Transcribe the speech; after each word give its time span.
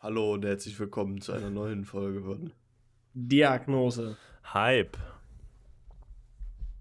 Hallo 0.00 0.34
und 0.34 0.44
herzlich 0.44 0.78
willkommen 0.78 1.20
zu 1.20 1.32
einer 1.32 1.50
neuen 1.50 1.84
Folge 1.84 2.22
von. 2.22 2.52
Diagnose. 3.14 4.16
Hype. 4.44 4.96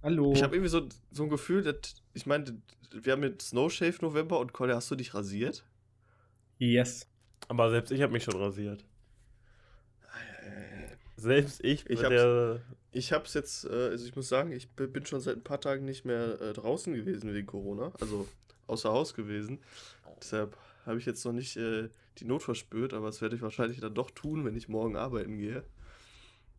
Hallo. 0.03 0.33
Ich 0.33 0.43
habe 0.43 0.55
irgendwie 0.55 0.69
so, 0.69 0.87
so 1.09 1.23
ein 1.23 1.29
Gefühl, 1.29 1.63
dass 1.63 1.95
ich 2.13 2.27
meine, 2.27 2.61
wir 2.91 3.13
haben 3.13 3.23
jetzt 3.23 3.49
Snow 3.49 3.71
Shave 3.71 3.97
November 4.01 4.39
und 4.39 4.53
Colin, 4.53 4.75
hast 4.75 4.91
du 4.91 4.95
dich 4.95 5.15
rasiert? 5.15 5.65
yes. 6.59 7.07
Aber 7.47 7.71
selbst 7.71 7.89
ich 7.89 8.03
habe 8.03 8.13
mich 8.13 8.23
schon 8.23 8.35
rasiert. 8.35 8.85
Selbst 11.15 11.63
ich, 11.63 11.89
Ich 11.89 12.01
der. 12.01 12.61
Ich 12.91 13.13
hab's 13.13 13.33
jetzt, 13.33 13.65
äh, 13.65 13.89
also 13.89 14.05
ich 14.05 14.15
muss 14.15 14.29
sagen, 14.29 14.51
ich 14.51 14.69
bin 14.69 15.05
schon 15.07 15.21
seit 15.21 15.37
ein 15.37 15.43
paar 15.43 15.59
Tagen 15.59 15.85
nicht 15.85 16.05
mehr 16.05 16.39
äh, 16.39 16.53
draußen 16.53 16.93
gewesen 16.93 17.33
wegen 17.33 17.47
Corona, 17.47 17.91
also 17.99 18.27
außer 18.67 18.91
Haus 18.91 19.15
gewesen. 19.15 19.59
Deshalb 20.21 20.55
habe 20.85 20.99
ich 20.99 21.07
jetzt 21.07 21.25
noch 21.25 21.33
nicht 21.33 21.57
äh, 21.57 21.89
die 22.19 22.25
Not 22.25 22.43
verspürt, 22.43 22.93
aber 22.93 23.07
das 23.07 23.21
werde 23.21 23.35
ich 23.35 23.41
wahrscheinlich 23.41 23.79
dann 23.79 23.93
doch 23.93 24.11
tun, 24.11 24.43
wenn 24.45 24.55
ich 24.55 24.67
morgen 24.67 24.95
arbeiten 24.95 25.37
gehe. 25.37 25.63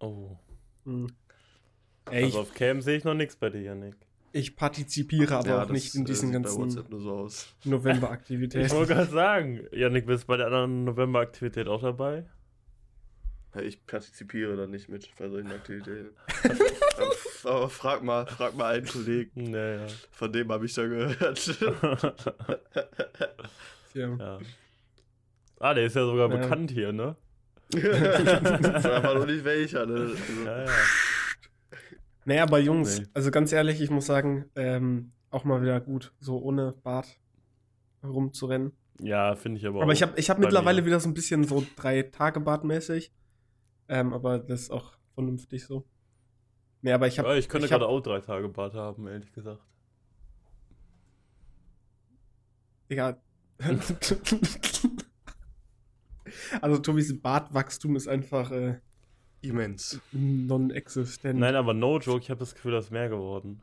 Oh. 0.00 0.36
Hm. 0.84 1.08
Ey, 2.10 2.24
Also 2.24 2.40
auf 2.40 2.54
Cam 2.54 2.80
sehe 2.80 2.96
ich 2.96 3.04
noch 3.04 3.14
nichts 3.14 3.36
bei 3.36 3.50
dir, 3.50 3.60
Janik. 3.62 3.94
ich, 4.32 4.56
partizipiere 4.56 5.36
aber 5.36 5.48
Ja, 5.48 5.56
auch 5.58 5.66
das, 5.66 5.70
nicht 5.72 5.94
in 5.94 6.04
diesen 6.04 6.32
ganzen 6.32 6.58
WhatsApp 6.60 6.88
nur 6.90 7.00
so 7.00 7.10
aus. 7.12 7.54
Ich 7.60 7.66
November-Aktivitäten. 7.66 8.70
wollte 8.70 8.94
gerade 8.94 9.10
sagen, 9.10 9.66
Janik, 9.72 10.06
bist 10.06 10.24
du 10.24 10.26
bei 10.28 10.36
der 10.38 10.46
anderen 10.46 10.84
November-Aktivität 10.84 11.66
auch 11.68 11.82
dabei? 11.82 12.24
Ja, 13.54 13.62
ich 13.62 13.84
partizipiere 13.86 14.56
da 14.56 14.66
nicht 14.66 14.88
mit 14.88 15.10
bei 15.18 15.28
solchen 15.28 15.50
Aktivitäten. 15.50 16.10
aber, 17.44 17.54
aber 17.56 17.68
frag 17.70 18.02
mal, 18.02 18.26
frag 18.26 18.54
mal 18.56 18.74
einen 18.74 18.86
Kollegen, 18.86 19.50
Naja. 19.50 19.86
von 20.12 20.30
dem 20.32 20.50
habe 20.52 20.66
ich 20.66 20.74
da 20.74 20.86
gehört. 20.86 21.58
Ja. 23.94 24.14
ja. 24.16 24.38
Ah, 25.60 25.74
der 25.74 25.86
ist 25.86 25.96
ja 25.96 26.04
sogar 26.04 26.30
Ja. 26.30 26.36
bekannt 26.36 26.70
hier, 26.70 26.92
ne? 26.92 27.16
Sag 27.72 29.04
aber 29.04 29.14
noch 29.20 29.26
nicht 29.26 29.44
welcher, 29.44 29.84
ne? 29.86 29.94
Also, 29.94 30.14
Ja, 30.44 30.64
ja. 30.64 30.70
Naja, 32.24 32.42
aber 32.44 32.58
Jungs, 32.58 33.00
Nee. 33.00 33.06
also 33.14 33.30
ganz 33.30 33.52
ehrlich, 33.52 33.80
ich 33.80 33.90
muss 33.90 34.06
sagen, 34.06 34.46
ähm, 34.54 35.12
auch 35.30 35.44
mal 35.44 35.60
wieder 35.62 35.80
gut, 35.80 36.12
so 36.20 36.38
ohne 36.38 36.72
Bart 36.82 37.18
rumzurennen. 38.04 38.72
Ja, 39.00 39.34
finde 39.36 39.58
ich 39.60 39.66
aber 39.66 39.82
Aber 39.82 39.90
auch. 39.90 39.94
ich 39.94 40.02
habe 40.02 40.18
ich 40.18 40.28
hab 40.30 40.38
mittlerweile 40.38 40.80
mir. 40.82 40.86
wieder 40.86 41.00
so 41.00 41.08
ein 41.08 41.14
bisschen 41.14 41.44
so 41.44 41.64
drei 41.76 42.02
Tage 42.02 42.40
Bartmäßig. 42.40 43.12
Ähm, 43.88 44.12
aber 44.12 44.38
das 44.38 44.62
ist 44.62 44.70
auch 44.70 44.92
vernünftig 45.14 45.64
so. 45.66 45.86
Nee, 46.82 46.92
aber 46.92 47.06
ich 47.06 47.18
habe. 47.18 47.28
Ja, 47.28 47.34
ich 47.34 47.48
könnte 47.48 47.66
ich 47.66 47.72
hab- 47.72 47.80
gerade 47.80 47.90
auch 47.90 48.00
drei 48.00 48.20
Tage 48.20 48.48
Bart 48.48 48.74
haben, 48.74 49.06
ehrlich 49.06 49.32
gesagt. 49.32 49.62
Ja. 52.90 53.16
also 56.60 56.78
Tobis 56.78 57.20
Bartwachstum 57.20 57.96
ist 57.96 58.08
einfach 58.08 58.50
äh, 58.50 58.80
immens. 59.40 60.00
non-existent. 60.12 61.38
Nein, 61.38 61.54
aber 61.54 61.74
no 61.74 61.98
joke, 61.98 62.20
ich 62.20 62.30
habe 62.30 62.40
das 62.40 62.54
Gefühl, 62.54 62.72
das 62.72 62.86
ist 62.86 62.90
mehr 62.90 63.08
geworden. 63.08 63.60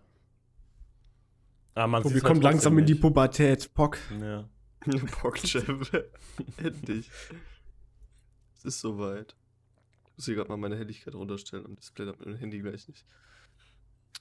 Ah, 1.76 1.88
man 1.88 2.04
Tobi 2.04 2.20
kommt 2.22 2.36
halt 2.36 2.44
langsam 2.44 2.78
in 2.80 2.86
die. 2.86 2.96
Pubertät. 2.96 3.74
Pock. 3.74 3.98
Ja. 4.22 4.48
Bockchef. 5.22 5.92
Endlich. 6.58 7.10
Es 8.56 8.66
ist 8.66 8.80
soweit. 8.80 9.36
Ich 10.06 10.18
muss 10.18 10.26
hier 10.26 10.36
gerade 10.36 10.50
mal 10.50 10.58
meine 10.58 10.78
Helligkeit 10.78 11.14
runterstellen 11.14 11.66
am 11.66 11.76
Display, 11.76 12.06
damit 12.06 12.26
mein 12.26 12.36
Handy 12.36 12.60
gleich 12.60 12.88
nicht 12.88 13.06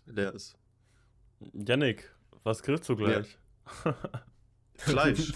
leer 0.07 0.35
ist. 0.35 0.57
Yannick, 1.53 2.13
was 2.43 2.63
grillst 2.63 2.89
du 2.89 2.97
gleich? 2.97 3.39
Fleisch. 4.75 5.35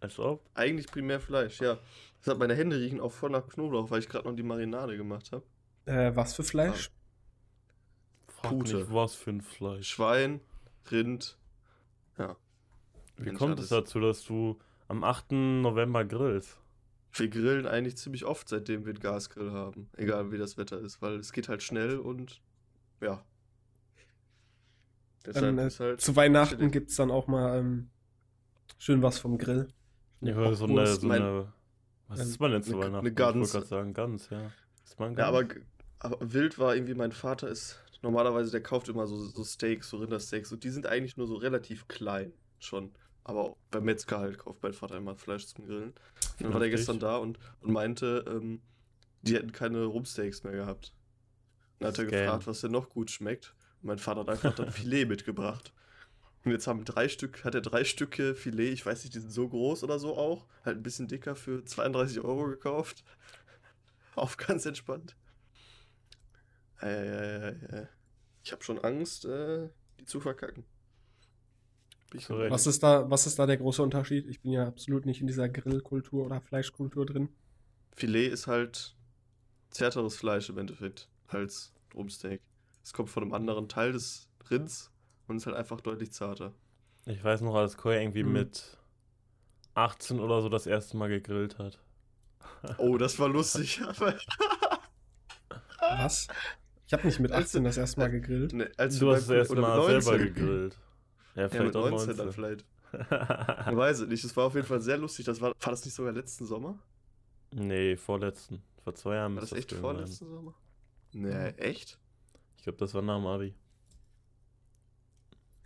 Als 0.00 0.18
ob. 0.18 0.42
Eigentlich 0.54 0.86
primär 0.88 1.20
Fleisch, 1.20 1.60
ja. 1.60 1.78
Deshalb 2.20 2.38
meine 2.38 2.54
Hände 2.54 2.78
riechen 2.78 3.00
auch 3.00 3.12
voll 3.12 3.30
nach 3.30 3.46
Knoblauch, 3.48 3.90
weil 3.90 4.00
ich 4.00 4.08
gerade 4.08 4.28
noch 4.28 4.34
die 4.34 4.42
Marinade 4.42 4.96
gemacht 4.96 5.32
habe. 5.32 5.44
Äh, 5.86 6.14
was 6.14 6.34
für 6.34 6.44
Fleisch? 6.44 6.90
Frag 8.28 8.50
Pute. 8.50 8.76
nicht, 8.76 8.92
was 8.92 9.14
für 9.14 9.30
ein 9.30 9.40
Fleisch. 9.40 9.88
Schwein, 9.88 10.40
Rind. 10.90 11.38
Ja. 12.18 12.36
Wie 13.16 13.24
Mensch, 13.24 13.38
kommt 13.38 13.58
es 13.60 13.68
dazu, 13.68 14.00
dass 14.00 14.24
du 14.24 14.58
am 14.88 15.04
8. 15.04 15.32
November 15.32 16.04
grillst? 16.04 16.60
Wir 17.12 17.28
grillen 17.28 17.66
eigentlich 17.66 17.96
ziemlich 17.96 18.24
oft, 18.24 18.48
seitdem 18.48 18.84
wir 18.84 18.90
einen 18.90 19.00
Gasgrill 19.00 19.52
haben. 19.52 19.88
Egal 19.96 20.32
wie 20.32 20.38
das 20.38 20.58
Wetter 20.58 20.78
ist, 20.78 21.00
weil 21.00 21.14
es 21.16 21.32
geht 21.32 21.48
halt 21.48 21.62
schnell 21.62 21.98
und 21.98 22.42
ja. 23.00 23.24
Dann, 25.22 25.58
äh, 25.58 25.66
ist 25.66 25.80
halt 25.80 26.00
Zu 26.00 26.14
Weihnachten 26.14 26.70
gibt 26.70 26.90
es 26.90 26.96
dann 26.96 27.10
auch 27.10 27.26
mal 27.26 27.58
ähm, 27.58 27.88
schön 28.78 29.02
was 29.02 29.18
vom 29.18 29.38
Grill. 29.38 29.68
Ich 30.20 30.34
höre 30.34 30.54
so 30.54 30.64
eine, 30.66 30.86
so 30.86 31.06
mein- 31.06 31.22
eine. 31.22 31.52
Was 32.08 32.20
ist 32.20 32.40
man 32.40 32.52
denn 32.52 32.62
zu 32.62 32.78
Weihnachten? 32.78 32.96
eine 32.98 33.08
Ich 33.08 33.14
Gans. 33.14 33.34
wollte 33.36 33.52
gerade 33.52 33.66
sagen, 33.66 33.94
ganz, 33.94 34.30
ja. 34.30 34.50
Ist 34.84 34.98
man 34.98 35.16
Ja, 35.16 35.26
aber, 35.26 35.44
Gans? 35.44 35.64
aber 35.98 36.18
wild 36.32 36.58
war 36.58 36.74
irgendwie, 36.74 36.94
mein 36.94 37.12
Vater 37.12 37.48
ist 37.48 37.80
normalerweise, 38.02 38.50
der 38.52 38.62
kauft 38.62 38.88
immer 38.88 39.06
so, 39.06 39.16
so 39.16 39.42
Steaks, 39.44 39.90
so 39.90 39.96
Rindersteaks 39.98 40.52
und 40.52 40.62
die 40.62 40.70
sind 40.70 40.86
eigentlich 40.86 41.16
nur 41.16 41.26
so 41.26 41.34
relativ 41.36 41.88
klein 41.88 42.32
schon. 42.60 42.92
Aber 43.24 43.56
beim 43.72 43.84
Metzger 43.84 44.20
halt 44.20 44.38
kauft 44.38 44.62
mein 44.62 44.72
Vater 44.72 44.96
immer 44.96 45.16
Fleisch 45.16 45.46
zum 45.46 45.66
Grillen. 45.66 45.88
Und 45.90 45.94
dann 46.40 46.52
war 46.52 46.60
der 46.60 46.70
gestern 46.70 47.00
da 47.00 47.16
und, 47.16 47.40
und 47.60 47.72
meinte, 47.72 48.24
ähm, 48.28 48.60
die 49.22 49.34
hätten 49.34 49.50
keine 49.50 49.84
Rumsteaks 49.84 50.44
mehr 50.44 50.52
gehabt. 50.52 50.92
Dann 51.80 51.88
hat 51.88 51.98
er 51.98 52.04
gefragt, 52.04 52.46
was 52.46 52.60
denn 52.60 52.70
noch 52.70 52.88
gut 52.88 53.10
schmeckt. 53.10 53.54
Und 53.82 53.88
mein 53.88 53.98
Vater 53.98 54.20
hat 54.20 54.28
einfach 54.28 54.54
dann 54.54 54.70
Filet 54.70 55.06
mitgebracht. 55.06 55.72
Und 56.46 56.52
jetzt 56.52 56.68
haben 56.68 56.84
drei 56.84 57.08
Stück, 57.08 57.42
hat 57.42 57.56
er 57.56 57.60
drei 57.60 57.82
Stücke 57.82 58.36
Filet, 58.36 58.72
ich 58.72 58.86
weiß 58.86 59.02
nicht, 59.02 59.16
die 59.16 59.18
sind 59.18 59.32
so 59.32 59.48
groß 59.48 59.82
oder 59.82 59.98
so 59.98 60.16
auch, 60.16 60.46
halt 60.64 60.76
ein 60.76 60.82
bisschen 60.84 61.08
dicker 61.08 61.34
für 61.34 61.64
32 61.64 62.20
Euro 62.20 62.46
gekauft. 62.46 63.02
Auf 64.14 64.36
ganz 64.36 64.64
entspannt. 64.64 65.16
Äh. 66.80 67.86
Ich 68.44 68.52
habe 68.52 68.62
schon 68.62 68.78
Angst, 68.78 69.24
äh, 69.24 69.68
die 69.98 70.04
zu 70.04 70.20
verkacken. 70.20 70.62
Bin 72.10 72.20
ich 72.20 72.28
Korrekt. 72.28 72.52
Was 72.52 72.68
ist, 72.68 72.80
da, 72.80 73.10
was 73.10 73.26
ist 73.26 73.40
da 73.40 73.46
der 73.46 73.56
große 73.56 73.82
Unterschied? 73.82 74.28
Ich 74.28 74.40
bin 74.40 74.52
ja 74.52 74.68
absolut 74.68 75.04
nicht 75.04 75.20
in 75.20 75.26
dieser 75.26 75.48
Grillkultur 75.48 76.26
oder 76.26 76.40
Fleischkultur 76.40 77.06
drin. 77.06 77.28
Filet 77.90 78.28
ist 78.28 78.46
halt 78.46 78.94
zärteres 79.70 80.16
Fleisch 80.16 80.48
im 80.48 80.58
Endeffekt 80.58 81.08
als 81.26 81.72
Drumsteak. 81.90 82.40
Es 82.84 82.92
kommt 82.92 83.10
von 83.10 83.24
einem 83.24 83.34
anderen 83.34 83.68
Teil 83.68 83.90
des 83.90 84.28
Rinds 84.48 84.92
und 85.28 85.36
ist 85.36 85.46
halt 85.46 85.56
einfach 85.56 85.80
deutlich 85.80 86.12
zarter. 86.12 86.52
Ich 87.06 87.22
weiß 87.22 87.40
noch, 87.42 87.54
als 87.54 87.76
Koya 87.76 88.00
irgendwie 88.00 88.22
Hm. 88.22 88.32
mit 88.32 88.78
18 89.74 90.20
oder 90.20 90.42
so 90.42 90.48
das 90.48 90.66
erste 90.66 90.96
Mal 90.96 91.08
gegrillt 91.08 91.58
hat. 91.58 91.78
Oh, 92.78 92.96
das 92.98 93.18
war 93.18 93.28
lustig. 93.28 93.80
Was? 95.80 96.28
Ich 96.86 96.92
habe 96.92 97.06
nicht 97.06 97.20
mit 97.20 97.32
Als- 97.32 97.46
18 97.48 97.64
das 97.64 97.76
erste 97.76 98.00
Mal 98.00 98.10
gegrillt. 98.10 98.52
ne, 98.52 98.70
als 98.76 98.98
Du 98.98 99.10
hast 99.10 99.28
das 99.28 99.36
erste 99.36 99.54
mit 99.54 99.62
Mal 99.62 99.82
selber 100.00 100.18
19. 100.18 100.34
gegrillt. 100.34 100.78
Ja, 101.34 101.42
Ja, 101.42 101.48
vielleicht 101.48 101.66
mit 101.66 101.76
auch 101.76 101.90
19 101.90 102.16
dann 102.16 102.26
19. 102.26 102.32
vielleicht. 102.32 102.64
Ich 103.70 103.76
weiß 103.76 104.00
es 104.00 104.08
nicht. 104.08 104.24
Es 104.24 104.36
war 104.36 104.44
auf 104.46 104.54
jeden 104.54 104.66
Fall 104.66 104.80
sehr 104.80 104.96
lustig. 104.96 105.26
Das 105.26 105.40
war, 105.40 105.50
war 105.50 105.70
das 105.70 105.84
nicht 105.84 105.94
sogar 105.94 106.12
letzten 106.12 106.46
Sommer? 106.46 106.78
nee, 107.52 107.96
vorletzten. 107.96 108.62
Vor 108.84 108.94
zwei 108.94 109.16
Jahren 109.16 109.34
War 109.34 109.40
müsste 109.42 109.56
das 109.56 109.64
echt 109.64 109.72
vorletzten 109.72 110.28
Sommer? 110.28 110.54
Nee, 111.12 111.48
echt? 111.58 111.98
Ich 112.56 112.62
glaube, 112.62 112.78
das 112.78 112.94
war 112.94 113.02
nach 113.02 113.16
dem 113.16 113.26
Abi. 113.26 113.54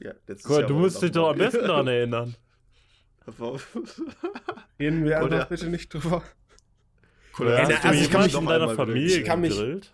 Ja, 0.02 0.12
letztes 0.26 0.50
Cool, 0.50 0.60
Jahr 0.60 0.68
du 0.68 0.74
musst 0.74 1.02
dich 1.02 1.10
doch 1.10 1.30
am 1.30 1.38
besten 1.38 1.66
daran 1.66 1.86
erinnern. 1.88 2.34
Reden 4.78 5.04
wir 5.04 5.20
einfach 5.20 5.48
bitte 5.48 5.68
nicht 5.68 5.92
drüber. 5.92 6.22
Oder 7.38 7.62
Ja, 7.62 7.68
hast 7.76 7.84
also 7.84 8.00
ich 8.04 8.10
kann 8.10 8.22
mich 8.24 8.34
in 8.34 8.46
deiner 8.46 8.70
Familie? 8.70 9.18
Ich 9.18 9.24
kann 9.24 9.40
mich- 9.40 9.50
gegrillt? 9.56 9.92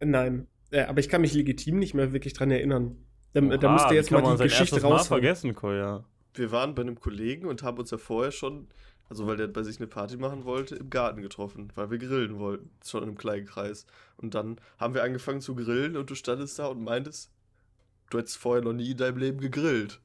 Nein. 0.00 0.46
Äh, 0.70 0.82
aber 0.84 1.00
ich 1.00 1.08
kann 1.08 1.20
mich 1.20 1.32
legitim 1.34 1.78
nicht 1.78 1.94
mehr 1.94 2.12
wirklich 2.12 2.32
dran 2.32 2.50
erinnern. 2.50 2.96
Da, 3.34 3.40
da 3.40 3.66
Oha, 3.68 3.72
müsst 3.74 3.90
ihr 3.90 3.96
jetzt 3.96 4.10
mal 4.10 4.22
die 4.36 4.42
Geschichte 4.44 4.80
raushauen. 4.82 5.06
vergessen, 5.06 5.54
Koya. 5.54 6.04
Wir 6.34 6.50
waren 6.52 6.74
bei 6.74 6.82
einem 6.82 6.98
Kollegen 6.98 7.46
und 7.46 7.62
haben 7.62 7.78
uns 7.78 7.90
ja 7.90 7.98
vorher 7.98 8.30
schon, 8.32 8.68
also 9.08 9.26
weil 9.26 9.36
der 9.36 9.46
bei 9.48 9.62
sich 9.62 9.78
eine 9.78 9.86
Party 9.86 10.16
machen 10.16 10.44
wollte, 10.44 10.74
im 10.76 10.90
Garten 10.90 11.22
getroffen, 11.22 11.72
weil 11.74 11.90
wir 11.90 11.98
grillen 11.98 12.38
wollten, 12.38 12.70
schon 12.84 13.02
in 13.02 13.10
einem 13.10 13.18
kleinen 13.18 13.46
Kreis. 13.46 13.86
Und 14.16 14.34
dann 14.34 14.58
haben 14.78 14.94
wir 14.94 15.02
angefangen 15.02 15.40
zu 15.40 15.54
grillen 15.54 15.96
und 15.96 16.10
du 16.10 16.14
standest 16.14 16.58
da 16.58 16.66
und 16.66 16.82
meintest, 16.82 17.30
du 18.10 18.18
hättest 18.18 18.36
vorher 18.38 18.62
noch 18.64 18.72
nie 18.72 18.90
in 18.92 18.96
deinem 18.96 19.18
Leben 19.18 19.40
gegrillt. 19.40 20.00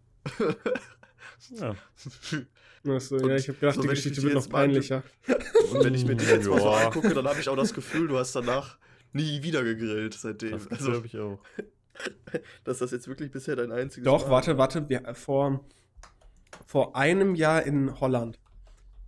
Ja. 1.52 1.76
Achso, 2.96 3.16
Und 3.18 3.30
ja, 3.30 3.36
ich 3.36 3.48
habe 3.48 3.60
gedacht, 3.60 3.76
so, 3.76 3.82
die 3.82 3.88
wenn 3.88 3.96
ich 3.96 4.04
Geschichte 4.04 4.24
wird 4.24 4.34
noch 4.34 4.50
peinlicher. 4.50 5.04
Und 5.72 5.84
wenn 5.84 5.94
ich 5.94 6.06
mir 6.06 6.16
dich 6.16 6.30
jetzt 6.30 6.48
mal 6.50 6.60
so 6.60 6.66
Ja. 6.68 6.88
angucke, 6.88 7.14
dann 7.14 7.28
habe 7.28 7.40
ich 7.40 7.48
auch 7.50 7.56
das 7.56 7.74
Gefühl, 7.74 8.08
du 8.08 8.18
hast 8.18 8.34
danach 8.36 8.78
nie 9.14 9.44
wieder 9.44 9.64
gegrillt 9.64 10.14
seitdem. 10.16 10.52
Das 10.54 10.68
Also, 10.68 10.92
glaube 10.92 11.08
ich 11.08 11.18
auch. 11.18 11.40
dass 12.64 12.80
das 12.80 12.92
jetzt 12.92 13.08
wirklich 13.08 13.30
bisher 13.32 13.56
dein 13.56 13.72
einziges 13.72 14.06
Doch, 14.06 14.26
Mal 14.26 14.32
warte, 14.32 14.52
war. 14.52 14.58
warte. 14.60 14.90
Wir, 14.90 15.06
äh, 15.06 15.14
vor, 15.14 15.64
vor 16.66 16.96
einem 16.96 17.36
Jahr 17.36 17.64
in 17.64 18.00
Holland, 18.00 18.40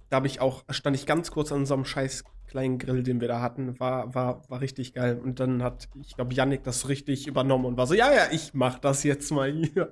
da 0.10 0.18
habe 0.18 0.28
ich 0.28 0.40
auch, 0.40 0.66
stand 0.70 0.96
ich 0.96 1.08
ganz 1.08 1.32
kurz 1.32 1.52
an 1.52 1.66
so 1.66 1.74
einem 1.74 1.86
scheiß 1.86 2.24
kleinen 2.54 2.78
Grill, 2.78 3.02
den 3.02 3.20
wir 3.20 3.28
da 3.28 3.42
hatten. 3.42 3.80
War, 3.80 4.14
war, 4.14 4.48
war 4.48 4.62
richtig 4.62 4.94
geil. 4.94 5.20
Und 5.20 5.40
dann 5.40 5.64
hat, 5.64 5.90
ich 6.02 6.16
glaube, 6.16 6.36
Yannick 6.36 6.64
das 6.64 6.88
richtig 6.88 7.26
übernommen 7.26 7.66
und 7.66 7.78
war 7.78 7.88
so, 7.88 7.96
ja, 7.96 8.14
ja, 8.14 8.28
ich 8.32 8.54
mach 8.54 8.78
das 8.78 9.04
jetzt 9.04 9.32
mal 9.32 9.52
hier. 9.52 9.92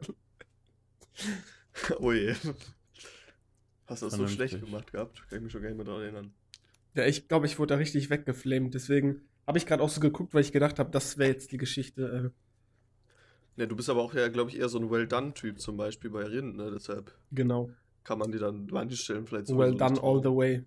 Oh 1.99 2.11
je. 2.11 2.35
Hast 3.87 4.03
du 4.03 4.05
das 4.05 4.15
so 4.15 4.27
schlecht 4.27 4.63
gemacht 4.63 4.91
gehabt? 4.91 5.27
Kann 5.27 5.39
ich 5.39 5.43
mich 5.43 5.51
schon 5.51 5.63
gar 5.63 5.69
nicht 5.69 5.77
mehr 5.77 5.85
daran 5.85 6.01
erinnern. 6.03 6.33
Ja, 6.93 7.05
ich 7.07 7.27
glaube, 7.27 7.47
ich 7.47 7.57
wurde 7.57 7.73
da 7.73 7.77
richtig 7.77 8.11
weggeflamed. 8.11 8.75
Deswegen 8.75 9.21
habe 9.47 9.57
ich 9.57 9.65
gerade 9.65 9.81
auch 9.81 9.89
so 9.89 9.99
geguckt, 9.99 10.35
weil 10.35 10.41
ich 10.41 10.51
gedacht 10.51 10.77
habe, 10.77 10.91
das 10.91 11.17
wäre 11.17 11.31
jetzt 11.31 11.51
die 11.51 11.57
Geschichte. 11.57 12.31
Ja, 13.55 13.65
du 13.65 13.75
bist 13.75 13.89
aber 13.89 14.01
auch 14.01 14.13
ja, 14.13 14.27
glaube 14.27 14.51
ich, 14.51 14.59
eher 14.59 14.69
so 14.69 14.77
ein 14.77 14.91
Well-Done-Typ, 14.91 15.59
zum 15.59 15.77
Beispiel 15.77 16.11
bei 16.11 16.25
Rind, 16.25 16.57
ne? 16.57 16.69
Deshalb 16.71 17.09
Äh, 17.09 17.35
genau. 17.35 17.71
kann 18.03 18.19
man 18.19 18.31
die 18.31 18.37
dann 18.37 18.67
manche 18.71 18.97
Stellen 18.97 19.25
vielleicht 19.25 19.49
Well 19.49 19.71
sowieso 19.71 19.77
done 19.77 20.01
all 20.03 20.21
the 20.21 20.29
way. 20.29 20.63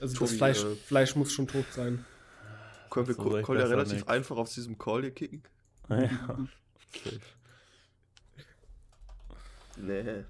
Also 0.00 0.12
das 0.12 0.14
Tobi, 0.14 0.36
Fleisch, 0.36 0.64
äh, 0.64 0.74
Fleisch 0.76 1.16
muss 1.16 1.32
schon 1.32 1.46
tot 1.46 1.66
sein. 1.72 2.04
Können 2.90 3.06
wir 3.08 3.14
So 3.14 3.22
Ko- 3.22 3.28
recht 3.30 3.46
Call 3.46 3.58
ja 3.58 3.64
relativ 3.66 3.94
nix. 3.98 4.08
einfach 4.08 4.36
aus 4.36 4.54
diesem 4.54 4.76
Call 4.78 5.02
hier 5.02 5.10
kicken? 5.12 5.42
Ja. 5.88 5.98
Safe. 6.92 7.20
Nee. 9.76 10.24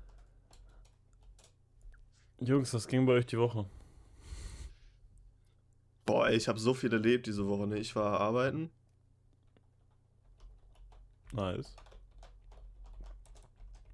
Jungs, 2.41 2.73
was 2.73 2.89
ging 2.89 3.05
bei 3.05 3.13
euch 3.13 3.27
die 3.27 3.39
Woche? 3.39 3.67
Boah, 6.07 6.29
ey, 6.29 6.37
ich 6.37 6.49
habe 6.49 6.59
so 6.59 6.73
viel 6.73 6.91
erlebt 6.93 7.27
diese 7.27 7.47
Woche, 7.47 7.67
ne? 7.67 7.79
Ich 7.79 7.95
war 7.95 8.21
arbeiten. 8.21 8.71
Nice. 11.33 11.75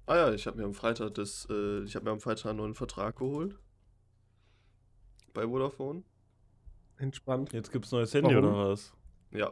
Ah 0.05 0.15
ja, 0.15 0.33
ich 0.33 0.47
habe 0.47 0.57
mir 0.57 0.63
am 0.65 0.73
Freitag 0.73 1.13
das, 1.15 1.47
äh, 1.49 1.83
ich 1.83 1.95
habe 1.95 2.05
mir 2.05 2.11
am 2.11 2.19
Freitag 2.21 2.45
einen 2.47 2.57
neuen 2.59 2.75
Vertrag 2.75 3.17
geholt. 3.17 3.57
Bei 5.33 5.45
Vodafone. 5.47 6.03
Entspannt. 6.97 7.53
Jetzt 7.53 7.71
gibt's 7.71 7.91
neues 7.91 8.13
Handy 8.13 8.35
Warum? 8.35 8.49
oder 8.53 8.69
was? 8.69 8.93
Ja. 9.31 9.51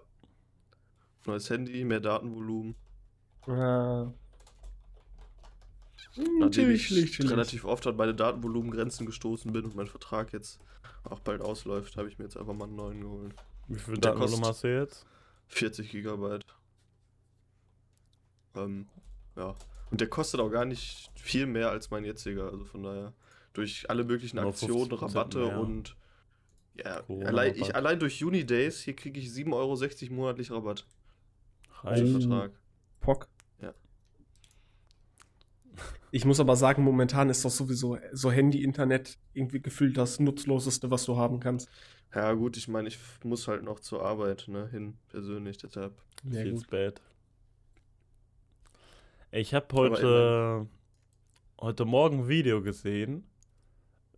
Neues 1.25 1.49
Handy, 1.49 1.83
mehr 1.83 1.99
Datenvolumen. 1.99 2.75
Ja. 3.47 4.11
Hm, 6.15 6.39
Nachdem 6.39 6.69
ich 6.71 6.87
chillig. 6.87 7.19
relativ 7.31 7.65
oft 7.65 7.85
an 7.87 7.95
meine 7.95 8.13
Datenvolumengrenzen 8.15 9.05
gestoßen 9.05 9.51
bin 9.51 9.65
und 9.65 9.75
mein 9.75 9.87
Vertrag 9.87 10.33
jetzt 10.33 10.59
auch 11.03 11.19
bald 11.19 11.41
ausläuft, 11.41 11.97
habe 11.97 12.07
ich 12.09 12.17
mir 12.17 12.25
jetzt 12.25 12.37
einfach 12.37 12.53
mal 12.53 12.65
einen 12.65 12.75
neuen 12.75 13.01
geholt. 13.01 13.35
Wie 13.67 13.79
viel 13.79 13.93
Der 13.95 14.11
Datenvolumen 14.13 14.41
kostet- 14.43 14.55
hast 14.55 14.63
du 14.63 14.79
jetzt? 14.79 15.05
40 15.47 15.91
Gigabyte. 15.91 16.45
Ähm, 18.55 18.87
ja. 19.35 19.55
Und 19.91 20.01
der 20.01 20.09
kostet 20.09 20.39
auch 20.39 20.49
gar 20.49 20.65
nicht 20.65 21.09
viel 21.15 21.45
mehr 21.47 21.69
als 21.71 21.89
mein 21.89 22.03
jetziger. 22.05 22.45
Also 22.51 22.65
von 22.65 22.83
daher, 22.83 23.13
durch 23.53 23.89
alle 23.89 24.03
möglichen 24.03 24.39
Aktionen, 24.39 24.89
50% 24.91 25.01
Rabatte 25.01 25.39
mehr. 25.39 25.59
und 25.59 25.95
ja, 26.75 27.03
allein, 27.25 27.55
ich, 27.55 27.75
allein 27.75 27.99
durch 27.99 28.23
Unidays, 28.23 28.79
hier 28.81 28.95
kriege 28.95 29.19
ich 29.19 29.29
7,60 29.29 29.53
Euro 29.53 30.13
monatlich 30.15 30.51
Rabatt 30.51 30.85
Oh. 31.83 31.95
Vertrag. 31.95 32.51
Pock. 32.99 33.27
Ja. 33.61 33.73
Ich 36.11 36.25
muss 36.25 36.39
aber 36.39 36.55
sagen, 36.55 36.83
momentan 36.83 37.29
ist 37.29 37.45
doch 37.45 37.51
sowieso 37.51 37.97
so 38.11 38.31
Handy-Internet 38.31 39.17
irgendwie 39.33 39.61
gefühlt 39.61 39.95
das 39.97 40.19
Nutzloseste, 40.19 40.91
was 40.91 41.05
du 41.05 41.17
haben 41.17 41.39
kannst. 41.39 41.69
Ja 42.13 42.33
gut, 42.33 42.57
ich 42.57 42.67
meine, 42.67 42.87
ich 42.87 42.97
muss 43.23 43.47
halt 43.47 43.63
noch 43.63 43.79
zur 43.79 44.03
Arbeit, 44.03 44.45
ne, 44.47 44.67
hin, 44.69 44.97
persönlich, 45.09 45.57
deshalb. 45.57 45.93
Ja, 46.29 46.41
Viel 46.41 46.53
gut. 46.53 46.63
spät. 46.63 47.01
Ich 49.31 49.53
habe 49.53 49.67
heute, 49.75 50.67
heute 51.61 51.85
Morgen 51.85 52.21
ein 52.21 52.27
Video 52.27 52.63
gesehen, 52.63 53.28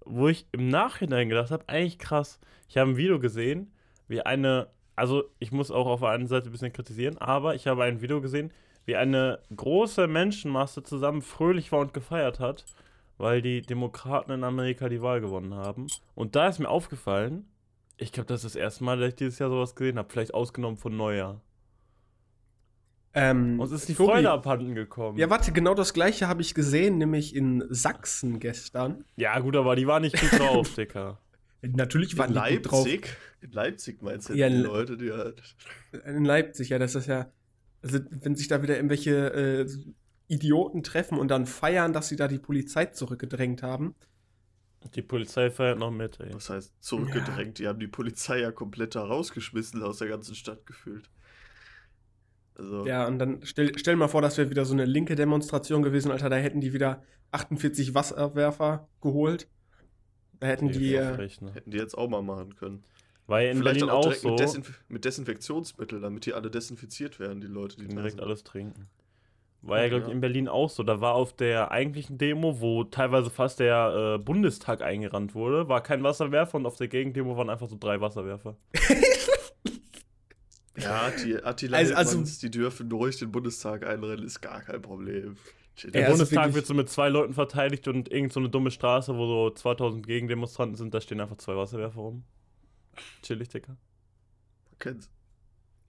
wo 0.05 0.27
ich 0.27 0.45
im 0.51 0.67
Nachhinein 0.69 1.29
gedacht 1.29 1.51
habe, 1.51 1.67
eigentlich 1.67 1.99
krass. 1.99 2.39
Ich 2.67 2.77
habe 2.77 2.91
ein 2.91 2.97
Video 2.97 3.19
gesehen, 3.19 3.71
wie 4.07 4.21
eine, 4.21 4.67
also 4.95 5.23
ich 5.39 5.51
muss 5.51 5.71
auch 5.71 5.87
auf 5.87 6.01
der 6.01 6.09
einen 6.09 6.27
Seite 6.27 6.49
ein 6.49 6.51
bisschen 6.51 6.73
kritisieren, 6.73 7.17
aber 7.17 7.55
ich 7.55 7.67
habe 7.67 7.83
ein 7.83 8.01
Video 8.01 8.21
gesehen, 8.21 8.51
wie 8.85 8.95
eine 8.95 9.39
große 9.55 10.07
Menschenmasse 10.07 10.83
zusammen 10.83 11.21
fröhlich 11.21 11.71
war 11.71 11.79
und 11.79 11.93
gefeiert 11.93 12.39
hat, 12.39 12.65
weil 13.17 13.41
die 13.41 13.61
Demokraten 13.61 14.31
in 14.31 14.43
Amerika 14.43 14.89
die 14.89 15.01
Wahl 15.01 15.21
gewonnen 15.21 15.53
haben. 15.53 15.87
Und 16.15 16.35
da 16.35 16.47
ist 16.47 16.59
mir 16.59 16.69
aufgefallen, 16.69 17.45
ich 17.97 18.11
glaube, 18.11 18.27
das 18.27 18.43
ist 18.43 18.55
das 18.55 18.61
erste 18.61 18.83
Mal, 18.83 18.97
dass 18.97 19.09
ich 19.09 19.15
dieses 19.15 19.37
Jahr 19.37 19.49
sowas 19.49 19.75
gesehen 19.75 19.99
habe, 19.99 20.09
vielleicht 20.09 20.33
ausgenommen 20.33 20.77
von 20.77 20.97
Neujahr. 20.97 21.39
Ähm, 23.13 23.59
Uns 23.59 23.71
ist 23.71 23.89
die 23.89 23.93
Tobi, 23.93 24.11
Freude 24.13 24.31
abhanden 24.31 24.73
gekommen. 24.73 25.17
Ja, 25.17 25.29
warte, 25.29 25.51
genau 25.51 25.73
das 25.73 25.93
gleiche 25.93 26.27
habe 26.27 26.41
ich 26.41 26.53
gesehen, 26.53 26.97
nämlich 26.97 27.35
in 27.35 27.63
Sachsen 27.69 28.39
gestern. 28.39 29.03
Ja, 29.17 29.37
gut, 29.39 29.55
aber 29.55 29.75
die 29.75 29.85
war 29.85 29.99
nicht 29.99 30.19
gut 30.19 30.39
drauf, 30.39 30.73
Dicker. 30.75 31.19
Natürlich 31.61 32.17
waren 32.17 32.35
In 32.35 32.41
die 32.43 32.55
gut 32.55 32.71
drauf. 32.71 32.87
Leipzig? 32.87 33.17
In 33.41 33.51
Leipzig 33.51 34.01
meinst 34.01 34.29
du 34.29 34.33
Ja, 34.33 34.49
die 34.49 34.55
Leute, 34.57 34.97
die 34.97 35.11
halt. 35.11 35.43
In 36.05 36.25
Leipzig, 36.25 36.69
ja, 36.69 36.79
das 36.79 36.95
ist 36.95 37.07
ja. 37.07 37.31
Also, 37.83 37.99
wenn 38.09 38.35
sich 38.35 38.47
da 38.47 38.61
wieder 38.61 38.75
irgendwelche 38.75 39.11
äh, 39.33 39.67
Idioten 40.27 40.83
treffen 40.83 41.17
und 41.19 41.27
dann 41.29 41.45
feiern, 41.45 41.93
dass 41.93 42.07
sie 42.07 42.15
da 42.15 42.27
die 42.27 42.39
Polizei 42.39 42.85
zurückgedrängt 42.85 43.63
haben. 43.63 43.95
Die 44.95 45.01
Polizei 45.01 45.51
feiert 45.51 45.77
noch 45.77 45.91
mit, 45.91 46.19
ey. 46.19 46.33
Was 46.33 46.49
heißt 46.49 46.73
zurückgedrängt? 46.79 47.59
Die 47.59 47.67
haben 47.67 47.79
die 47.79 47.87
Polizei 47.87 48.39
ja 48.39 48.51
komplett 48.51 48.95
da 48.95 49.03
rausgeschmissen 49.03 49.83
aus 49.83 49.97
der 49.97 50.07
ganzen 50.07 50.33
Stadt 50.35 50.65
gefühlt. 50.65 51.09
Also, 52.57 52.85
Ja, 52.85 53.07
und 53.07 53.19
dann 53.19 53.39
stell, 53.43 53.77
stell 53.77 53.95
mal 53.95 54.07
vor, 54.07 54.21
das 54.21 54.37
wäre 54.37 54.49
wieder 54.49 54.65
so 54.65 54.73
eine 54.73 54.85
linke 54.85 55.15
Demonstration 55.15 55.81
gewesen, 55.83 56.11
Alter. 56.11 56.29
Da 56.29 56.35
hätten 56.37 56.61
die 56.61 56.73
wieder 56.73 57.03
48 57.31 57.93
Wasserwerfer 57.95 58.87
geholt. 59.01 59.47
Da 60.39 60.47
hätten 60.47 60.65
Nee, 60.67 60.71
die. 60.73 60.95
Äh, 60.95 61.17
ne? 61.41 61.53
hätten 61.53 61.71
die 61.71 61.77
jetzt 61.77 61.97
auch 61.97 62.09
mal 62.09 62.21
machen 62.21 62.55
können. 62.55 62.83
Weil 63.27 63.49
in 63.51 63.57
Vielleicht 63.59 63.79
Berlin 63.79 63.89
auch 63.91 63.99
auch 63.99 64.03
direkt 64.03 64.21
so 64.21 64.29
mit, 64.31 64.39
Desinf 64.39 64.83
mit 64.89 65.05
Desinfektionsmittel, 65.05 66.01
damit 66.01 66.25
die 66.25 66.33
alle 66.33 66.49
desinfiziert 66.49 67.19
werden, 67.19 67.39
die 67.39 67.47
Leute, 67.47 67.77
die 67.77 67.87
direkt 67.87 68.11
sind. 68.11 68.21
alles 68.21 68.43
trinken. 68.43 68.87
War 69.61 69.79
ja, 69.83 69.89
glaube 69.89 70.01
ich, 70.01 70.07
Ja. 70.07 70.13
in 70.15 70.21
Berlin 70.21 70.47
auch 70.47 70.69
so. 70.71 70.81
Da 70.81 70.99
war 71.01 71.13
auf 71.13 71.33
der 71.35 71.69
eigentlichen 71.71 72.17
Demo, 72.17 72.59
wo 72.59 72.83
teilweise 72.83 73.29
fast 73.29 73.59
der 73.59 74.15
äh, 74.15 74.21
Bundestag 74.21 74.81
eingerannt 74.81 75.35
wurde, 75.35 75.69
war 75.69 75.81
kein 75.83 76.01
Wasserwerfer 76.03 76.57
und 76.57 76.65
auf 76.65 76.77
der 76.77 76.87
Gegendemo 76.87 77.37
waren 77.37 77.49
einfach 77.51 77.67
so 77.69 77.77
drei 77.79 78.01
Wasserwerfer. 78.01 78.57
Ja, 80.81 81.11
die 81.23 81.35
Attila 81.43 81.77
Also- 81.77 81.93
also, 81.95 82.23
die 82.41 82.51
dürfen 82.51 82.89
durch 82.89 83.17
den 83.17 83.31
Bundestag 83.31 83.85
einrennen, 83.85 84.25
ist 84.25 84.41
gar 84.41 84.61
kein 84.61 84.81
Problem. 84.81 85.35
Der 85.83 86.01
Ja, 86.01 86.09
Bundestag 86.09 86.53
wird 86.53 86.65
so 86.65 86.73
mit 86.73 86.89
zwei 86.89 87.09
Leuten 87.09 87.33
verteidigt 87.33 87.87
und 87.87 88.11
irgend 88.11 88.33
so 88.33 88.39
eine 88.39 88.49
dumme 88.49 88.71
Straße, 88.71 89.15
wo 89.15 89.25
so 89.25 89.49
2000 89.51 90.05
Gegendemonstranten 90.05 90.75
sind, 90.75 90.93
da 90.93 91.01
stehen 91.01 91.19
einfach 91.21 91.37
zwei 91.37 91.55
Wasserwerfer 91.55 91.99
rum. 92.01 92.23
Chillig, 93.23 93.49
Dicker. 93.49 93.77
Kennt's. 94.79 95.09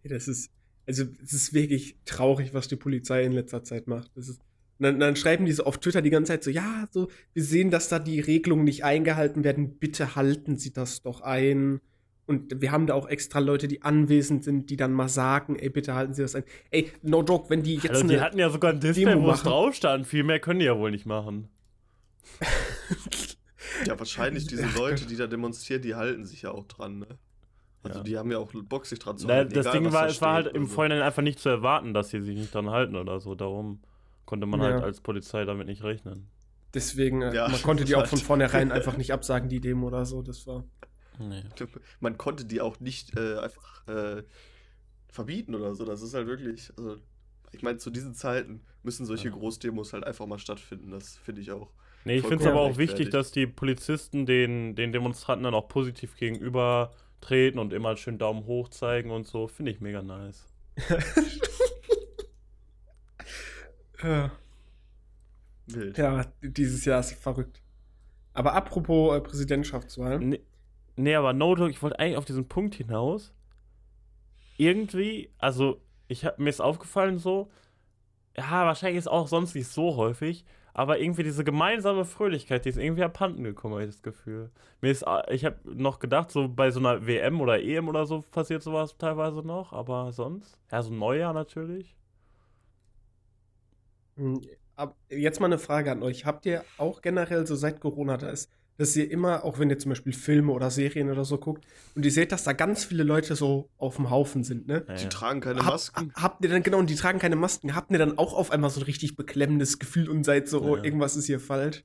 das 0.04 0.28
ist. 0.28 0.50
Also, 0.86 1.04
es 1.22 1.32
ist 1.32 1.52
wirklich 1.52 1.96
traurig, 2.04 2.54
was 2.54 2.68
die 2.68 2.76
Polizei 2.76 3.22
in 3.24 3.32
letzter 3.32 3.62
Zeit 3.62 3.86
macht. 3.86 4.10
Das 4.16 4.28
ist, 4.28 4.40
dann, 4.78 4.98
dann 4.98 5.14
schreiben 5.14 5.44
die 5.46 5.52
so 5.52 5.64
auf 5.64 5.78
Twitter 5.78 6.02
die 6.02 6.10
ganze 6.10 6.32
Zeit 6.32 6.44
so: 6.44 6.50
Ja, 6.50 6.88
so, 6.90 7.08
wir 7.34 7.44
sehen, 7.44 7.70
dass 7.70 7.88
da 7.88 7.98
die 7.98 8.20
Regelungen 8.20 8.64
nicht 8.64 8.84
eingehalten 8.84 9.44
werden. 9.44 9.76
Bitte 9.78 10.16
halten 10.16 10.56
Sie 10.58 10.72
das 10.72 11.02
doch 11.02 11.20
ein. 11.20 11.80
Und 12.26 12.60
wir 12.62 12.70
haben 12.70 12.86
da 12.86 12.94
auch 12.94 13.08
extra 13.08 13.40
Leute, 13.40 13.66
die 13.68 13.82
anwesend 13.82 14.44
sind, 14.44 14.70
die 14.70 14.76
dann 14.76 14.92
mal 14.92 15.08
sagen: 15.08 15.56
Ey, 15.56 15.68
bitte 15.70 15.94
halten 15.94 16.14
Sie 16.14 16.22
das 16.22 16.34
ein. 16.36 16.44
Ey, 16.70 16.90
no 17.02 17.22
joke, 17.22 17.50
wenn 17.50 17.62
die 17.62 17.74
jetzt 17.74 17.90
Also, 17.90 18.06
die 18.06 18.14
eine. 18.14 18.22
hatten 18.24 18.38
ja 18.38 18.48
sogar 18.48 18.72
ein 18.72 18.80
Display, 18.80 19.04
Demo 19.06 19.22
wo 19.26 19.30
es 19.32 19.38
machen. 19.38 19.48
drauf 19.48 19.74
stand. 19.74 20.06
Viel 20.06 20.22
mehr 20.22 20.38
können 20.38 20.60
die 20.60 20.66
ja 20.66 20.78
wohl 20.78 20.90
nicht 20.92 21.06
machen. 21.06 21.48
Ja, 23.86 23.98
wahrscheinlich 23.98 24.46
diese 24.46 24.66
Leute, 24.76 25.06
die 25.06 25.16
da 25.16 25.26
demonstrieren, 25.26 25.82
die 25.82 25.94
halten 25.94 26.24
sich 26.24 26.42
ja 26.42 26.50
auch 26.50 26.66
dran, 26.66 26.98
ne? 26.98 27.06
Also 27.82 27.98
Ja. 27.98 28.04
die 28.04 28.18
haben 28.18 28.30
ja 28.30 28.38
auch 28.38 28.52
Bock, 28.52 28.86
sich 28.86 28.98
dran 28.98 29.16
zu 29.16 29.26
Na, 29.26 29.34
halten. 29.34 29.54
das 29.54 29.66
egal, 29.66 29.80
Ding 29.82 29.92
war, 29.92 30.06
es 30.06 30.20
war 30.20 30.34
halt 30.34 30.48
im 30.48 30.66
so. 30.66 30.74
Vorhinein 30.74 31.00
einfach 31.02 31.22
nicht 31.22 31.38
zu 31.38 31.48
erwarten, 31.48 31.94
dass 31.94 32.10
sie 32.10 32.20
sich 32.20 32.36
nicht 32.36 32.54
dran 32.54 32.70
halten 32.70 32.96
oder 32.96 33.18
so. 33.20 33.34
Darum 33.34 33.80
konnte 34.24 34.46
man 34.46 34.60
Ja. 34.60 34.66
halt 34.66 34.84
als 34.84 35.00
Polizei 35.00 35.44
damit 35.44 35.66
nicht 35.68 35.82
rechnen. 35.82 36.28
Deswegen, 36.74 37.22
äh, 37.22 37.34
Ja, 37.34 37.48
man 37.48 37.62
konnte 37.62 37.84
die 37.84 37.94
auch 37.96 38.06
von 38.06 38.18
halt. 38.18 38.26
vornherein 38.26 38.72
einfach 38.72 38.96
nicht 38.96 39.12
absagen, 39.12 39.48
die 39.48 39.60
Demo 39.60 39.86
oder 39.88 40.04
so. 40.06 40.22
Das 40.22 40.46
war. 40.46 40.64
Nee. 41.18 41.42
Man 42.00 42.18
konnte 42.18 42.44
die 42.44 42.60
auch 42.60 42.80
nicht 42.80 43.16
äh, 43.16 43.38
einfach 43.38 43.86
äh, 43.88 44.22
verbieten 45.08 45.54
oder 45.54 45.74
so. 45.74 45.84
Das 45.84 46.02
ist 46.02 46.14
halt 46.14 46.26
wirklich. 46.26 46.72
Also, 46.76 46.96
ich 47.52 47.62
meine, 47.62 47.78
zu 47.78 47.90
diesen 47.90 48.14
Zeiten 48.14 48.62
müssen 48.82 49.04
solche 49.04 49.28
Ja. 49.28 49.34
Großdemos 49.34 49.92
halt 49.92 50.04
einfach 50.04 50.26
mal 50.26 50.38
stattfinden. 50.38 50.90
Das 50.90 51.16
finde 51.16 51.42
ich 51.42 51.52
auch. 51.52 51.70
Nee, 52.04 52.16
ich 52.16 52.22
finde 52.26 52.44
es 52.44 52.50
aber 52.50 52.60
auch 52.60 52.78
wichtig, 52.78 53.10
dass 53.10 53.30
die 53.30 53.46
Polizisten 53.46 54.26
den, 54.26 54.74
den 54.74 54.92
Demonstranten 54.92 55.44
dann 55.44 55.54
auch 55.54 55.68
positiv 55.68 56.16
gegenübertreten 56.16 57.60
und 57.60 57.72
immer 57.72 57.96
schön 57.96 58.18
Daumen 58.18 58.46
hoch 58.46 58.70
zeigen 58.70 59.10
und 59.10 59.26
so. 59.26 59.46
Finde 59.46 59.70
ich 59.70 59.80
mega 59.80 60.02
nice. 60.02 60.46
Äh, 64.02 64.30
Wild. 65.66 65.96
ja, 65.96 66.24
dieses 66.42 66.84
Jahr 66.84 67.00
ist 67.00 67.12
verrückt. 67.12 67.62
Aber 68.34 68.54
apropos 68.54 69.16
äh, 69.16 69.20
Präsidentschaftswahl. 69.20 70.18
Nee, 70.18 70.40
nee 70.96 71.14
aber 71.14 71.32
no 71.32 71.54
joke, 71.56 71.70
ich 71.70 71.82
wollte 71.82 71.98
eigentlich 71.98 72.16
auf 72.16 72.24
diesen 72.24 72.48
Punkt 72.48 72.74
hinaus. 72.74 73.32
Irgendwie, 74.56 75.30
also, 75.38 75.80
ich 76.08 76.24
hab, 76.24 76.38
mir 76.38 76.50
ist 76.50 76.60
aufgefallen 76.60 77.18
so, 77.18 77.50
ja, 78.36 78.66
wahrscheinlich 78.66 78.98
ist 78.98 79.08
auch 79.08 79.28
sonst 79.28 79.54
nicht 79.54 79.68
so 79.68 79.96
häufig, 79.96 80.44
aber 80.74 80.98
irgendwie 81.00 81.22
diese 81.24 81.44
gemeinsame 81.44 82.04
Fröhlichkeit, 82.04 82.64
die 82.64 82.70
ist 82.70 82.78
irgendwie 82.78 83.04
abhanden 83.04 83.44
gekommen, 83.44 83.74
habe 83.74 83.84
ich 83.84 83.90
das 83.90 84.02
Gefühl. 84.02 84.50
Mir 84.80 84.90
ist, 84.90 85.02
äh, 85.02 85.34
ich 85.34 85.44
habe 85.44 85.58
noch 85.64 85.98
gedacht, 86.00 86.30
so 86.30 86.48
bei 86.48 86.70
so 86.70 86.80
einer 86.80 87.06
WM 87.06 87.40
oder 87.40 87.62
EM 87.62 87.88
oder 87.88 88.06
so 88.06 88.22
passiert 88.22 88.62
sowas 88.62 88.96
teilweise 88.98 89.42
noch, 89.42 89.72
aber 89.72 90.12
sonst, 90.12 90.58
ja, 90.70 90.82
so 90.82 90.92
ein 90.92 90.98
Neujahr 90.98 91.32
natürlich. 91.34 91.96
Hm, 94.16 94.40
Jetzt 95.08 95.40
mal 95.40 95.46
eine 95.46 95.58
Frage 95.58 95.92
an 95.92 96.02
euch. 96.02 96.24
Habt 96.26 96.46
ihr 96.46 96.64
auch 96.78 97.02
generell 97.02 97.46
so 97.46 97.54
seit 97.54 97.80
Corona, 97.80 98.16
da 98.16 98.30
ist 98.30 98.50
dass 98.78 98.96
ihr 98.96 99.10
immer, 99.10 99.44
auch 99.44 99.58
wenn 99.58 99.70
ihr 99.70 99.78
zum 99.78 99.90
Beispiel 99.90 100.12
Filme 100.12 100.52
oder 100.52 100.70
Serien 100.70 101.10
oder 101.10 101.24
so 101.24 101.38
guckt, 101.38 101.64
und 101.94 102.04
ihr 102.04 102.10
seht, 102.12 102.32
dass 102.32 102.44
da 102.44 102.52
ganz 102.52 102.84
viele 102.84 103.02
Leute 103.02 103.36
so 103.36 103.68
auf 103.78 103.96
dem 103.96 104.10
Haufen 104.10 104.44
sind, 104.44 104.66
ne? 104.66 104.84
Die 104.98 105.02
ja. 105.04 105.08
tragen 105.08 105.40
keine 105.40 105.60
Hab- 105.60 105.72
Masken. 105.72 106.12
Habt 106.14 106.42
ihr 106.44 106.50
dann, 106.50 106.62
genau, 106.62 106.78
und 106.78 106.88
die 106.90 106.94
tragen 106.96 107.18
keine 107.18 107.36
Masken, 107.36 107.74
habt 107.74 107.90
ihr 107.90 107.98
dann 107.98 108.18
auch 108.18 108.32
auf 108.34 108.50
einmal 108.50 108.70
so 108.70 108.80
ein 108.80 108.84
richtig 108.84 109.16
beklemmendes 109.16 109.78
Gefühl 109.78 110.08
und 110.08 110.24
seid 110.24 110.48
so, 110.48 110.62
oh, 110.62 110.76
Ja. 110.76 110.84
irgendwas 110.84 111.16
ist 111.16 111.26
hier 111.26 111.40
falsch? 111.40 111.84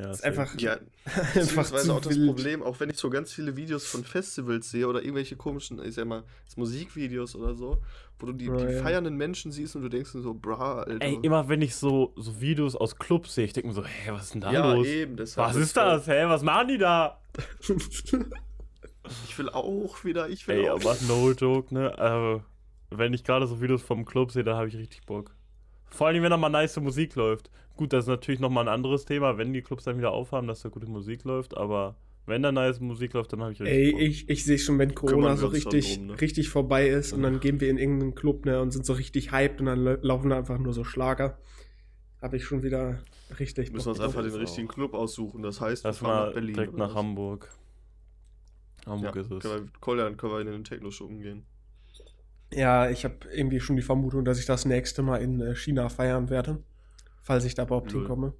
Ja, 0.00 0.08
Das 0.08 0.18
ist 0.18 0.24
einfach, 0.24 0.58
Ja, 0.58 0.78
einfach 1.34 1.66
zu 1.66 1.92
auch 1.92 2.00
das 2.00 2.16
wild. 2.16 2.26
Problem, 2.26 2.62
auch 2.62 2.80
wenn 2.80 2.88
ich 2.88 2.96
so 2.96 3.10
ganz 3.10 3.32
viele 3.32 3.56
Videos 3.56 3.86
von 3.86 4.02
Festivals 4.02 4.70
sehe 4.70 4.88
oder 4.88 5.02
irgendwelche 5.02 5.36
komischen, 5.36 5.84
ich 5.84 5.94
sag 5.94 6.06
mal, 6.06 6.22
Musikvideos 6.56 7.36
oder 7.36 7.54
so, 7.54 7.78
wo 8.18 8.26
du 8.26 8.32
die, 8.32 8.46
die 8.46 8.50
ja. 8.72 8.82
feiernden 8.82 9.16
Menschen 9.16 9.52
siehst 9.52 9.76
und 9.76 9.82
du 9.82 9.88
denkst 9.90 10.12
dir 10.12 10.22
so, 10.22 10.32
bra, 10.32 10.82
Alter. 10.82 11.04
Ey, 11.04 11.18
immer 11.22 11.48
wenn 11.48 11.60
ich 11.60 11.74
so, 11.74 12.14
so 12.16 12.40
Videos 12.40 12.76
aus 12.76 12.96
Clubs 12.96 13.34
sehe, 13.34 13.44
ich 13.44 13.52
denke 13.52 13.68
mir 13.68 13.74
so, 13.74 13.84
hä, 13.84 14.10
was 14.12 14.24
ist 14.24 14.34
denn 14.34 14.40
da 14.40 14.52
ja, 14.52 14.72
los? 14.72 14.86
eben, 14.86 15.16
deshalb 15.16 15.48
Was 15.48 15.56
ist 15.56 15.76
das? 15.76 16.06
Hä, 16.06 16.24
was 16.26 16.42
machen 16.42 16.68
die 16.68 16.78
da? 16.78 17.20
Ich 19.26 19.36
will 19.38 19.48
auch 19.48 20.04
wieder, 20.04 20.28
ich 20.28 20.46
will 20.46 20.56
Ey, 20.56 20.70
auch. 20.70 20.80
aber 20.80 20.96
no 21.08 21.32
joke, 21.32 21.74
ne? 21.74 21.92
Äh, 21.98 22.96
wenn 22.96 23.12
ich 23.14 23.24
gerade 23.24 23.46
so 23.46 23.60
Videos 23.60 23.82
vom 23.82 24.04
Club 24.04 24.30
sehe, 24.30 24.44
da 24.44 24.56
habe 24.56 24.68
ich 24.68 24.76
richtig 24.76 25.04
Bock. 25.06 25.34
Vor 25.90 26.06
allem, 26.06 26.22
wenn 26.22 26.30
da 26.30 26.36
mal 26.36 26.48
nice 26.48 26.78
Musik 26.80 27.14
läuft. 27.16 27.50
Gut, 27.76 27.92
das 27.92 28.04
ist 28.04 28.08
natürlich 28.08 28.40
nochmal 28.40 28.64
ein 28.68 28.74
anderes 28.74 29.04
Thema, 29.04 29.38
wenn 29.38 29.52
die 29.52 29.62
Clubs 29.62 29.84
dann 29.84 29.96
wieder 29.98 30.12
aufhaben, 30.12 30.46
dass 30.46 30.60
da 30.62 30.68
gute 30.68 30.86
Musik 30.86 31.24
läuft, 31.24 31.56
aber 31.56 31.96
wenn 32.26 32.42
da 32.42 32.52
nice 32.52 32.78
Musik 32.80 33.14
läuft, 33.14 33.32
dann 33.32 33.40
habe 33.42 33.52
ich 33.52 33.60
richtig 33.60 33.76
Ey, 33.78 33.92
Bock. 33.92 34.00
ich, 34.02 34.28
ich 34.28 34.44
sehe 34.44 34.58
schon, 34.58 34.78
wenn 34.78 34.94
Corona 34.94 35.36
so 35.36 35.46
uns 35.46 35.56
richtig, 35.56 35.96
drum, 35.96 36.06
ne? 36.08 36.20
richtig 36.20 36.48
vorbei 36.50 36.88
ist 36.88 37.12
und 37.12 37.22
dann 37.22 37.40
gehen 37.40 37.60
wir 37.60 37.70
in 37.70 37.78
irgendeinen 37.78 38.14
Club 38.14 38.44
ne, 38.44 38.60
und 38.60 38.70
sind 38.70 38.84
so 38.86 38.92
richtig 38.92 39.32
hyped 39.32 39.60
und 39.60 39.66
dann 39.66 39.78
lau- 39.80 39.96
laufen 40.02 40.30
da 40.30 40.36
einfach 40.38 40.58
nur 40.58 40.72
so 40.72 40.84
Schlager. 40.84 41.38
Habe 42.20 42.36
ich 42.36 42.44
schon 42.44 42.62
wieder 42.62 43.00
richtig 43.38 43.72
Müssen 43.72 43.86
wir 43.86 43.90
uns 43.90 43.98
Bock 43.98 44.06
einfach 44.08 44.22
den 44.22 44.34
richtigen 44.34 44.68
auch. 44.68 44.74
Club 44.74 44.94
aussuchen. 44.94 45.42
Das 45.42 45.60
heißt, 45.60 45.84
wir 45.84 45.92
fahren 45.94 46.26
nach 46.26 46.34
Berlin. 46.34 46.54
direkt 46.54 46.76
nach 46.76 46.90
was? 46.90 46.94
Hamburg. 46.96 47.48
Ja, 48.84 48.92
Hamburg 48.92 49.16
ist 49.16 49.30
es. 49.30 49.42
können 49.42 49.70
wir, 49.88 50.16
können 50.16 50.32
wir 50.32 50.40
in 50.40 50.46
den 50.48 50.64
Techno-Schuppen 50.64 51.20
gehen. 51.22 51.46
Ja, 52.52 52.90
ich 52.90 53.04
habe 53.04 53.16
irgendwie 53.32 53.60
schon 53.60 53.76
die 53.76 53.82
Vermutung, 53.82 54.24
dass 54.24 54.38
ich 54.38 54.46
das 54.46 54.64
nächste 54.64 55.02
Mal 55.02 55.18
in 55.22 55.40
äh, 55.40 55.54
China 55.54 55.88
feiern 55.88 56.30
werde. 56.30 56.62
Falls 57.22 57.44
ich 57.44 57.54
da 57.54 57.62
überhaupt 57.64 57.92
Lol. 57.92 58.02
hinkomme. 58.02 58.32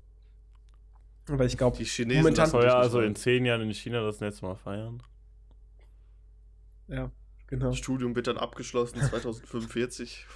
Aber 1.28 1.44
ich 1.44 1.56
glaube, 1.56 1.76
Die 1.76 1.84
Chinesen 1.84 2.22
Momentan- 2.22 2.50
Soll 2.50 2.62
dich 2.62 2.70
ja 2.72 2.78
also 2.78 3.00
in 3.00 3.14
zehn 3.14 3.44
Jahren 3.44 3.60
in 3.60 3.72
China 3.72 4.02
das 4.02 4.20
nächste 4.20 4.44
Mal 4.46 4.56
feiern. 4.56 5.02
ja, 6.88 7.10
genau. 7.46 7.68
Das 7.68 7.78
Studium 7.78 8.16
wird 8.16 8.26
dann 8.26 8.36
abgeschlossen 8.38 9.00
2045. 9.00 10.26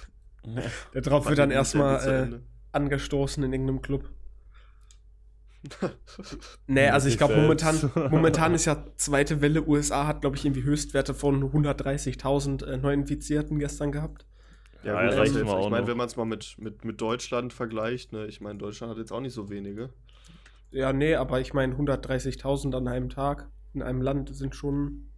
Der 0.93 1.01
drauf 1.01 1.27
wird 1.27 1.39
dann 1.39 1.51
erstmal 1.51 2.31
äh, 2.33 2.39
angestoßen 2.71 3.43
in 3.43 3.51
irgendeinem 3.51 3.81
Club. 3.81 4.09
Nee, 6.67 6.89
also 6.89 7.07
ich 7.07 7.17
glaube 7.17 7.35
momentan, 7.35 7.75
momentan 8.11 8.53
ist 8.53 8.65
ja 8.65 8.83
zweite 8.97 9.41
Welle. 9.41 9.63
USA 9.67 10.07
hat, 10.07 10.21
glaube 10.21 10.35
ich, 10.35 10.45
irgendwie 10.45 10.63
Höchstwerte 10.63 11.13
von 11.13 11.43
130.000 11.51 12.65
äh, 12.65 12.77
Neuinfizierten 12.77 13.59
gestern 13.59 13.91
gehabt. 13.91 14.25
Ja, 14.83 14.93
Ja, 14.93 14.93
gut, 14.93 15.01
also 15.09 15.17
reicht 15.19 15.35
jetzt, 15.35 15.63
ich 15.65 15.69
meine, 15.69 15.87
wenn 15.87 15.97
man 15.97 16.07
es 16.07 16.15
mal 16.15 16.25
mit, 16.25 16.55
mit, 16.59 16.85
mit 16.85 17.01
Deutschland 17.01 17.53
vergleicht, 17.53 18.13
ne, 18.13 18.25
ich 18.27 18.41
meine, 18.41 18.59
Deutschland 18.59 18.91
hat 18.91 18.97
jetzt 18.97 19.11
auch 19.11 19.21
nicht 19.21 19.33
so 19.33 19.49
wenige. 19.49 19.89
Ja, 20.71 20.93
nee, 20.93 21.15
aber 21.15 21.39
ich 21.41 21.53
meine 21.53 21.73
130.000 21.75 22.75
an 22.75 22.87
einem 22.87 23.09
Tag 23.09 23.49
in 23.73 23.81
einem 23.81 24.01
Land 24.01 24.35
sind 24.35 24.55
schon. 24.55 25.09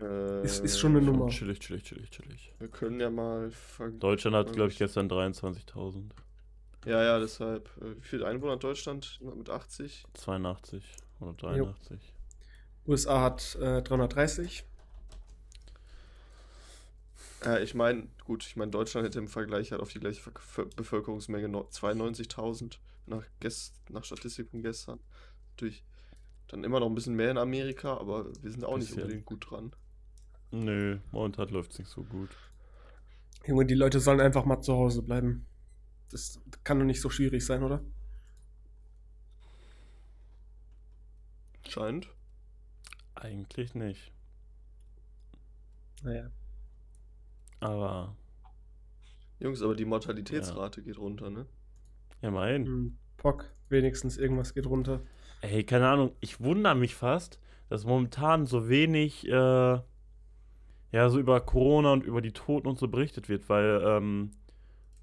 Äh, 0.00 0.42
Ist- 0.44 0.64
ist 0.64 0.78
schon 0.78 0.96
eine 0.96 1.04
Nummer. 1.04 1.26
Chillig, 1.28 1.60
chillig, 1.60 1.82
chillig, 1.84 2.10
chillig. 2.10 2.54
Wir 2.58 2.68
können 2.68 3.00
ja 3.00 3.10
mal. 3.10 3.50
Deutschland 3.98 4.36
hat, 4.36 4.52
glaube 4.52 4.70
ich, 4.70 4.78
gestern 4.78 5.08
23.000. 5.08 6.10
Ja, 6.86 7.02
ja, 7.02 7.18
deshalb. 7.18 7.70
äh, 7.80 7.96
Wie 7.96 8.06
viele 8.06 8.26
Einwohner 8.26 8.52
hat 8.54 8.64
Deutschland? 8.64 9.20
Mit 9.36 9.50
80? 9.50 10.06
82 10.14 10.84
oder 11.20 11.34
83. 11.34 12.14
USA 12.86 13.20
hat 13.20 13.56
äh, 13.60 13.82
330. 13.82 14.64
Äh, 17.44 17.62
ich 17.62 17.74
meine, 17.74 18.08
gut, 18.24 18.44
ich 18.46 18.56
meine, 18.56 18.70
Deutschland 18.70 19.06
hätte 19.06 19.18
im 19.18 19.28
Vergleich 19.28 19.72
halt 19.72 19.82
auf 19.82 19.92
die 19.92 20.00
gleiche 20.00 20.20
Ver 20.20 20.66
Bevölkerungsmenge 20.76 21.48
no 21.48 21.68
92.000 21.70 22.78
nach, 23.06 23.24
gest 23.40 23.74
nach 23.90 24.04
Statistik 24.04 24.50
von 24.50 24.62
gestern. 24.62 25.00
Natürlich 25.50 25.84
dann 26.48 26.64
immer 26.64 26.80
noch 26.80 26.88
ein 26.88 26.94
bisschen 26.94 27.14
mehr 27.14 27.30
in 27.30 27.38
Amerika, 27.38 27.96
aber 27.96 28.26
wir 28.42 28.50
sind 28.50 28.64
auch 28.64 28.76
nicht 28.76 28.88
Bisschen. 28.88 29.02
unbedingt 29.02 29.26
gut 29.26 29.50
dran. 29.50 29.72
Nö, 30.50 30.98
momentan 31.12 31.48
läuft 31.50 31.72
es 31.72 31.78
nicht 31.78 31.90
so 31.90 32.02
gut. 32.02 32.30
Junge, 33.46 33.66
die 33.66 33.74
Leute 33.74 34.00
sollen 34.00 34.20
einfach 34.20 34.44
mal 34.44 34.60
zu 34.60 34.74
Hause 34.74 35.02
bleiben. 35.02 35.46
Das 36.10 36.40
kann 36.64 36.78
doch 36.78 36.84
nicht 36.84 37.00
so 37.00 37.10
schwierig 37.10 37.44
sein, 37.44 37.62
oder? 37.62 37.82
Scheint. 41.68 42.08
Eigentlich 43.14 43.74
nicht. 43.74 44.12
Naja. 46.02 46.30
Aber, 47.60 48.16
Jungs, 49.38 49.62
aber 49.62 49.74
die 49.74 49.84
Mortalitätsrate 49.84 50.82
geht 50.82 50.98
runter, 50.98 51.30
ne? 51.30 51.46
immerhin. 52.22 52.66
Hm, 52.66 52.98
Pock, 53.16 53.50
wenigstens 53.68 54.16
irgendwas 54.16 54.54
geht 54.54 54.66
runter. 54.66 55.00
Ey, 55.42 55.64
keine 55.64 55.88
Ahnung, 55.88 56.12
ich 56.20 56.40
wundere 56.40 56.74
mich 56.74 56.94
fast, 56.94 57.38
dass 57.68 57.84
momentan 57.84 58.46
so 58.46 58.68
wenig, 58.68 59.26
äh, 59.28 59.80
ja, 60.92 61.08
so 61.08 61.18
über 61.18 61.40
Corona 61.40 61.92
und 61.92 62.04
über 62.04 62.20
die 62.20 62.32
Toten 62.32 62.66
und 62.68 62.78
so 62.78 62.88
berichtet 62.88 63.28
wird, 63.28 63.48
weil, 63.48 63.82
ähm, 63.84 64.32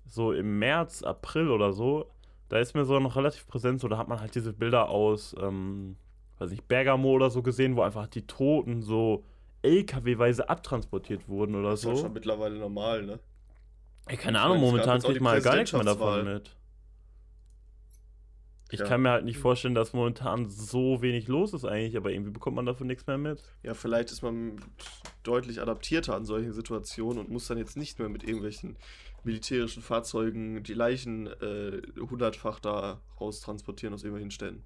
so 0.07 0.31
im 0.33 0.59
März, 0.59 1.03
April 1.03 1.49
oder 1.49 1.73
so, 1.73 2.09
da 2.49 2.57
ist 2.59 2.73
mir 2.75 2.85
so 2.85 2.99
noch 2.99 3.15
relativ 3.15 3.45
präsent, 3.47 3.79
so, 3.81 3.87
da 3.87 3.97
hat 3.97 4.07
man 4.07 4.19
halt 4.21 4.33
diese 4.35 4.53
Bilder 4.53 4.89
aus, 4.89 5.35
ähm, 5.41 5.97
weiß 6.39 6.49
nicht, 6.51 6.67
Bergamo 6.67 7.09
oder 7.11 7.29
so 7.29 7.41
gesehen, 7.41 7.75
wo 7.75 7.81
einfach 7.81 8.07
die 8.07 8.25
Toten 8.25 8.81
so 8.81 9.23
LKW-weise 9.63 10.47
abtransportiert 10.49 11.27
wurden 11.27 11.55
oder 11.55 11.71
Das 11.71 11.79
ist 11.81 11.85
ja 11.85 11.95
so. 11.95 12.01
schon 12.03 12.13
mittlerweile 12.13 12.57
normal, 12.57 13.05
ne? 13.05 13.19
Ey, 14.05 14.15
keine 14.17 14.37
Ich 14.37 14.43
Ahnung, 14.43 14.57
meine, 14.57 14.65
momentan 14.71 15.01
kriegt 15.01 15.21
man 15.21 15.41
gar 15.41 15.55
nichts 15.57 15.73
mehr 15.73 15.83
davon 15.83 16.23
mit. 16.23 16.55
Ich 18.69 18.79
Ja. 18.79 18.85
kann 18.85 19.01
mir 19.01 19.11
halt 19.11 19.25
nicht 19.25 19.37
vorstellen, 19.37 19.75
dass 19.75 19.93
momentan 19.93 20.49
so 20.49 21.01
wenig 21.01 21.27
los 21.27 21.53
ist 21.53 21.63
eigentlich, 21.65 21.95
aber 21.95 22.11
irgendwie 22.11 22.31
bekommt 22.31 22.55
man 22.57 22.65
davon 22.65 22.87
nichts 22.87 23.07
mehr 23.07 23.17
mit. 23.17 23.41
Ja, 23.63 23.73
vielleicht 23.73 24.11
ist 24.11 24.21
man 24.21 24.59
deutlich 25.27 25.62
adaptierter 25.62 26.15
an 26.15 26.25
solchen 26.25 26.53
Situationen 26.53 27.19
und 27.19 27.29
muss 27.29 27.48
dann 27.48 27.57
jetzt 27.57 27.77
nicht 27.77 28.00
mehr 28.00 28.10
mit 28.10 28.24
irgendwelchen 28.24 28.75
militärischen 29.24 29.84
Fahrzeugen 29.84 30.63
die 30.63 30.74
Leichen 30.74 31.27
äh, 31.27 31.81
hundertfach 32.00 32.60
da 32.60 33.01
raustransportieren 33.19 33.93
aus 33.93 34.03
irgendwelchen 34.03 34.31
Städten. 34.31 34.63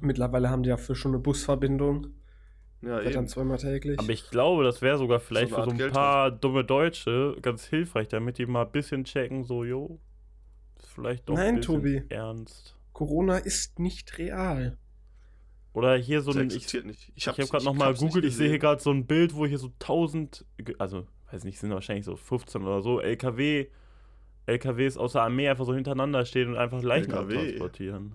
Mittlerweile 0.00 0.50
haben 0.50 0.62
die 0.62 0.68
ja 0.68 0.76
für 0.76 0.94
schon 0.94 1.12
eine 1.12 1.20
Busverbindung. 1.20 2.08
Ja, 2.82 2.98
Fährt 2.98 3.14
dann 3.14 3.22
eben. 3.24 3.28
zweimal 3.28 3.56
täglich. 3.56 3.98
Aber 3.98 4.10
ich 4.10 4.28
glaube, 4.30 4.62
das 4.64 4.82
wäre 4.82 4.98
sogar 4.98 5.18
vielleicht 5.20 5.50
So 5.50 5.56
für 5.56 5.64
so 5.64 5.70
ein 5.70 5.78
Geld 5.78 5.94
paar 5.94 6.30
dumme 6.30 6.64
Deutsche 6.64 7.36
ganz 7.40 7.64
hilfreich, 7.64 8.08
damit 8.08 8.36
die 8.36 8.44
mal 8.44 8.66
ein 8.66 8.72
bisschen 8.72 9.04
checken, 9.04 9.44
so, 9.44 9.64
jo, 9.64 9.98
ist 10.78 10.90
vielleicht 10.90 11.26
doch 11.28 11.36
Nein, 11.36 11.46
ein 11.46 11.54
bisschen 11.60 11.74
Tobi. 11.76 12.02
ernst. 12.10 12.76
Corona 12.92 13.38
ist 13.38 13.78
nicht 13.78 14.18
real. 14.18 14.76
Oder 15.74 15.96
hier 15.96 16.22
so 16.22 16.30
ein, 16.30 16.48
ich, 16.50 16.72
nicht. 16.84 17.12
ich 17.14 17.26
habe 17.28 17.44
gerade 17.46 17.64
nochmal 17.64 17.92
googelt, 17.94 18.24
ich 18.24 18.34
sehe 18.36 18.48
hier 18.48 18.58
gerade 18.60 18.80
so 18.80 18.90
ein 18.90 19.06
Bild, 19.06 19.34
wo 19.34 19.44
hier 19.44 19.58
so 19.58 19.66
1000, 19.80 20.44
ge- 20.58 20.76
also, 20.78 21.06
weiß 21.32 21.44
nicht, 21.44 21.58
sind 21.58 21.70
wahrscheinlich 21.70 22.04
so 22.06 22.16
15 22.16 22.62
oder 22.62 22.80
so, 22.80 23.00
LKW, 23.00 23.66
LKWs 24.46 24.96
aus 24.96 25.12
der 25.12 25.22
Armee 25.22 25.48
einfach 25.48 25.64
so 25.66 25.74
hintereinander 25.74 26.24
stehen 26.24 26.48
und 26.50 26.56
einfach 26.56 26.80
Leichen 26.82 27.10
LKW. 27.10 27.34
abtransportieren. 27.36 28.12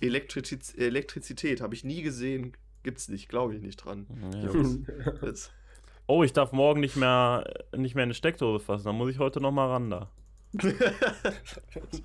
Elektriziz 0.00 0.74
Elektrizität 0.76 1.60
habe 1.62 1.74
ich 1.74 1.84
nie 1.84 2.02
gesehen. 2.02 2.52
Gibt's 2.82 3.08
nicht, 3.08 3.28
glaube 3.30 3.54
ich 3.56 3.62
nicht 3.62 3.76
dran. 3.78 4.06
Ja. 4.34 5.14
Das, 5.22 5.50
Oh, 6.08 6.22
ich 6.22 6.32
darf 6.32 6.52
morgen 6.52 6.78
nicht 6.78 6.94
mehr, 6.94 7.64
nicht 7.76 7.96
mehr 7.96 8.04
eine 8.04 8.14
Steckdose 8.14 8.62
fassen, 8.64 8.84
dann 8.84 8.94
muss 8.96 9.10
ich 9.10 9.18
heute 9.18 9.40
nochmal 9.40 9.68
ran 9.70 9.90
da. 9.90 10.10
das 10.52 10.72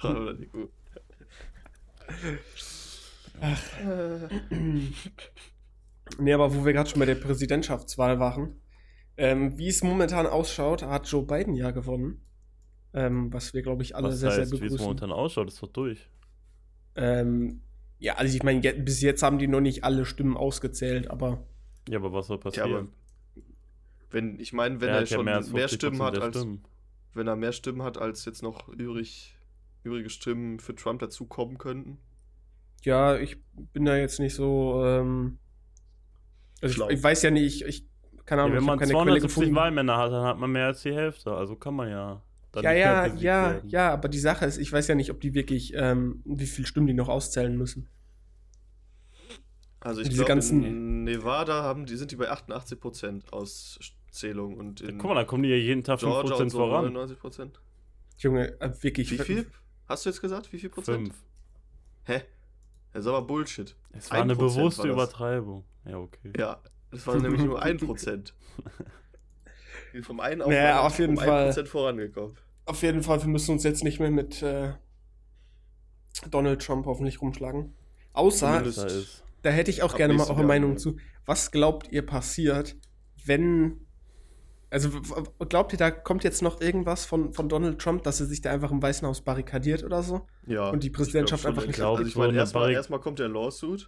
war 0.01 0.15
aber 0.15 0.33
nicht 0.33 0.51
gut. 0.51 0.71
nee, 6.19 6.33
aber 6.33 6.53
wo 6.55 6.65
wir 6.65 6.73
gerade 6.73 6.89
schon 6.89 6.99
bei 6.99 7.05
der 7.05 7.15
Präsidentschaftswahl 7.15 8.19
waren. 8.19 8.55
Ähm, 9.17 9.57
wie 9.57 9.67
es 9.67 9.83
momentan 9.83 10.25
ausschaut, 10.27 10.83
hat 10.83 11.07
Joe 11.07 11.23
Biden 11.25 11.55
ja 11.55 11.71
gewonnen. 11.71 12.21
Ähm, 12.93 13.31
was 13.33 13.53
wir, 13.53 13.61
glaube 13.61 13.83
ich, 13.83 13.95
alle 13.95 14.09
Was 14.09 14.19
sehr, 14.19 14.29
heißt, 14.31 14.49
sehr 14.49 14.61
wie 14.61 14.65
es 14.65 14.71
begrüßen. 14.71 14.85
momentan 14.85 15.11
ausschaut, 15.11 15.47
ist 15.47 15.61
doch 15.61 15.67
durch. 15.71 16.09
Ähm, 16.95 17.61
ja, 17.99 18.15
also 18.15 18.35
ich 18.35 18.43
meine, 18.43 18.61
je- 18.61 18.73
bis 18.73 19.01
jetzt 19.01 19.23
haben 19.23 19.37
die 19.39 19.47
noch 19.47 19.61
nicht 19.61 19.83
alle 19.83 20.05
Stimmen 20.05 20.35
ausgezählt, 20.37 21.09
aber 21.09 21.45
Ja, 21.89 21.99
aber 21.99 22.11
was 22.13 22.27
soll 22.27 22.37
Ja, 22.37 22.41
passieren? 22.43 22.71
aber 22.71 22.87
wenn, 24.11 24.39
ich 24.39 24.53
meine, 24.53 24.81
wenn 24.81 24.89
Er 24.89 24.95
er, 24.95 25.01
hat 25.01 25.09
ja 25.09 25.15
schon 25.17 25.25
mehr, 25.25 25.35
als 25.37 25.49
50% 25.49 25.75
Stimmen 25.75 26.01
hat 26.01 26.19
als 26.19 26.37
Stimmen. 26.37 26.63
wenn 27.13 27.27
er 27.27 27.35
mehr 27.35 27.51
Stimmen 27.53 27.83
hat, 27.83 27.97
als 27.97 28.25
jetzt 28.25 28.41
noch 28.43 28.67
übrig, 28.69 29.35
übrige 29.83 30.09
Stimmen 30.09 30.59
für 30.59 30.75
Trump 30.75 30.99
dazukommen 30.99 31.57
könnten. 31.57 31.97
Ja, 32.83 33.17
ich 33.17 33.37
bin 33.73 33.85
da 33.85 33.95
jetzt 33.97 34.19
nicht 34.19 34.35
so. 34.35 34.83
Ähm, 34.85 35.37
also 36.61 36.89
ich, 36.89 36.97
ich 36.97 37.03
weiß 37.03 37.21
ja 37.23 37.31
nicht, 37.31 37.61
ich, 37.61 37.65
ich 37.67 37.87
keine 38.25 38.41
Ja, 38.41 38.45
Ahnung, 38.45 38.55
wenn 38.57 38.61
ich 38.63 38.67
man 38.67 38.79
keine 38.79 38.91
Quelle 38.91 39.03
270 39.05 39.27
gefunden. 39.35 39.55
Wahlmänner 39.55 39.97
hat, 39.97 40.11
dann 40.11 40.23
hat 40.25 40.37
man 40.37 40.51
mehr 40.51 40.67
als 40.67 40.81
die 40.83 40.93
Hälfte. 40.93 41.31
Also 41.33 41.55
kann 41.55 41.73
man 41.75 41.89
ja. 41.89 42.21
dann 42.51 42.63
Ja, 42.63 42.71
ja, 42.71 43.05
ja, 43.07 43.51
werden. 43.53 43.69
ja, 43.69 43.91
aber 43.91 44.07
die 44.09 44.19
Sache 44.19 44.45
ist, 44.45 44.57
ich 44.57 44.71
weiß 44.71 44.87
ja 44.87 44.95
nicht, 44.95 45.09
ob 45.11 45.19
die 45.21 45.33
wirklich, 45.33 45.73
ähm, 45.75 46.21
wie 46.25 46.45
viele 46.45 46.67
Stimmen 46.67 46.87
die 46.87 46.93
noch 46.93 47.09
auszählen 47.09 47.57
müssen. 47.57 47.89
Also 49.79 50.01
ich 50.01 50.09
Diese 50.09 50.17
glaube, 50.19 50.29
ganzen- 50.29 50.63
in 50.63 51.03
Nevada 51.05 51.63
haben, 51.63 51.85
die 51.87 51.95
sind 51.95 52.11
die 52.11 52.15
bei 52.15 52.29
88% 52.29 53.33
Auszählung 53.33 54.55
und 54.57 54.81
in 54.81 54.99
Guck 54.99 55.09
mal, 55.09 55.15
da 55.15 55.23
kommen 55.23 55.41
die 55.43 55.49
ja 55.49 55.55
jeden 55.55 55.83
Tag 55.83 55.99
Georgia 55.99 56.35
5% 56.35 56.41
und 56.43 56.49
so 56.51 56.57
voran. 56.59 56.93
99%. 56.93 57.59
Junge, 58.19 58.61
äh, 58.61 58.71
wirklich. 58.83 59.09
Wie 59.11 59.17
viel? 59.17 59.47
Hast 59.87 60.05
du 60.05 60.09
jetzt 60.09 60.21
gesagt? 60.21 60.53
Wie 60.53 60.59
viel 60.59 60.69
Prozent? 60.69 61.07
5. 61.07 61.15
Hä? 62.05 62.21
Das 62.93 63.01
ist 63.01 63.07
aber 63.07 63.21
Bullshit. 63.21 63.75
Es 63.93 64.11
war 64.11 64.21
eine 64.21 64.33
1% 64.33 64.37
bewusste 64.37 64.83
war. 64.83 64.89
Übertreibung. 64.91 65.63
Ja, 65.85 65.97
okay. 65.97 66.33
Ja, 66.37 66.59
das 66.91 67.07
war 67.07 67.15
nämlich 67.17 67.41
nur 67.43 67.63
1%. 67.63 68.33
Die 69.93 69.97
sind 69.97 70.05
vom 70.05 70.19
einen 70.19 70.41
auf, 70.41 70.49
Naja, 70.49 70.81
auf 70.81 70.99
jeden 70.99 71.17
um 71.17 71.23
Fall. 71.23 71.49
1% 71.49 71.65
vorangekommen. 71.65 72.37
Auf 72.65 72.81
jeden 72.83 73.01
Fall, 73.03 73.21
wir 73.21 73.27
müssen 73.29 73.51
uns 73.51 73.63
jetzt 73.63 73.83
nicht 73.83 73.99
mehr 73.99 74.11
mit 74.11 74.41
äh, 74.41 74.73
Donald 76.29 76.61
Trump 76.61 76.85
hoffentlich 76.85 77.21
rumschlagen. 77.21 77.73
Außer, 78.13 78.61
Da 78.61 78.83
ist. 78.85 79.23
da 79.41 79.49
hätte 79.49 79.71
ich 79.71 79.83
auch 79.83 79.91
Ab 79.91 79.97
gerne 79.97 80.13
mal 80.13 80.27
eure 80.29 80.43
Meinung 80.43 80.77
zu. 80.77 80.97
Was 81.25 81.51
glaubt 81.51 81.91
ihr 81.91 82.05
passiert, 82.05 82.75
wenn. 83.25 83.85
Also 84.71 84.89
glaubt 85.49 85.73
ihr, 85.73 85.77
da 85.77 85.91
kommt 85.91 86.23
jetzt 86.23 86.41
noch 86.41 86.61
irgendwas 86.61 87.05
von, 87.05 87.33
von 87.33 87.49
Donald 87.49 87.79
Trump, 87.79 88.03
dass 88.03 88.21
er 88.21 88.25
sich 88.25 88.39
da 88.41 88.51
einfach 88.51 88.71
im 88.71 88.81
Weißen 88.81 89.05
Haus 89.07 89.21
barrikadiert 89.21 89.83
oder 89.83 90.01
so? 90.01 90.25
Ja. 90.47 90.69
Und 90.69 90.83
die 90.83 90.89
Präsidentschaft 90.89 91.41
ich 91.41 91.43
glaub 91.43 91.57
einfach 91.57 91.67
nicht- 91.67 91.81
Also 91.81 92.03
ich 92.03 92.15
meine, 92.15 92.29
eine 92.29 92.37
erstmal 92.39 92.71
erstmal 92.71 92.99
kommt 93.01 93.19
der 93.19 93.27
Lawsuit. 93.27 93.87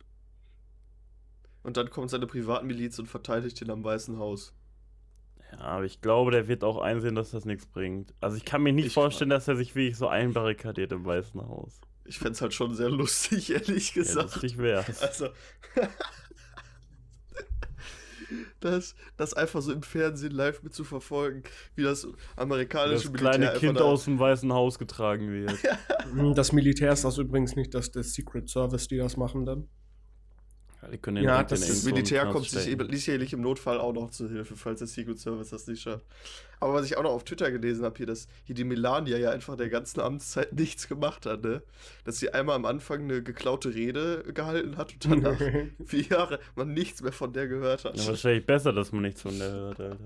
Und 1.63 1.77
dann 1.77 1.89
kommt 1.89 2.09
seine 2.09 2.27
Privatmiliz 2.27 2.99
und 2.99 3.07
verteidigt 3.07 3.61
ihn 3.61 3.69
am 3.71 3.81
Weißen 3.83 4.19
Haus. 4.19 4.53
Ja, 5.53 5.59
aber 5.61 5.85
ich 5.85 6.01
glaube, 6.01 6.31
der 6.31 6.49
wird 6.49 6.65
auch 6.65 6.81
einsehen, 6.81 7.15
dass 7.15 7.31
das 7.31 7.45
nichts 7.45 7.65
bringt. 7.65 8.13
Also 8.19 8.35
ich 8.35 8.43
kann 8.43 8.61
mir 8.61 8.73
nicht 8.73 8.87
Ich- 8.87 8.93
vorstellen, 8.93 9.29
dass 9.29 9.47
er 9.47 9.55
sich 9.55 9.73
wirklich 9.75 9.95
so 9.97 10.07
einbarrikadiert 10.09 10.91
im 10.91 11.05
Weißen 11.05 11.39
Haus. 11.47 11.79
Ich 12.05 12.17
fände 12.19 12.33
es 12.33 12.41
halt 12.41 12.53
schon 12.53 12.75
sehr 12.75 12.89
lustig, 12.89 13.49
ehrlich 13.53 13.95
Ja, 13.95 14.01
gesagt. 14.03 14.33
lustig 14.33 14.57
wär's. 14.57 15.01
Also. 15.01 15.29
das, 18.59 18.95
das 19.17 19.33
einfach 19.33 19.61
so 19.61 19.71
im 19.73 19.83
Fernsehen 19.83 20.31
live 20.31 20.63
mit 20.63 20.73
zu 20.73 20.83
verfolgen, 20.83 21.43
wie 21.75 21.83
das 21.83 22.07
amerikanische 22.35 23.09
Das 23.09 23.13
kleine 23.13 23.47
einfach 23.49 23.59
Kind 23.59 23.79
da- 23.79 23.83
aus 23.83 24.05
dem 24.05 24.19
Weißen 24.19 24.51
Haus 24.53 24.79
getragen 24.79 25.31
wird. 25.31 25.53
Hm, 26.13 26.35
Das 26.35 26.51
Militär 26.51 26.91
ist 26.91 27.05
das 27.05 27.17
übrigens 27.17 27.55
nicht, 27.55 27.73
dass 27.73 27.89
der 27.91 28.03
Secret 28.03 28.49
Service, 28.49 28.87
die 28.89 28.97
das 28.97 29.15
machen 29.17 29.45
dann. 29.45 29.67
Ja, 30.83 30.89
die 30.89 30.97
können 30.97 31.15
den 31.15 31.25
Ja, 31.25 31.43
das 31.43 31.61
Das 31.61 31.83
Militär 31.83 32.25
kommt 32.27 32.45
sich 32.49 32.67
eben 32.67 32.89
sicherlich 32.91 33.31
im 33.33 33.41
Notfall 33.41 33.79
auch 33.79 33.93
noch 33.93 34.09
zu 34.09 34.29
Hilfe, 34.29 34.55
falls 34.55 34.79
der 34.79 34.87
Secret 34.87 35.17
Service 35.19 35.49
das 35.49 35.65
nicht 35.67 35.81
schafft. 35.81 36.05
Aber 36.59 36.73
was 36.73 36.85
ich 36.85 36.97
auch 36.97 37.03
noch 37.03 37.11
auf 37.11 37.23
Twitter 37.23 37.51
gelesen 37.51 37.85
habe, 37.85 37.95
hier, 37.97 38.05
dass 38.05 38.27
hier 38.43 38.55
die 38.55 38.63
Melania 38.63 39.17
ja 39.17 39.31
einfach 39.31 39.55
der 39.55 39.69
ganzen 39.69 40.01
Amtszeit 40.01 40.51
nichts 40.59 40.87
gemacht 40.87 41.25
hat, 41.25 41.43
ne? 41.43 41.61
Dass 42.03 42.19
sie 42.19 42.33
einmal 42.33 42.55
am 42.55 42.65
Anfang 42.65 43.03
eine 43.03 43.23
geklaute 43.23 43.73
Rede 43.73 44.23
gehalten 44.33 44.77
hat 44.77 44.93
und 44.93 45.05
danach 45.23 45.39
vier 45.85 46.03
Jahre 46.03 46.39
man 46.55 46.73
nichts 46.73 47.01
mehr 47.01 47.13
von 47.13 47.31
der 47.31 47.47
gehört 47.47 47.85
hat. 47.85 47.97
Ja, 47.97 48.07
wahrscheinlich 48.07 48.45
besser, 48.45 48.73
dass 48.73 48.91
man 48.91 49.03
nichts 49.03 49.21
von 49.21 49.37
der 49.37 49.51
hört, 49.51 49.79
Alter. 49.79 49.97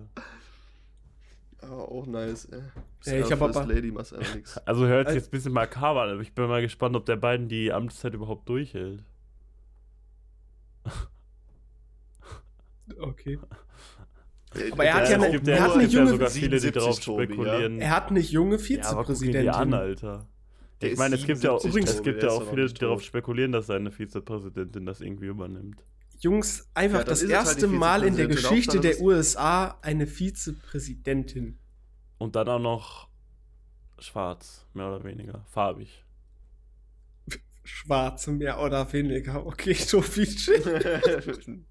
Aber 1.60 1.92
auch 1.92 2.06
nice, 2.06 2.46
ey. 2.46 2.62
Ja, 3.06 3.26
ich 3.26 3.32
hab 3.32 3.42
aber- 3.42 3.66
Lady 3.66 3.92
macht 3.92 4.14
einfach 4.14 4.36
nichts. 4.36 4.58
Also 4.60 4.86
hört 4.86 5.08
sich 5.08 5.16
jetzt 5.16 5.28
ein 5.28 5.32
bisschen 5.32 5.54
makaber 5.54 6.04
an, 6.04 6.12
aber 6.12 6.22
ich 6.22 6.34
bin 6.34 6.48
mal 6.48 6.62
gespannt, 6.62 6.96
ob 6.96 7.06
der 7.06 7.16
beiden 7.16 7.48
die 7.48 7.72
Amtszeit 7.72 8.14
überhaupt 8.14 8.48
durchhält. 8.48 9.04
Okay. 13.00 13.40
Äh, 14.56 14.72
Aber 14.72 14.86
er 14.86 14.94
hat 14.94 15.02
das 15.04 15.10
ja 15.12 15.16
eine- 15.18 15.32
gibt 15.32 15.48
er 15.48 15.58
ja, 15.58 15.64
hat 15.64 15.74
eine 15.74 15.84
ja 15.84 15.90
junge 15.90 16.10
sogar 16.12 16.30
viele, 16.30 16.50
die 16.56 16.60
77 16.60 16.72
darauf 16.74 17.00
Tobi, 17.00 17.22
ja. 17.24 17.26
spekulieren. 17.28 17.82
Er 17.82 17.90
hat 17.92 18.10
eine 18.10 18.20
junge 18.22 18.58
Ja, 18.58 18.84
aber 18.86 19.04
guck 19.04 19.22
ihn 19.22 19.32
dir 19.32 19.54
an, 19.56 19.70
Vizepräsidentin. 19.72 19.74
Alter. 19.74 20.28
Der 20.82 20.92
ich 20.92 20.98
meine, 20.98 21.16
es 21.16 21.26
gibt 21.26 21.44
ja 21.44 21.52
auch, 21.52 21.60
77 21.62 21.96
es 21.98 22.04
gibt 22.04 22.24
ja 22.24 22.30
auch 22.30 22.50
viele, 22.50 22.66
die 22.68 22.74
darauf 22.76 23.02
spekulieren, 23.02 23.52
dass 23.52 23.68
seine 23.68 23.92
Vizepräsidentin 23.92 24.86
das 24.86 25.02
irgendwie 25.02 25.26
übernimmt. 25.26 25.84
Jungs, 26.20 26.70
einfach 26.74 27.00
Ja, 27.00 27.04
das 27.04 27.22
es 27.24 27.30
halt 27.34 27.48
erste 27.48 27.68
die 27.68 27.76
Mal 27.76 28.04
in 28.04 28.16
der 28.16 28.28
Vizepräsidentin. 28.30 28.72
Geschichte 28.72 28.80
der 28.80 29.02
USA 29.06 29.78
eine 29.82 30.08
Vizepräsidentin. 30.08 31.60
Und 32.20 32.36
dann 32.36 32.48
auch 32.48 32.60
noch 32.60 33.10
schwarz, 34.00 34.66
mehr 34.74 34.88
oder 34.88 35.04
weniger. 35.04 35.44
Farbig. 35.50 36.04
Schwarz, 37.68 38.28
mehr 38.28 38.60
oder 38.62 38.92
weniger. 38.94 39.46
Okay, 39.46 39.74
so 39.76 40.02
viel 40.02 40.26
Shit. 40.26 40.64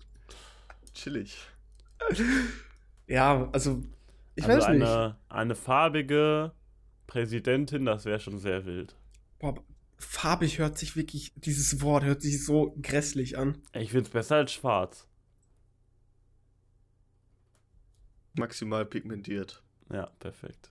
Chillig. 0.94 1.36
Ja, 3.06 3.48
also, 3.52 3.82
ich 4.34 4.44
also 4.44 4.58
weiß 4.58 4.74
nicht. 4.74 4.82
eine, 4.82 5.16
eine 5.28 5.54
farbige 5.54 6.52
Präsidentin, 7.06 7.86
das 7.86 8.04
wäre 8.04 8.20
schon 8.20 8.38
sehr 8.38 8.66
wild. 8.66 8.94
Boah, 9.38 9.54
farbig 9.98 10.58
hört 10.58 10.76
sich 10.76 10.96
wirklich, 10.96 11.32
dieses 11.36 11.80
Wort 11.80 12.04
hört 12.04 12.20
sich 12.20 12.44
so 12.44 12.76
grässlich 12.82 13.38
an. 13.38 13.62
Ich 13.72 13.90
finde 13.90 14.06
es 14.06 14.10
besser 14.10 14.36
als 14.36 14.52
schwarz. 14.52 15.08
Maximal 18.34 18.84
pigmentiert. 18.84 19.62
Ja, 19.90 20.06
perfekt. 20.18 20.70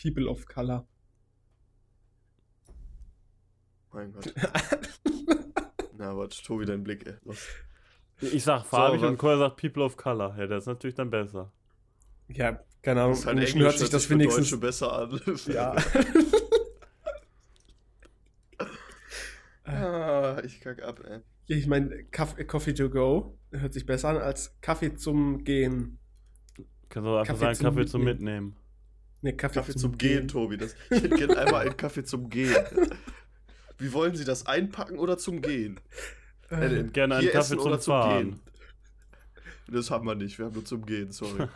People 0.00 0.28
of 0.28 0.46
Color. 0.46 0.86
Mein 3.96 4.12
Gott. 4.12 4.32
Na, 5.96 6.10
aber 6.10 6.28
Tobi, 6.28 6.66
dein 6.66 6.84
Blick, 6.84 7.06
ey. 7.06 7.14
Los. 7.24 7.46
Ich 8.20 8.44
sag 8.44 8.66
farbig 8.66 9.00
was- 9.00 9.08
und 9.08 9.16
Cole 9.16 9.38
sagt 9.38 9.56
People 9.56 9.82
of 9.82 9.96
Color. 9.96 10.36
Ja, 10.38 10.46
das 10.46 10.64
ist 10.64 10.66
natürlich 10.66 10.96
dann 10.96 11.08
besser. 11.08 11.50
Ja, 12.28 12.60
keine 12.82 13.00
Ahnung. 13.00 13.12
Das 13.12 13.20
ist 13.20 13.26
halt 13.26 13.38
Englisch 13.38 13.54
hört 13.54 13.78
sich 13.78 13.88
das 13.88 14.04
für 14.04 14.12
wenigstens. 14.14 14.50
Deutsche 14.50 14.60
besser 14.60 14.92
an. 14.92 15.18
Ja. 15.46 15.74
ah, 19.64 20.42
ich 20.44 20.60
kack 20.60 20.82
ab, 20.82 21.00
ey. 21.08 21.20
ich 21.46 21.66
meine, 21.66 22.04
Coffee 22.04 22.74
to 22.74 22.90
go 22.90 23.38
hört 23.50 23.72
sich 23.72 23.86
besser 23.86 24.10
an 24.10 24.18
als 24.18 24.60
Kaffee 24.60 24.94
zum 24.94 25.42
Gehen. 25.42 25.98
Kannst 26.90 27.06
du 27.06 27.16
einfach 27.16 27.28
Kaffee 27.28 27.40
sagen, 27.40 27.54
zum 27.54 27.64
Kaffee 27.64 27.86
zum 27.86 28.04
Mitnehmen. 28.04 28.46
Mitnehmen. 28.48 28.66
Ne, 29.22 29.32
Kaffee, 29.34 29.60
Kaffee 29.60 29.74
zum 29.74 29.96
Gehen, 29.96 30.28
Tobi. 30.28 30.58
Das, 30.58 30.76
ich 30.90 31.02
hätte 31.02 31.16
gerne 31.16 31.38
einmal 31.38 31.62
einen 31.66 31.76
Kaffee 31.78 32.04
zum 32.04 32.28
Gehen. 32.28 32.54
Wie 33.78 33.92
wollen 33.92 34.16
Sie 34.16 34.24
das 34.24 34.46
einpacken 34.46 34.98
oder 34.98 35.18
zum 35.18 35.42
Gehen? 35.42 35.80
Äh, 36.48 36.68
denn 36.68 36.92
Gerne 36.92 37.16
einen 37.16 37.26
Kaffee 37.28 37.38
essen 37.38 37.58
zum 37.58 37.66
oder 37.66 37.78
Fahren. 37.80 38.30
Gehen? 38.30 38.40
Das 39.68 39.90
haben 39.90 40.06
wir 40.06 40.14
nicht, 40.14 40.38
wir 40.38 40.46
haben 40.46 40.54
nur 40.54 40.64
zum 40.64 40.86
Gehen, 40.86 41.10
sorry. 41.12 41.48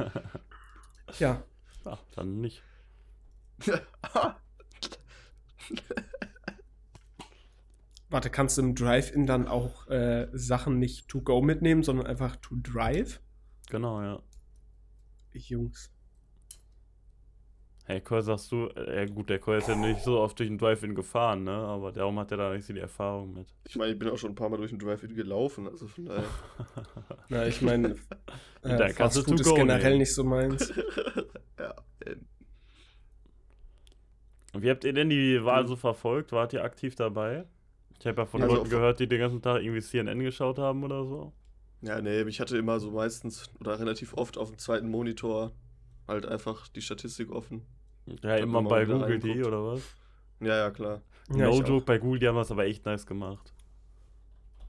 ja. 1.19 1.43
Ach, 1.85 2.03
dann 2.15 2.41
nicht. 2.41 2.63
Warte, 8.11 8.31
kannst 8.31 8.59
du 8.59 8.63
im 8.63 8.75
Drive-In 8.75 9.27
dann 9.27 9.47
auch 9.47 9.87
äh, 9.89 10.29
Sachen 10.33 10.79
nicht 10.81 11.09
to 11.09 11.21
go 11.23 11.41
mitnehmen, 11.41 11.85
sondern 11.85 12.07
einfach 12.07 12.37
to 12.37 12.57
drive? 12.57 13.21
Genau, 13.71 14.03
ja. 14.03 14.21
Jungs. 15.33 15.93
Hey, 17.91 18.01
Cole, 18.01 18.23
sagst 18.23 18.53
du, 18.53 18.67
äh, 18.77 19.01
ja 19.01 19.05
gut, 19.07 19.29
der 19.31 19.41
Cole 19.41 19.59
ist 19.59 19.67
ja 19.69 19.75
nicht 19.75 20.01
so 20.03 20.21
oft 20.21 20.39
durch 20.39 20.49
den 20.49 20.59
Drive-In 20.59 20.95
gefahren, 20.95 21.43
ne? 21.43 21.51
Aber 21.51 21.91
darum 21.91 22.21
hat 22.21 22.31
er 22.31 22.37
da 22.37 22.53
nicht 22.55 22.65
so 22.65 22.73
die 22.73 22.79
Erfahrung 22.79 23.35
mit. 23.35 23.49
Ich 23.67 23.75
meine, 23.75 23.93
ich 23.93 23.99
bin 23.99 24.09
auch 24.09 24.17
schon 24.17 24.31
ein 24.31 24.35
paar 24.37 24.49
Mal 24.49 24.59
durch 24.59 24.71
den 24.71 24.79
Drive-In 24.79 25.17
gelaufen, 25.17 25.67
also 25.67 25.89
von 25.89 26.05
daher. 26.07 26.25
Na, 27.29 27.47
ich 27.49 27.61
meine, 27.63 27.97
Da 28.63 28.87
äh, 28.87 28.93
kannst 28.93 29.17
Fast 29.17 29.29
du 29.29 29.35
ist 29.35 29.55
generell 29.55 29.83
nehmen. 29.89 29.99
nicht 29.99 30.15
so 30.15 30.23
meins. 30.23 30.73
ja, 31.59 31.75
Und 34.53 34.63
Wie 34.63 34.71
habt 34.71 34.85
ihr 34.85 34.93
denn 34.93 35.11
die 35.11 35.45
Wahl 35.45 35.67
so 35.67 35.77
verfolgt? 35.77 36.33
Wart 36.33 36.53
ihr 36.53 36.63
aktiv 36.65 36.95
dabei? 36.95 37.47
Ich 37.99 38.07
habe 38.07 38.23
ja 38.23 38.27
von 38.27 38.41
Also 38.41 38.57
Leuten 38.57 38.71
gehört, 38.71 39.01
die 39.01 39.09
den 39.09 39.19
ganzen 39.21 39.43
Tag 39.43 39.63
irgendwie 39.63 39.81
CNN 39.83 40.21
geschaut 40.21 40.59
haben 40.59 40.85
oder 40.85 41.05
so. 41.05 41.33
ja, 41.83 42.01
nee, 42.01 42.23
ich 42.23 42.41
hatte 42.41 42.57
immer 42.59 42.81
so 42.81 42.91
meistens 42.91 43.51
oder 43.61 43.79
relativ 43.79 44.15
oft 44.15 44.37
auf 44.39 44.49
dem 44.51 44.59
zweiten 44.59 44.89
Monitor 44.91 45.53
halt 46.09 46.27
einfach 46.27 46.69
die 46.69 46.83
Statistik 46.83 47.31
offen. 47.31 47.67
Ja, 48.23 48.37
immer 48.37 48.63
bei 48.63 48.85
Google.de 48.85 49.45
oder 49.45 49.65
was? 49.65 49.83
Ja, 50.41 50.57
ja, 50.57 50.71
klar. 50.71 51.01
Ja, 51.35 51.47
no 51.47 51.51
ich 51.53 51.59
joke, 51.59 51.73
auch. 51.75 51.83
bei 51.83 51.99
Google, 51.99 52.19
die 52.21 52.29
haben 52.29 52.37
das 52.37 52.51
aber 52.51 52.65
echt 52.65 52.85
nice 52.87 53.07
gemacht. 53.07 53.53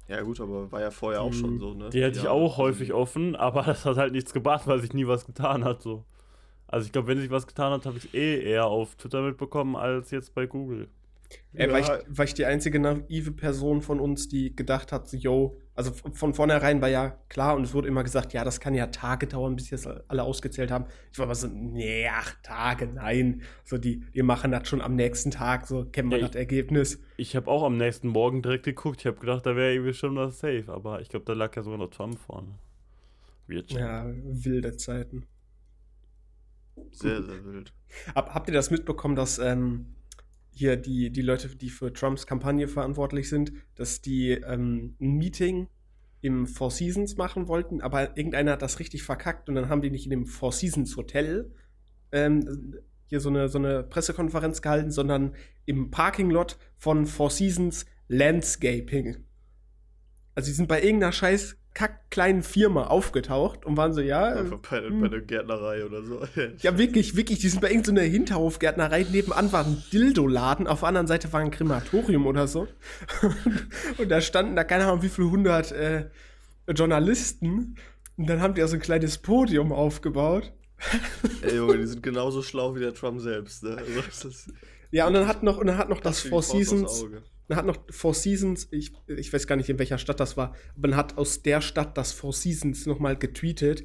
Ja, 0.07 0.21
gut, 0.21 0.41
aber 0.41 0.71
war 0.71 0.81
ja 0.81 0.91
vorher 0.91 1.21
auch 1.21 1.31
schon 1.33 1.57
so, 1.57 1.73
ne? 1.73 1.89
Die 1.89 2.03
hatte 2.03 2.17
ich 2.17 2.23
ja, 2.25 2.31
auch 2.31 2.51
also 2.51 2.63
häufig 2.63 2.87
die- 2.87 2.93
offen, 2.93 3.35
aber 3.35 3.63
das 3.65 3.85
hat 3.85 3.97
halt 3.97 4.11
nichts 4.11 4.33
gebracht, 4.33 4.67
weil 4.67 4.79
sich 4.79 4.93
nie 4.93 5.07
was 5.07 5.25
getan 5.25 5.63
hat. 5.63 5.81
So. 5.81 6.03
Also 6.67 6.85
ich 6.85 6.91
glaube, 6.91 7.07
wenn 7.07 7.19
sich 7.19 7.31
was 7.31 7.47
getan 7.47 7.71
hat, 7.71 7.85
habe 7.85 7.97
ich 7.97 8.05
es 8.05 8.13
eh 8.13 8.41
eher 8.43 8.65
auf 8.65 8.95
Twitter 8.95 9.21
mitbekommen 9.21 9.75
als 9.75 10.11
jetzt 10.11 10.33
bei 10.35 10.45
Google. 10.47 10.89
Äh, 11.53 11.71
war, 11.71 11.79
ich, 11.79 11.87
Ja. 11.87 11.99
war 12.07 12.25
ich 12.25 12.33
die 12.33 12.45
einzige 12.45 12.79
naive 12.79 13.31
Person 13.31 13.81
von 13.81 14.01
uns, 14.01 14.27
die 14.27 14.53
gedacht 14.53 14.91
hat, 14.91 15.11
yo, 15.13 15.55
also 15.81 15.93
von 16.13 16.33
vornherein 16.33 16.81
war 16.81 16.89
ja 16.89 17.17
klar 17.27 17.55
und 17.55 17.63
es 17.63 17.73
wurde 17.73 17.87
immer 17.87 18.03
gesagt, 18.03 18.33
ja, 18.33 18.43
das 18.43 18.59
kann 18.59 18.73
ja 18.73 18.87
Tage 18.87 19.27
dauern, 19.27 19.55
bis 19.55 19.69
jetzt 19.71 19.87
alle 20.07 20.23
ausgezählt 20.23 20.69
haben. 20.69 20.85
Ich 21.11 21.17
war 21.17 21.25
aber 21.25 21.35
so, 21.35 21.47
nee, 21.47 22.07
acht 22.07 22.43
Tage, 22.43 22.87
nein. 22.87 23.41
So, 23.63 23.77
die, 23.77 24.05
die 24.13 24.21
machen 24.21 24.51
das 24.51 24.67
schon 24.67 24.81
am 24.81 24.95
nächsten 24.95 25.31
Tag, 25.31 25.65
so 25.65 25.85
kennen 25.85 26.11
wir 26.11 26.19
Ja, 26.19 26.27
das 26.27 26.35
Ergebnis. 26.35 27.01
Ich 27.17 27.35
habe 27.35 27.49
auch 27.49 27.63
am 27.63 27.77
nächsten 27.77 28.07
Morgen 28.07 28.41
direkt 28.41 28.65
geguckt. 28.65 29.01
Ich 29.01 29.07
habe 29.07 29.17
gedacht, 29.17 29.45
da 29.45 29.55
wäre 29.55 29.73
irgendwie 29.73 29.93
schon 29.93 30.15
was 30.15 30.39
safe, 30.39 30.65
aber 30.67 31.01
ich 31.01 31.09
glaube, 31.09 31.25
da 31.25 31.33
lag 31.33 31.55
ja 31.55 31.63
sogar 31.63 31.79
noch 31.79 31.89
Trump 31.89 32.19
vorne. 32.19 32.59
Wird 33.47 33.71
schon. 33.71 33.79
Ja, 33.79 34.05
wilde 34.07 34.77
Zeiten. 34.77 35.25
Sehr, 36.91 37.23
sehr 37.23 37.45
wild. 37.45 37.73
Hab, 38.15 38.33
habt 38.33 38.47
ihr 38.47 38.53
das 38.53 38.71
mitbekommen, 38.71 39.15
dass 39.15 39.39
ähm, 39.39 39.95
hier 40.53 40.75
die, 40.77 41.09
die 41.11 41.21
Leute, 41.21 41.55
die 41.55 41.69
für 41.69 41.93
Trumps 41.93 42.27
Kampagne 42.27 42.67
verantwortlich 42.67 43.29
sind, 43.29 43.53
dass 43.75 44.01
die 44.01 44.31
ähm, 44.31 44.95
ein 44.99 45.17
Meeting 45.17 45.67
im 46.21 46.45
Four 46.45 46.71
Seasons 46.71 47.17
machen 47.17 47.47
wollten, 47.47 47.81
aber 47.81 48.15
irgendeiner 48.17 48.51
hat 48.51 48.61
das 48.61 48.79
richtig 48.79 49.03
verkackt 49.03 49.49
und 49.49 49.55
dann 49.55 49.69
haben 49.69 49.81
die 49.81 49.89
nicht 49.89 50.05
in 50.05 50.11
dem 50.11 50.25
Four 50.25 50.51
Seasons 50.51 50.95
Hotel 50.95 51.51
ähm, 52.11 52.75
hier 53.07 53.19
so 53.19 53.29
eine, 53.29 53.49
so 53.49 53.57
eine 53.57 53.83
Pressekonferenz 53.83 54.61
gehalten, 54.61 54.91
sondern 54.91 55.35
im 55.65 55.89
Parking-Lot 55.89 56.57
von 56.77 57.05
Four 57.05 57.29
Seasons 57.29 57.85
Landscaping. 58.07 59.17
Also 60.35 60.47
die 60.47 60.53
sind 60.53 60.67
bei 60.67 60.81
irgendeiner 60.81 61.11
scheiß 61.11 61.57
kack 61.73 62.09
kleinen 62.09 62.43
Firma 62.43 62.87
aufgetaucht 62.87 63.65
und 63.65 63.77
waren 63.77 63.93
so, 63.93 64.01
ja. 64.01 64.25
Einfach 64.25 64.59
bei, 64.59 64.81
hm. 64.81 65.01
bei 65.01 65.07
der 65.07 65.21
Gärtnerei 65.21 65.85
oder 65.85 66.03
so. 66.03 66.21
Ja, 66.59 66.77
wirklich, 66.77 67.15
wirklich. 67.15 67.39
Die 67.39 67.49
sind 67.49 67.61
bei 67.61 67.69
irgendeiner 67.69 68.01
Hinterhofgärtnerei. 68.01 69.05
Nebenan 69.09 69.51
war 69.51 69.65
ein 69.65 69.83
Dildo-Laden. 69.91 70.67
Auf 70.67 70.79
der 70.79 70.89
anderen 70.89 71.07
Seite 71.07 71.31
war 71.31 71.39
ein 71.39 71.51
Krematorium 71.51 72.27
oder 72.27 72.47
so. 72.47 72.67
Und 73.97 74.09
da 74.09 74.21
standen 74.21 74.55
da 74.55 74.63
keine 74.63 74.85
Ahnung 74.85 75.01
wie 75.01 75.09
viele 75.09 75.31
hundert 75.31 75.71
äh, 75.71 76.09
Journalisten. 76.67 77.77
Und 78.17 78.29
dann 78.29 78.41
haben 78.41 78.53
die 78.53 78.61
da 78.61 78.67
so 78.67 78.75
ein 78.75 78.81
kleines 78.81 79.17
Podium 79.17 79.71
aufgebaut. 79.71 80.51
Ey, 81.41 81.55
Junge, 81.55 81.77
die 81.77 81.87
sind 81.87 82.03
genauso 82.03 82.41
schlau 82.41 82.75
wie 82.75 82.79
der 82.79 82.93
Trump 82.93 83.21
selbst, 83.21 83.63
ne? 83.63 83.77
Also, 83.77 84.01
das 84.29 84.51
Ja, 84.89 85.07
und 85.07 85.13
dann 85.13 85.27
hat 85.27 85.43
noch, 85.43 85.57
und 85.57 85.67
dann 85.67 85.77
hat 85.77 85.89
noch 85.89 86.01
das 86.01 86.23
die 86.23 86.29
Four 86.29 86.43
Seasons. 86.43 87.05
Dann 87.51 87.57
hat 87.57 87.65
noch 87.65 87.79
Four 87.89 88.13
Seasons, 88.13 88.69
ich, 88.71 88.93
ich 89.07 89.33
weiß 89.33 89.45
gar 89.45 89.57
nicht, 89.57 89.67
in 89.67 89.77
welcher 89.77 89.97
Stadt 89.97 90.21
das 90.21 90.37
war, 90.37 90.55
aber 90.77 90.87
dann 90.87 90.95
hat 90.95 91.17
aus 91.17 91.41
der 91.41 91.59
Stadt 91.59 91.97
das 91.97 92.13
Four 92.13 92.31
Seasons 92.31 92.85
nochmal 92.85 93.17
getweetet. 93.17 93.83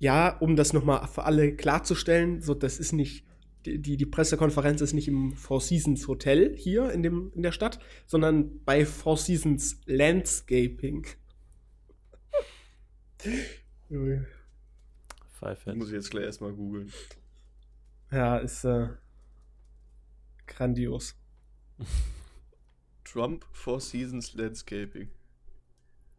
Ja, 0.00 0.36
um 0.38 0.56
das 0.56 0.72
nochmal 0.72 1.06
für 1.06 1.22
alle 1.22 1.54
klarzustellen, 1.54 2.42
so, 2.42 2.52
das 2.52 2.80
ist 2.80 2.90
nicht, 2.90 3.24
die, 3.64 3.96
die 3.96 4.06
Pressekonferenz 4.06 4.80
ist 4.80 4.92
nicht 4.92 5.06
im 5.06 5.34
Four 5.34 5.60
Seasons 5.60 6.08
Hotel 6.08 6.56
hier 6.56 6.90
in, 6.90 7.04
dem, 7.04 7.30
in 7.36 7.44
der 7.44 7.52
Stadt, 7.52 7.78
sondern 8.08 8.64
bei 8.64 8.84
Four 8.84 9.18
Seasons 9.18 9.80
Landscaping. 9.84 11.06
Pfeife. 15.30 15.76
Muss 15.76 15.90
ich 15.90 15.94
jetzt 15.94 16.10
gleich 16.10 16.24
erstmal 16.24 16.52
googeln. 16.52 16.92
Ja, 18.10 18.38
ist 18.38 18.64
äh, 18.64 18.88
grandios. 20.48 21.14
Trump 23.06 23.44
Four 23.52 23.80
Seasons 23.80 24.34
Landscaping. 24.34 25.08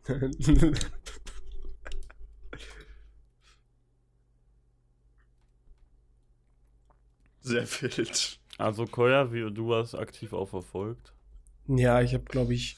Sehr 7.42 7.66
wild. 7.82 8.40
Also 8.58 8.86
Koya, 8.86 9.32
wie 9.32 9.52
du 9.54 9.74
hast 9.76 9.96
aktiv 9.96 10.34
auch 10.34 10.48
verfolgt. 10.48 11.14
Ja, 11.68 12.02
ich 12.02 12.14
habe, 12.14 12.24
glaube 12.26 12.54
ich, 12.54 12.78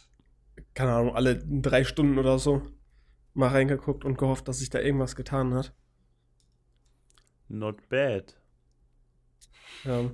keine 0.73 0.93
Ahnung, 0.93 1.15
alle 1.15 1.37
drei 1.37 1.83
Stunden 1.83 2.17
oder 2.17 2.39
so 2.39 2.61
mal 3.33 3.49
reingeguckt 3.49 4.03
und 4.03 4.17
gehofft, 4.17 4.47
dass 4.47 4.59
sich 4.59 4.69
da 4.69 4.79
irgendwas 4.79 5.15
getan 5.15 5.53
hat. 5.53 5.73
Not 7.47 7.87
bad. 7.89 8.35
Ja. 9.85 10.11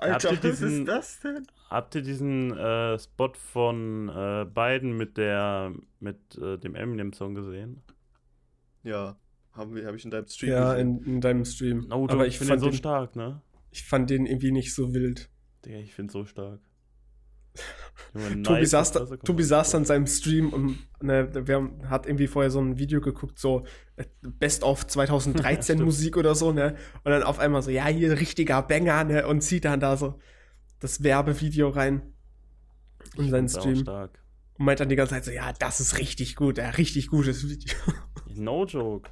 Habt 0.00 0.24
ihr 0.24 0.36
diesen- 0.36 0.84
das 0.84 1.20
denn? 1.20 1.46
Habt 1.68 1.94
ihr 1.94 2.02
diesen 2.02 2.56
äh, 2.56 2.98
Spot 2.98 3.32
von 3.34 4.08
äh, 4.08 4.46
Biden 4.46 4.96
mit 4.96 5.18
der 5.18 5.72
mit 6.00 6.36
äh, 6.38 6.56
dem 6.58 6.74
Eminem-Song 6.74 7.34
gesehen? 7.34 7.82
Ja, 8.82 9.16
haben 9.52 9.74
wir, 9.74 9.86
habe 9.86 9.96
ich 9.96 10.04
in 10.04 10.10
deinem 10.10 10.26
Stream 10.28 10.50
Ja, 10.50 10.72
gesehen. 10.74 10.98
in, 11.04 11.14
in 11.14 11.20
deinem 11.20 11.44
Stream. 11.44 11.86
No, 11.88 12.08
Aber 12.08 12.26
ich 12.26 12.34
ich 12.34 12.38
finde 12.38 12.54
den 12.54 12.60
fand, 12.60 12.60
so 12.60 12.70
den, 12.70 12.76
stark, 12.76 13.16
ne? 13.16 13.42
ich 13.70 13.84
fand 13.84 14.08
den 14.08 14.24
irgendwie 14.24 14.50
nicht 14.52 14.74
so 14.74 14.94
wild. 14.94 15.28
Digga, 15.64 15.78
ich 15.78 15.92
finde 15.94 16.12
so 16.12 16.24
stark. 16.24 16.60
Junge, 18.14 18.42
Tobi, 18.42 18.60
nice, 18.60 18.70
saß 18.70 18.92
da, 18.92 19.04
Tobi 19.16 19.42
saß 19.42 19.74
an 19.74 19.84
seinem 19.84 20.06
Stream 20.06 20.50
und 20.52 20.78
ne, 21.02 21.28
wer 21.34 21.68
hat 21.90 22.06
irgendwie 22.06 22.28
vorher 22.28 22.50
so 22.50 22.60
ein 22.60 22.78
Video 22.78 23.00
geguckt, 23.02 23.38
so 23.38 23.66
äh, 23.96 24.04
Best 24.22 24.62
of 24.62 24.86
2013 24.86 25.76
Stimmt. 25.76 25.84
Musik 25.84 26.16
oder 26.16 26.34
so, 26.34 26.52
ne? 26.52 26.76
Und 27.04 27.10
dann 27.10 27.22
auf 27.24 27.38
einmal 27.40 27.60
so, 27.62 27.70
ja, 27.70 27.86
hier 27.88 28.12
richtiger 28.18 28.62
Banger, 28.62 29.04
ne? 29.04 29.26
Und 29.26 29.42
zieht 29.42 29.64
dann 29.66 29.80
da 29.80 29.96
so 29.98 30.18
das 30.80 31.02
Werbevideo 31.02 31.68
rein 31.68 32.02
in 33.16 33.24
Ich 33.24 33.30
seinen 33.30 33.48
Stream. 33.48 33.76
stark. 33.76 34.22
Und 34.58 34.64
meint 34.64 34.80
dann 34.80 34.88
die 34.88 34.96
ganze 34.96 35.14
Zeit 35.14 35.24
so, 35.24 35.30
ja, 35.30 35.52
das 35.52 35.80
ist 35.80 35.98
richtig 35.98 36.34
gut, 36.36 36.58
ja, 36.58 36.70
richtig 36.70 37.08
gutes 37.08 37.48
Video. 37.48 37.76
No 38.34 38.64
joke. 38.66 39.10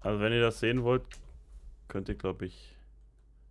Also 0.00 0.20
wenn 0.20 0.32
ihr 0.32 0.40
das 0.40 0.60
sehen 0.60 0.82
wollt, 0.82 1.02
könnt 1.88 2.08
ihr, 2.10 2.14
glaube 2.14 2.44
ich, 2.46 2.76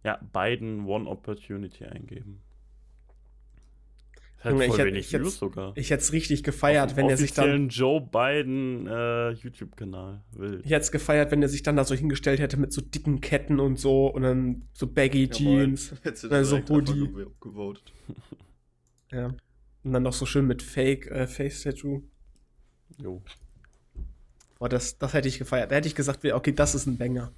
ja, 0.04 0.18
Biden 0.34 0.86
One 0.86 1.10
Opportunity 1.10 1.86
eingeben. 1.86 2.42
Hat 4.46 4.52
Junge, 4.52 4.66
voll 4.68 4.76
ich 4.76 4.80
hätt- 4.80 4.88
wenig 4.88 5.12
Views 5.12 5.38
sogar. 5.40 5.74
Ich 5.76 5.90
hätte 5.90 6.04
es 6.04 6.12
richtig 6.14 6.40
Auf 6.40 6.44
gefeiert, 6.46 6.92
dem 6.92 6.98
wenn 6.98 7.10
er 7.10 7.18
sich 7.18 7.34
dann. 7.34 7.70
Joe 7.70 8.00
Biden 8.00 8.86
äh, 8.88 9.32
YouTube-Kanal 9.32 10.24
will. 10.34 10.62
Ich 10.64 10.70
hätte 10.72 10.82
es 10.82 10.92
gefeiert, 10.92 11.32
wenn 11.32 11.42
er 11.42 11.50
sich 11.50 11.64
dann 11.64 11.76
da 11.76 11.84
so 11.84 11.96
hingestellt 11.96 12.40
hätte 12.40 12.58
mit 12.58 12.72
so 12.72 12.82
dicken 12.82 13.22
Ketten 13.22 13.60
und 13.60 13.80
so 13.80 14.08
und 14.08 14.22
dann 14.22 14.68
so 14.74 14.88
baggy 14.88 15.28
Jeans. 15.30 15.96
Hättest 16.04 16.26
du 16.26 16.28
Ja, 16.30 16.44
so 16.44 16.58
Hoodie. 16.70 16.92
gew- 16.94 17.32
gewotet. 17.42 17.92
Ja. 19.12 19.34
Und 19.84 19.94
dann 19.94 20.04
noch 20.04 20.14
so 20.14 20.26
schön 20.26 20.46
mit 20.48 20.62
Fake 20.62 21.08
äh, 21.08 21.28
Face 21.28 21.64
Tattoo. 21.64 22.04
Jo. 23.02 23.22
Boah, 24.60 24.70
das, 24.70 24.98
das 24.98 25.14
hätte 25.14 25.28
ich 25.28 25.38
gefeiert. 25.40 25.72
Da 25.72 25.76
hätte 25.76 25.88
ich 25.88 25.96
gesagt, 25.96 26.24
okay, 26.24 26.52
das 26.54 26.76
ist 26.76 26.86
ein 26.86 26.98
Banger. 26.98 27.32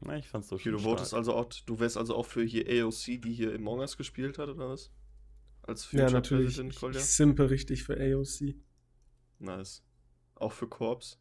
Na, 0.00 0.16
ich 0.18 0.26
fand's 0.26 0.48
so 0.48 0.56
Okay, 0.56 0.64
schön 0.64 0.72
du 0.82 0.94
also 0.94 1.32
auch, 1.34 1.48
du 1.64 1.78
wärst 1.78 1.96
also 1.96 2.16
auch 2.16 2.26
für 2.26 2.42
hier 2.42 2.64
AOC, 2.84 3.20
die 3.22 3.32
hier 3.32 3.54
Among 3.54 3.78
Us 3.78 3.96
gespielt 3.96 4.36
hat, 4.38 4.48
oder 4.48 4.68
was? 4.70 4.90
Als 5.62 5.84
Ja, 5.92 6.00
Future 6.00 6.12
natürlich. 6.12 6.46
President, 6.46 6.76
Kolja? 6.76 6.98
ich 7.00 7.06
simpe 7.06 7.50
richtig 7.50 7.84
für 7.84 7.94
AOC. 7.98 8.56
Nice. 9.38 9.82
Auch 10.34 10.52
für 10.52 10.68
Corps. 10.68 11.18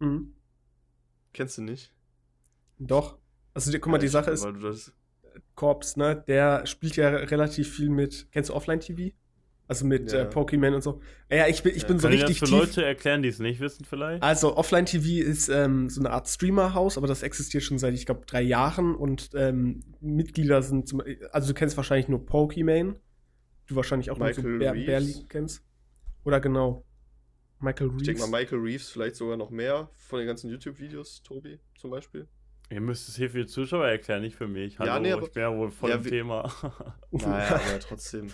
Mhm. 0.00 0.34
Kennst 1.32 1.58
du 1.58 1.62
nicht? 1.62 1.92
Doch. 2.78 3.18
Also, 3.54 3.70
die, 3.70 3.78
guck 3.78 3.90
mal, 3.92 3.98
die 3.98 4.06
Ja, 4.06 4.12
Sache 4.12 4.32
ich- 4.32 4.40
ist, 4.64 4.92
Korps, 5.54 5.96
ne, 5.96 6.22
der 6.26 6.66
spielt 6.66 6.96
ja 6.96 7.08
relativ 7.08 7.74
viel 7.74 7.88
mit. 7.90 8.28
Kennst 8.32 8.50
du 8.50 8.54
Offline-TV? 8.54 9.14
Also 9.72 9.86
mit 9.86 10.12
Ja. 10.12 10.22
äh, 10.22 10.28
Pokémon 10.28 10.74
und 10.74 10.82
so. 10.82 11.00
Ja, 11.30 11.46
ich 11.48 11.62
bin, 11.62 11.74
ich 11.74 11.82
Ja. 11.82 11.88
bin 11.88 11.98
so 11.98 12.08
Kann 12.08 12.14
ich 12.14 12.20
das 12.20 12.30
richtig 12.30 12.38
für 12.40 12.54
tief. 12.56 12.58
Leute 12.76 12.84
erklären, 12.84 13.22
die 13.22 13.28
es 13.28 13.38
nicht 13.38 13.60
wissen 13.60 13.84
vielleicht? 13.84 14.22
Also 14.22 14.56
Offline-TV 14.56 15.26
ist 15.26 15.48
ähm, 15.48 15.88
so 15.88 16.00
eine 16.00 16.10
Art 16.10 16.28
Streamer-Haus, 16.28 16.98
aber 16.98 17.06
das 17.06 17.22
existiert 17.22 17.62
schon 17.62 17.78
seit, 17.78 17.94
ich 17.94 18.04
glaube, 18.06 18.22
drei 18.26 18.42
Jahren 18.42 18.94
und 18.94 19.30
ähm, 19.34 19.82
Mitglieder 20.00 20.62
sind 20.62 20.88
zum 20.88 21.02
also 21.30 21.48
du 21.48 21.54
kennst 21.54 21.76
wahrscheinlich 21.76 22.08
nur 22.08 22.24
Pokimane. 22.26 22.96
Du 23.66 23.76
wahrscheinlich 23.76 24.10
auch 24.10 24.18
nur 24.18 24.32
so 24.34 24.42
Michael 24.42 24.58
Bear, 24.58 24.74
Reeves. 24.74 25.14
Bear 25.20 25.28
kennst. 25.28 25.62
Oder 26.24 26.40
genau. 26.40 26.84
Michael 27.60 27.90
ich 27.96 28.02
denke 28.02 28.20
Reeves. 28.20 28.30
mal, 28.30 28.40
Michael 28.40 28.58
Reeves 28.58 28.90
vielleicht 28.90 29.16
sogar 29.16 29.36
noch 29.36 29.50
mehr 29.50 29.88
von 29.96 30.18
den 30.18 30.26
ganzen 30.26 30.50
YouTube-Videos, 30.50 31.22
Tobi 31.22 31.60
zum 31.78 31.90
Beispiel. 31.92 32.26
Ihr 32.70 32.80
müsst 32.80 33.08
es 33.08 33.16
hier 33.16 33.30
für 33.30 33.40
die 33.40 33.46
Zuschauer 33.46 33.86
erklären, 33.86 34.22
nicht 34.22 34.34
für 34.34 34.48
mich. 34.48 34.78
Hallo, 34.78 34.90
Ja, 34.92 34.98
nee, 34.98 35.12
aber- 35.12 35.22
ich 35.26 35.32
bin 35.32 35.42
ja 35.42 35.56
wohl 35.56 35.70
voll 35.70 35.90
Ja, 35.90 35.96
im 35.96 36.04
Thema. 36.04 36.50
Naja, 37.10 37.54
aber 37.66 37.80
trotzdem. 37.80 38.28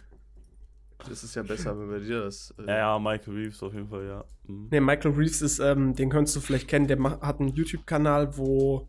Das 1.06 1.22
ist 1.22 1.34
ja 1.36 1.42
besser, 1.42 1.78
wenn 1.78 1.90
wir 1.90 2.00
dir 2.00 2.22
das. 2.22 2.54
äh, 2.58 2.66
ja, 2.66 2.78
ja, 2.78 2.98
Michael 2.98 3.34
Reeves 3.34 3.62
auf 3.62 3.72
jeden 3.72 3.88
Fall, 3.88 4.06
ja. 4.06 4.24
Mhm. 4.46 4.68
Nee, 4.70 4.80
Michael 4.80 5.12
Reeves 5.12 5.42
ist, 5.42 5.58
ähm, 5.60 5.94
den 5.94 6.10
könntest 6.10 6.36
du 6.36 6.40
vielleicht 6.40 6.68
kennen, 6.68 6.88
der 6.88 6.98
hat 7.20 7.40
einen 7.40 7.50
YouTube-Kanal, 7.50 8.36
wo 8.36 8.88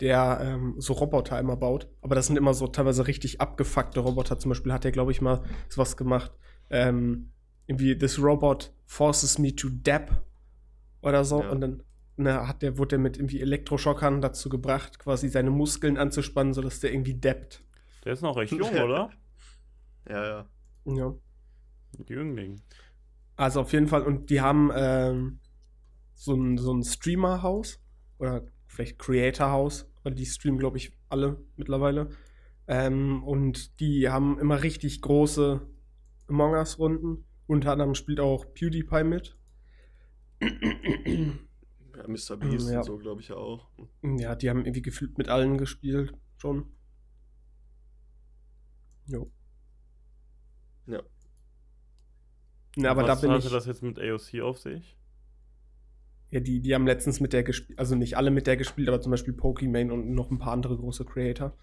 der 0.00 0.38
ähm, 0.40 0.74
so 0.78 0.92
Roboter 0.92 1.38
immer 1.38 1.56
baut. 1.56 1.88
Aber 2.00 2.14
das 2.14 2.28
sind 2.28 2.36
immer 2.36 2.54
so 2.54 2.68
teilweise 2.68 3.06
richtig 3.06 3.40
abgefuckte 3.40 4.00
Roboter. 4.00 4.38
Zum 4.38 4.50
Beispiel 4.50 4.72
hat 4.72 4.84
er, 4.84 4.92
glaube 4.92 5.10
ich, 5.10 5.20
mal 5.20 5.42
sowas 5.68 5.96
gemacht. 5.96 6.32
Ähm, 6.70 7.32
irgendwie, 7.66 7.98
this 7.98 8.22
robot 8.22 8.72
forces 8.86 9.38
me 9.38 9.54
to 9.54 9.68
dab 9.70 10.22
oder 11.02 11.24
so. 11.24 11.42
Ja. 11.42 11.50
Und 11.50 11.60
dann 11.60 11.82
ne, 12.16 12.46
hat 12.46 12.62
der, 12.62 12.78
wurde 12.78 12.90
der 12.90 12.98
mit 12.98 13.16
irgendwie 13.16 13.40
Elektroschockern 13.40 14.20
dazu 14.20 14.48
gebracht, 14.48 14.98
quasi 14.98 15.28
seine 15.28 15.50
Muskeln 15.50 15.96
anzuspannen, 15.96 16.54
sodass 16.54 16.80
der 16.80 16.92
irgendwie 16.92 17.18
dappt. 17.18 17.64
Der 18.04 18.12
ist 18.12 18.22
noch 18.22 18.36
recht 18.36 18.52
jung, 18.56 18.70
oder? 18.70 19.10
Ja, 20.08 20.24
ja. 20.24 20.46
Ja. 20.84 21.14
Jüngling. 22.08 22.60
Also 23.36 23.60
auf 23.60 23.72
jeden 23.72 23.86
Fall, 23.86 24.02
und 24.02 24.30
die 24.30 24.40
haben 24.40 24.70
ähm, 24.74 25.40
so 26.14 26.34
ein, 26.34 26.58
so 26.58 26.72
ein 26.72 26.82
Streamer-Haus 26.82 27.80
oder 28.18 28.44
vielleicht 28.66 28.98
Creator-Haus, 28.98 29.90
weil 30.02 30.14
die 30.14 30.26
streamen, 30.26 30.58
glaube 30.58 30.76
ich, 30.76 30.92
alle 31.08 31.40
mittlerweile. 31.56 32.10
Ähm, 32.66 33.22
und 33.24 33.80
die 33.80 34.08
haben 34.08 34.38
immer 34.38 34.62
richtig 34.62 35.00
große 35.00 35.60
Among 36.28 36.52
Us-Runden. 36.52 37.24
Unter 37.46 37.72
anderem 37.72 37.94
spielt 37.94 38.20
auch 38.20 38.44
PewDiePie 38.52 39.04
mit. 39.04 39.38
Ja, 40.40 42.06
Mr. 42.06 42.36
Beast 42.36 42.70
Ja. 42.70 42.78
und 42.78 42.84
so, 42.84 42.98
glaube 42.98 43.20
ich 43.22 43.32
auch. 43.32 43.68
Ja, 44.02 44.34
die 44.36 44.50
haben 44.50 44.60
irgendwie 44.60 44.82
gefühlt 44.82 45.16
mit 45.18 45.28
allen 45.28 45.56
gespielt 45.58 46.12
schon. 46.36 46.66
Jo. 49.06 49.30
Ja. 50.86 51.02
Na, 52.78 52.90
aber 52.90 53.02
da 53.02 53.12
Was 53.12 53.20
bin 53.20 53.30
hatte 53.30 53.46
ich. 53.46 53.52
das 53.52 53.66
jetzt 53.66 53.82
mit 53.82 53.98
AOC 53.98 54.40
auf 54.42 54.58
sich? 54.58 54.96
Ja, 56.30 56.40
die, 56.40 56.60
die 56.60 56.74
haben 56.74 56.86
letztens 56.86 57.20
mit 57.20 57.32
der 57.32 57.42
gespielt, 57.42 57.78
also 57.78 57.94
nicht 57.94 58.16
alle 58.16 58.30
mit 58.30 58.46
der 58.46 58.56
gespielt, 58.56 58.88
aber 58.88 59.00
zum 59.00 59.10
Beispiel 59.10 59.32
Pokimane 59.32 59.92
und 59.92 60.12
noch 60.14 60.30
ein 60.30 60.38
paar 60.38 60.52
andere 60.52 60.76
große 60.76 61.04
Creator. 61.04 61.56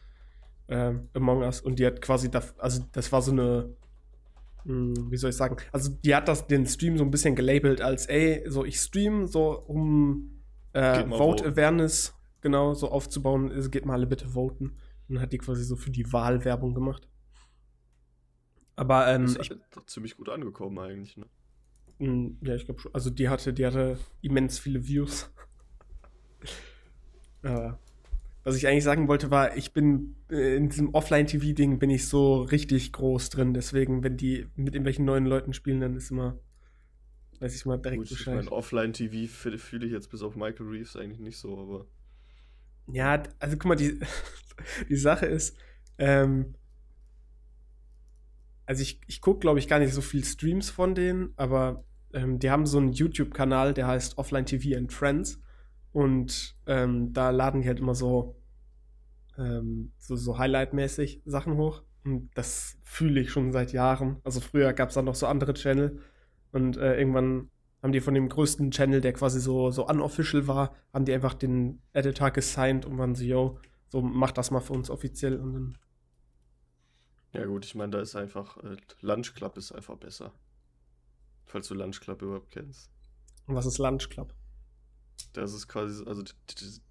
Ähm, 0.67 1.09
Among 1.13 1.41
Us. 1.43 1.61
Und 1.61 1.79
die 1.79 1.85
hat 1.85 2.01
quasi, 2.01 2.29
da, 2.31 2.43
also 2.57 2.83
das 2.91 3.11
war 3.11 3.21
so 3.21 3.31
eine, 3.31 3.69
mh, 4.63 5.11
wie 5.11 5.17
soll 5.17 5.29
ich 5.29 5.35
sagen, 5.35 5.57
also 5.71 5.91
die 6.03 6.15
hat 6.15 6.27
das 6.27 6.47
den 6.47 6.65
Stream 6.65 6.97
so 6.97 7.03
ein 7.03 7.11
bisschen 7.11 7.35
gelabelt 7.35 7.79
als, 7.81 8.07
ey, 8.07 8.43
so 8.47 8.65
ich 8.65 8.79
stream 8.79 9.27
so 9.27 9.51
um 9.67 10.41
äh, 10.73 11.07
Vote. 11.07 11.45
Awareness 11.45 12.13
genau 12.41 12.73
so 12.73 12.89
aufzubauen. 12.91 13.51
Also 13.51 13.69
geht 13.69 13.85
mal 13.85 13.93
alle 13.93 14.07
bitte 14.07 14.29
voten. 14.29 14.75
Und 15.07 15.15
dann 15.15 15.21
hat 15.21 15.31
die 15.31 15.37
quasi 15.37 15.63
so 15.63 15.75
für 15.75 15.91
die 15.91 16.11
Wahl 16.11 16.43
Werbung 16.43 16.73
gemacht. 16.73 17.07
Aber 18.75 19.07
ähm, 19.07 19.25
ist 19.25 19.39
ich 19.39 19.49
doch 19.71 19.85
ziemlich 19.85 20.17
gut 20.17 20.29
angekommen 20.29 20.77
eigentlich, 20.79 21.17
ne? 21.17 21.27
Mm, 21.99 22.37
Ja, 22.41 22.55
ich 22.55 22.65
glaube 22.65 22.79
schon. 22.81 22.93
Also 22.93 23.09
die 23.09 23.29
hatte, 23.29 23.53
die 23.53 23.65
hatte 23.65 23.97
immens 24.21 24.59
viele 24.59 24.87
Views. 24.87 25.29
äh, 27.43 27.71
was 28.43 28.57
ich 28.57 28.67
eigentlich 28.67 28.83
sagen 28.85 29.07
wollte, 29.07 29.31
war, 29.31 29.57
ich 29.57 29.73
bin 29.73 30.15
äh, 30.31 30.57
in 30.57 30.69
diesem 30.69 30.93
Offline-TV-Ding 30.93 31.79
bin 31.79 31.89
ich 31.89 32.07
so 32.07 32.43
richtig 32.43 32.93
groß 32.93 33.29
drin. 33.31 33.53
Deswegen, 33.53 34.03
wenn 34.03 34.17
die 34.17 34.47
mit 34.55 34.75
irgendwelchen 34.75 35.05
neuen 35.05 35.25
Leuten 35.25 35.53
spielen, 35.53 35.81
dann 35.81 35.95
ist 35.95 36.11
immer, 36.11 36.39
weiß 37.39 37.55
ich 37.55 37.65
mal 37.65 37.77
direkt 37.77 38.01
Gut, 38.01 38.11
ich 38.11 38.29
meine, 38.29 38.51
Offline-TV 38.51 39.31
fühle 39.31 39.57
fühl 39.57 39.83
ich 39.83 39.91
jetzt 39.91 40.09
bis 40.11 40.21
auf 40.21 40.35
Michael 40.35 40.67
Reeves 40.67 40.95
eigentlich 40.95 41.19
nicht 41.19 41.37
so, 41.37 41.57
aber 41.59 41.87
Ja, 42.87 43.23
also 43.39 43.57
guck 43.57 43.65
mal, 43.65 43.75
die, 43.75 43.99
die 44.89 44.95
Sache 44.95 45.25
ist, 45.25 45.57
ähm, 45.97 46.55
also 48.65 48.81
ich, 48.81 48.99
ich 49.07 49.21
gucke, 49.21 49.39
glaube 49.39 49.59
ich, 49.59 49.67
gar 49.67 49.79
nicht 49.79 49.93
so 49.93 50.01
viel 50.01 50.23
Streams 50.23 50.69
von 50.69 50.95
denen, 50.95 51.33
aber 51.35 51.83
ähm, 52.13 52.39
die 52.39 52.49
haben 52.49 52.65
so 52.65 52.77
einen 52.77 52.93
YouTube-Kanal, 52.93 53.73
der 53.73 53.87
heißt 53.87 54.17
Offline 54.17 54.45
TV 54.45 54.77
and 54.77 54.91
Friends. 54.91 55.41
Und 55.91 56.55
ähm, 56.65 57.13
da 57.13 57.29
laden 57.29 57.61
die 57.61 57.67
halt 57.67 57.79
immer 57.79 57.95
so, 57.95 58.35
ähm, 59.37 59.91
so, 59.97 60.15
so 60.15 60.37
Highlight-mäßig 60.37 61.21
Sachen 61.25 61.57
hoch. 61.57 61.83
Und 62.03 62.29
das 62.35 62.77
fühle 62.83 63.21
ich 63.21 63.31
schon 63.31 63.51
seit 63.51 63.73
Jahren. 63.73 64.17
Also 64.23 64.39
früher 64.39 64.73
gab 64.73 64.89
es 64.89 64.95
da 64.95 65.01
noch 65.01 65.15
so 65.15 65.27
andere 65.27 65.53
Channel. 65.53 65.99
Und 66.51 66.77
äh, 66.77 66.97
irgendwann 66.97 67.49
haben 67.81 67.91
die 67.91 68.01
von 68.01 68.13
dem 68.13 68.29
größten 68.29 68.71
Channel, 68.71 69.01
der 69.01 69.13
quasi 69.13 69.39
so, 69.39 69.71
so 69.71 69.87
unofficial 69.87 70.47
war, 70.47 70.73
haben 70.93 71.05
die 71.05 71.13
einfach 71.13 71.33
den 71.33 71.81
Editor 71.93 72.31
gesigned 72.31 72.85
und 72.85 72.97
waren 72.97 73.15
so, 73.15 73.23
yo, 73.23 73.59
so 73.89 74.01
mach 74.01 74.31
das 74.31 74.51
mal 74.51 74.59
für 74.59 74.73
uns 74.73 74.89
offiziell. 74.89 75.39
Und 75.39 75.53
dann, 75.53 75.77
ja 77.35 77.45
gut, 77.45 77.65
ich 77.65 77.75
meine, 77.75 77.91
da 77.91 77.99
ist 78.01 78.15
einfach, 78.15 78.57
äh, 78.63 78.77
Lunch 79.01 79.33
Club 79.35 79.57
ist 79.57 79.71
einfach 79.71 79.97
besser. 79.97 80.31
Falls 81.45 81.67
du 81.67 81.73
Lunch 81.75 81.99
Club 82.01 82.21
überhaupt 82.21 82.51
kennst. 82.51 82.89
und 83.47 83.55
was 83.55 83.65
ist 83.65 83.77
Lunch 83.77 84.09
Club? 84.09 84.33
Das 85.33 85.53
ist 85.53 85.67
quasi, 85.67 86.03
also 86.05 86.23
d- 86.23 86.31
d- 86.59 86.81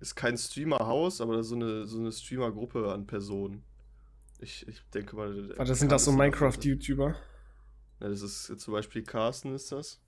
ist 0.00 0.14
kein 0.16 0.36
Streamer-Haus, 0.36 1.20
aber 1.20 1.36
das 1.36 1.46
ist 1.46 1.50
so 1.50 1.56
eine, 1.56 1.86
so 1.86 1.98
eine 1.98 2.12
Streamer-Gruppe 2.12 2.92
an 2.92 3.06
Personen. 3.06 3.62
Ich, 4.40 4.66
ich 4.66 4.82
denke 4.94 5.14
mal. 5.16 5.48
der 5.48 5.58
Warte, 5.58 5.74
sind 5.74 5.92
das 5.92 6.04
so 6.04 6.12
Minecraft-YouTuber? 6.12 7.14
Ja, 8.00 8.08
das 8.08 8.22
ist 8.22 8.60
zum 8.60 8.72
Beispiel 8.72 9.02
Carsten 9.04 9.54
ist 9.54 9.70
das. 9.70 10.00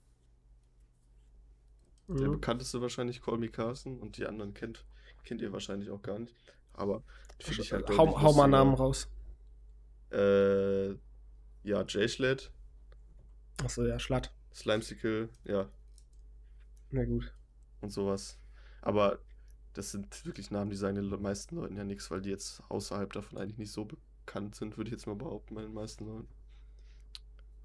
Der 2.07 2.27
Mhm. 2.27 2.33
bekannteste 2.33 2.81
wahrscheinlich, 2.81 3.21
Call 3.21 3.37
Me 3.37 3.49
Carsten. 3.49 3.99
Und 3.99 4.17
die 4.17 4.25
anderen 4.25 4.53
kennt, 4.53 4.85
kennt 5.23 5.41
ihr 5.41 5.51
wahrscheinlich 5.53 5.89
auch 5.89 6.01
gar 6.01 6.19
nicht. 6.19 6.35
Aber 6.73 7.01
finde 7.39 7.61
ich 7.61 7.71
halt 7.71 7.87
hau, 7.89 8.05
deutlich 8.07 8.21
hau 8.23 8.33
mal. 8.33 8.47
Namen 8.47 8.73
raus. 8.75 9.07
Äh, 10.15 10.95
ja, 11.63 11.81
J-Schlet, 11.81 12.51
Achso, 13.63 13.83
ja, 13.83 13.99
Schlatt. 13.99 14.33
Slimesicle, 14.53 15.29
ja, 15.43 15.69
Na 16.91 17.03
gut. 17.03 17.33
und 17.81 17.89
sowas. 17.91 18.39
Aber 18.81 19.19
das 19.73 19.91
sind 19.91 20.25
wirklich 20.25 20.51
Namen, 20.51 20.69
die 20.69 20.77
sagen 20.77 20.95
den 20.95 21.21
meisten 21.21 21.55
Leuten 21.55 21.75
ja 21.75 21.83
nichts, 21.83 22.09
weil 22.11 22.21
die 22.21 22.29
jetzt 22.29 22.61
außerhalb 22.69 23.11
davon 23.11 23.37
eigentlich 23.37 23.57
nicht 23.57 23.71
so 23.71 23.85
bekannt 23.85 24.55
sind, 24.55 24.77
würde 24.77 24.89
ich 24.89 24.93
jetzt 24.93 25.07
mal 25.07 25.15
behaupten, 25.15 25.55
bei 25.55 25.61
den 25.61 25.73
meisten 25.73 26.05
Leuten. 26.05 26.29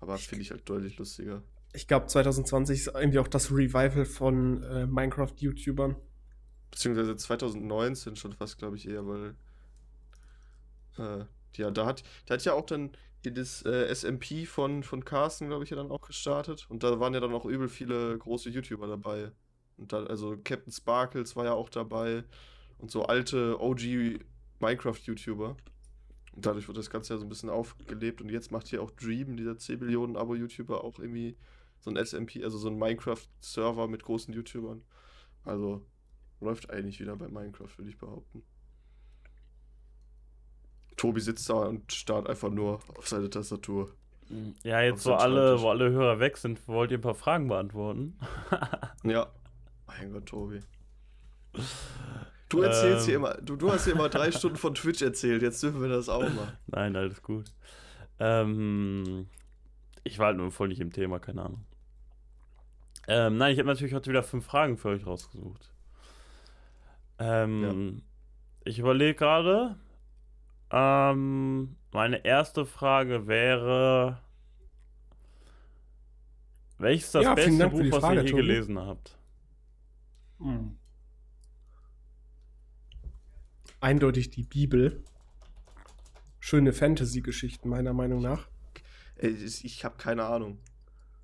Aber 0.00 0.18
finde 0.18 0.42
ich 0.42 0.50
halt 0.50 0.68
deutlich 0.68 0.98
lustiger. 0.98 1.42
Ich 1.72 1.86
glaube, 1.86 2.06
2020 2.06 2.80
ist 2.80 2.86
irgendwie 2.88 3.20
auch 3.20 3.28
das 3.28 3.52
Revival 3.52 4.04
von 4.04 4.62
äh, 4.64 4.86
Minecraft-YouTubern. 4.86 5.94
Beziehungsweise 6.70 7.16
2019 7.16 8.16
schon 8.16 8.32
fast, 8.32 8.58
glaube 8.58 8.76
ich, 8.76 8.88
eher, 8.88 9.06
weil. 9.06 9.34
Äh, 10.98 11.24
ja, 11.56 11.70
da 11.70 11.86
hat, 11.86 12.02
da 12.26 12.34
hat 12.34 12.44
ja 12.44 12.54
auch 12.54 12.66
dann 12.66 12.90
das 13.22 13.62
äh, 13.66 13.94
SMP 13.94 14.46
von, 14.46 14.82
von 14.82 15.04
Carsten, 15.04 15.48
glaube 15.48 15.64
ich, 15.64 15.70
ja 15.70 15.76
dann 15.76 15.90
auch 15.90 16.06
gestartet. 16.06 16.66
Und 16.70 16.82
da 16.82 17.00
waren 17.00 17.12
ja 17.12 17.20
dann 17.20 17.34
auch 17.34 17.44
übel 17.44 17.68
viele 17.68 18.16
große 18.16 18.48
YouTuber 18.48 18.86
dabei. 18.86 19.32
Und 19.76 19.92
da, 19.92 20.04
also 20.04 20.38
Captain 20.42 20.72
Sparkles 20.72 21.36
war 21.36 21.44
ja 21.44 21.52
auch 21.52 21.68
dabei. 21.68 22.24
Und 22.78 22.90
so 22.90 23.04
alte 23.04 23.60
OG 23.60 24.20
Minecraft-YouTuber. 24.60 25.56
Und 26.32 26.46
dadurch 26.46 26.66
wird 26.68 26.78
das 26.78 26.90
Ganze 26.90 27.12
ja 27.12 27.18
so 27.18 27.26
ein 27.26 27.28
bisschen 27.28 27.50
aufgelebt. 27.50 28.22
Und 28.22 28.30
jetzt 28.30 28.52
macht 28.52 28.68
hier 28.68 28.82
auch 28.82 28.90
Dream, 28.92 29.36
dieser 29.36 29.58
10 29.58 29.80
Millionen 29.80 30.16
Abo-YouTuber, 30.16 30.82
auch 30.82 30.98
irgendwie 30.98 31.36
so 31.80 31.90
ein 31.90 31.96
SMP, 32.02 32.42
also 32.42 32.56
so 32.56 32.68
ein 32.68 32.78
Minecraft-Server 32.78 33.88
mit 33.88 34.02
großen 34.02 34.32
YouTubern. 34.32 34.82
Also 35.44 35.84
läuft 36.40 36.70
eigentlich 36.70 37.00
wieder 37.00 37.16
bei 37.16 37.28
Minecraft, 37.28 37.76
würde 37.76 37.90
ich 37.90 37.98
behaupten. 37.98 38.42
Tobi 41.00 41.20
sitzt 41.22 41.48
da 41.48 41.54
und 41.54 41.90
starrt 41.90 42.28
einfach 42.28 42.50
nur 42.50 42.74
auf 42.98 43.08
seine 43.08 43.30
Tastatur. 43.30 43.90
Ja, 44.62 44.82
jetzt 44.82 45.06
wo 45.06 45.12
alle, 45.14 45.58
wo 45.62 45.70
alle 45.70 45.90
Hörer 45.90 46.20
weg 46.20 46.36
sind, 46.36 46.68
wollt 46.68 46.90
ihr 46.90 46.98
ein 46.98 47.00
paar 47.00 47.14
Fragen 47.14 47.48
beantworten? 47.48 48.18
Ja. 49.02 49.28
Mein 49.86 50.12
Gott, 50.12 50.26
Tobi. 50.26 50.60
Du 52.50 52.60
erzählst 52.60 53.06
hier 53.06 53.14
Ähm. 53.14 53.20
immer, 53.24 53.34
du, 53.36 53.56
du 53.56 53.72
hast 53.72 53.84
hier 53.84 53.94
immer 53.94 54.10
drei 54.10 54.30
Stunden 54.38 54.58
von 54.58 54.74
Twitch 54.74 55.00
erzählt, 55.00 55.40
jetzt 55.40 55.62
dürfen 55.62 55.80
wir 55.80 55.88
das 55.88 56.10
auch 56.10 56.20
mal. 56.20 56.58
Nein, 56.66 56.94
alles 56.96 57.22
gut. 57.22 57.50
Ähm, 58.18 59.26
ich 60.04 60.18
war 60.18 60.26
halt 60.26 60.36
nur 60.36 60.50
voll 60.52 60.68
nicht 60.68 60.80
im 60.80 60.92
Thema, 60.92 61.18
keine 61.18 61.42
Ahnung. 61.46 61.64
Ähm, 63.08 63.38
nein, 63.38 63.54
ich 63.54 63.58
habe 63.58 63.68
natürlich 63.68 63.94
heute 63.94 64.10
wieder 64.10 64.22
fünf 64.22 64.44
Fragen 64.44 64.76
für 64.76 64.90
euch 64.90 65.06
rausgesucht. 65.06 65.72
Ähm, 67.18 68.02
Ich 68.64 68.78
überlege 68.78 69.14
gerade. 69.14 69.76
Ähm, 70.70 71.76
meine 71.92 72.24
erste 72.24 72.64
Frage 72.66 73.26
wäre: 73.26 74.20
Welches 76.78 77.06
ist 77.06 77.14
das 77.16 77.22
Ja, 77.24 77.35
beste 77.35 77.68
Buch, 77.68 77.80
die 77.83 77.92
was 77.92 78.00
Frage, 78.00 78.20
ihr 78.20 78.24
je 78.24 78.30
Tobi. 78.30 78.42
gelesen 78.42 78.78
habt? 78.78 79.18
Hm. 80.38 80.78
Eindeutig 83.80 84.30
die 84.30 84.42
Bibel. 84.44 85.02
Schöne 86.38 86.72
Fantasy-Geschichten, 86.72 87.68
meiner 87.68 87.92
Meinung 87.92 88.22
nach. 88.22 88.48
Ey, 89.16 89.30
ich 89.30 89.64
ich 89.64 89.85
habe 89.85 89.96
keine 89.96 90.24
Ahnung. 90.24 90.59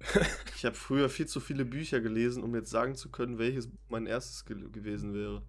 Ich 0.56 0.64
habe 0.64 0.74
früher 0.74 1.10
viel 1.10 1.26
zu 1.26 1.38
viele 1.38 1.66
Bücher 1.66 2.00
gelesen, 2.00 2.42
um 2.42 2.54
jetzt 2.54 2.70
sagen 2.70 2.94
zu 2.96 3.10
können, 3.10 3.36
welches 3.38 3.68
mein 3.90 4.06
erstes 4.06 4.46
ge 4.46 4.56
gewesen 4.70 5.12
wäre. 5.12 5.42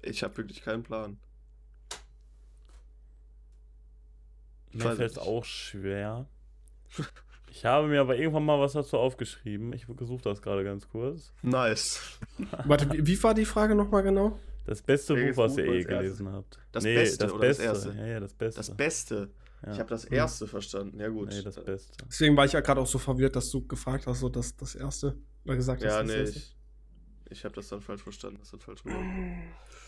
Ich 0.00 0.22
habe 0.22 0.36
wirklich 0.38 0.62
keinen 0.62 0.82
Plan. 0.82 1.18
Ich 4.63 4.63
Mir 4.74 4.96
fällt 4.96 5.12
es 5.12 5.18
auch 5.18 5.44
schwer. 5.44 6.26
Ich 7.50 7.64
habe 7.64 7.86
mir 7.86 8.00
aber 8.00 8.16
irgendwann 8.16 8.44
mal 8.44 8.58
was 8.58 8.72
dazu 8.72 8.98
aufgeschrieben. 8.98 9.72
Ich 9.72 9.86
suche 9.86 10.22
das 10.22 10.42
gerade 10.42 10.64
ganz 10.64 10.88
kurz. 10.88 11.32
Nice. 11.42 12.00
Warte, 12.64 12.88
wie, 12.90 13.22
war 13.22 13.32
die 13.34 13.44
Frage 13.44 13.74
nochmal 13.76 14.02
genau? 14.02 14.38
Das 14.66 14.82
beste 14.82 15.14
Welches 15.14 15.36
Buch, 15.36 15.44
was 15.44 15.56
ihr 15.58 15.64
eh 15.64 15.66
das 15.66 15.76
erste? 15.76 15.94
gelesen 15.94 16.32
habt. 16.32 16.58
Das 16.72 16.84
Beste 16.84 17.32
oder 17.32 17.48
das 17.48 17.58
Erste? 17.58 17.94
Ja, 17.96 18.06
ja, 18.06 18.20
das 18.20 18.34
Beste. 18.34 18.58
Das 18.58 18.76
Beste. 18.76 19.30
Ja. 19.64 19.72
Ich 19.72 19.78
habe 19.78 19.88
das 19.88 20.04
erste 20.04 20.46
verstanden. 20.46 20.98
Ja, 20.98 21.08
gut. 21.08 21.28
Nee, 21.28 21.42
das 21.42 21.62
Beste. 21.62 21.92
Deswegen 22.08 22.36
war 22.36 22.44
ich 22.44 22.52
ja 22.52 22.60
gerade 22.60 22.80
auch 22.80 22.86
so 22.86 22.98
verwirrt, 22.98 23.36
dass 23.36 23.50
du 23.50 23.66
gefragt 23.66 24.06
hast, 24.06 24.20
so 24.20 24.28
das, 24.28 24.56
das 24.56 24.74
erste. 24.74 25.16
Oder 25.44 25.56
gesagt 25.56 25.84
hast, 25.84 25.90
Ja, 25.92 26.02
das 26.02 26.10
nee, 26.10 26.18
erste. 26.20 26.38
ich, 26.38 26.56
ich 27.30 27.44
habe 27.44 27.54
das 27.54 27.68
dann 27.68 27.80
falsch 27.80 28.02
verstanden. 28.02 28.38
Das 28.40 28.52
hat 28.52 28.62
falsch 28.62 28.84
rüber. 28.84 29.00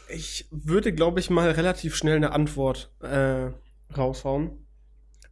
Ich 0.08 0.46
würde, 0.50 0.92
glaube 0.92 1.20
ich, 1.20 1.30
mal 1.30 1.50
relativ 1.50 1.96
schnell 1.96 2.16
eine 2.16 2.32
Antwort 2.32 2.90
äh, 3.00 3.50
raushauen. 3.96 4.65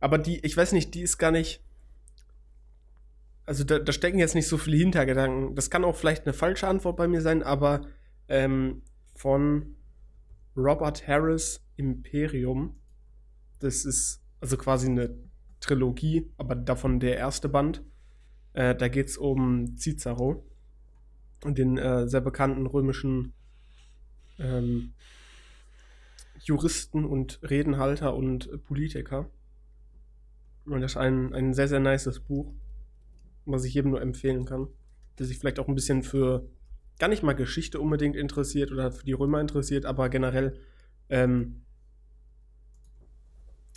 Aber 0.04 0.18
die, 0.18 0.44
ich 0.44 0.54
weiß 0.54 0.72
nicht, 0.72 0.92
die 0.92 1.00
ist 1.00 1.16
gar 1.16 1.30
nicht. 1.30 1.64
Also 3.46 3.64
da, 3.64 3.78
da 3.78 3.90
stecken 3.90 4.18
jetzt 4.18 4.34
nicht 4.34 4.46
so 4.46 4.58
viele 4.58 4.76
Hintergedanken. 4.76 5.54
Das 5.54 5.70
kann 5.70 5.82
auch 5.82 5.96
vielleicht 5.96 6.26
eine 6.26 6.34
falsche 6.34 6.68
Antwort 6.68 6.98
bei 6.98 7.08
mir 7.08 7.22
sein, 7.22 7.42
aber 7.42 7.86
ähm, 8.28 8.82
von 9.14 9.76
Robert 10.54 11.08
Harris 11.08 11.64
Imperium. 11.76 12.78
Das 13.60 13.86
ist 13.86 14.22
also 14.40 14.58
quasi 14.58 14.88
eine 14.88 15.16
Trilogie, 15.60 16.30
aber 16.36 16.54
davon 16.54 17.00
der 17.00 17.16
erste 17.16 17.48
Band. 17.48 17.82
Äh, 18.52 18.74
da 18.74 18.88
geht 18.88 19.08
es 19.08 19.16
um 19.16 19.74
Cicero, 19.78 20.44
den 21.46 21.78
äh, 21.78 22.06
sehr 22.08 22.20
bekannten 22.20 22.66
römischen 22.66 23.32
ähm, 24.38 24.92
Juristen 26.40 27.06
und 27.06 27.40
Redenhalter 27.42 28.14
und 28.14 28.62
Politiker. 28.64 29.30
Und 30.66 30.80
das 30.80 30.92
ist 30.92 30.96
ein, 30.96 31.32
ein 31.34 31.54
sehr, 31.54 31.68
sehr 31.68 31.80
nices 31.80 32.20
Buch, 32.20 32.52
was 33.44 33.64
ich 33.64 33.74
jedem 33.74 33.90
nur 33.90 34.00
empfehlen 34.00 34.44
kann. 34.44 34.68
der 35.18 35.26
sich 35.26 35.38
vielleicht 35.38 35.58
auch 35.58 35.68
ein 35.68 35.74
bisschen 35.74 36.02
für 36.02 36.48
gar 36.98 37.08
nicht 37.08 37.22
mal 37.22 37.34
Geschichte 37.34 37.80
unbedingt 37.80 38.16
interessiert 38.16 38.72
oder 38.72 38.90
für 38.90 39.04
die 39.04 39.12
Römer 39.12 39.40
interessiert, 39.40 39.84
aber 39.84 40.08
generell 40.08 40.58
ähm, 41.08 41.62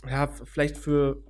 ja, 0.06 0.28
vielleicht 0.28 0.78
für 0.78 1.23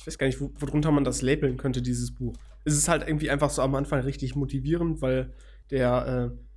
ich 0.00 0.06
weiß 0.06 0.16
gar 0.16 0.26
nicht, 0.26 0.40
wo, 0.40 0.50
worunter 0.58 0.90
man 0.90 1.04
das 1.04 1.20
labeln 1.20 1.58
könnte, 1.58 1.82
dieses 1.82 2.14
Buch. 2.14 2.34
Es 2.64 2.74
ist 2.74 2.88
halt 2.88 3.06
irgendwie 3.06 3.30
einfach 3.30 3.50
so 3.50 3.60
am 3.62 3.74
Anfang 3.74 4.00
richtig 4.00 4.34
motivierend, 4.34 5.02
weil 5.02 5.34
der, 5.70 6.32
äh, 6.32 6.49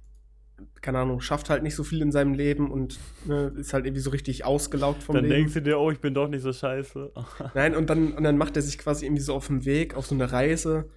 keine 0.81 0.99
Ahnung, 0.99 1.21
schafft 1.21 1.49
halt 1.49 1.63
nicht 1.63 1.75
so 1.75 1.83
viel 1.83 2.01
in 2.01 2.11
seinem 2.11 2.33
Leben 2.33 2.71
und 2.71 2.99
ne, 3.25 3.53
ist 3.57 3.73
halt 3.73 3.85
irgendwie 3.85 4.01
so 4.01 4.09
richtig 4.09 4.45
ausgelaugt 4.45 5.03
vom 5.03 5.15
Dann 5.15 5.25
Leben. 5.25 5.35
denkst 5.35 5.53
du 5.53 5.61
dir, 5.61 5.79
oh, 5.79 5.91
ich 5.91 5.99
bin 5.99 6.13
doch 6.13 6.27
nicht 6.27 6.41
so 6.41 6.53
scheiße. 6.53 7.11
Nein, 7.55 7.75
und 7.75 7.89
dann, 7.89 8.13
und 8.13 8.23
dann 8.23 8.37
macht 8.37 8.55
er 8.55 8.61
sich 8.61 8.77
quasi 8.77 9.05
irgendwie 9.05 9.23
so 9.23 9.33
auf 9.33 9.47
den 9.47 9.65
Weg, 9.65 9.95
auf 9.95 10.05
so 10.05 10.15
eine 10.15 10.31
Reise 10.31 10.89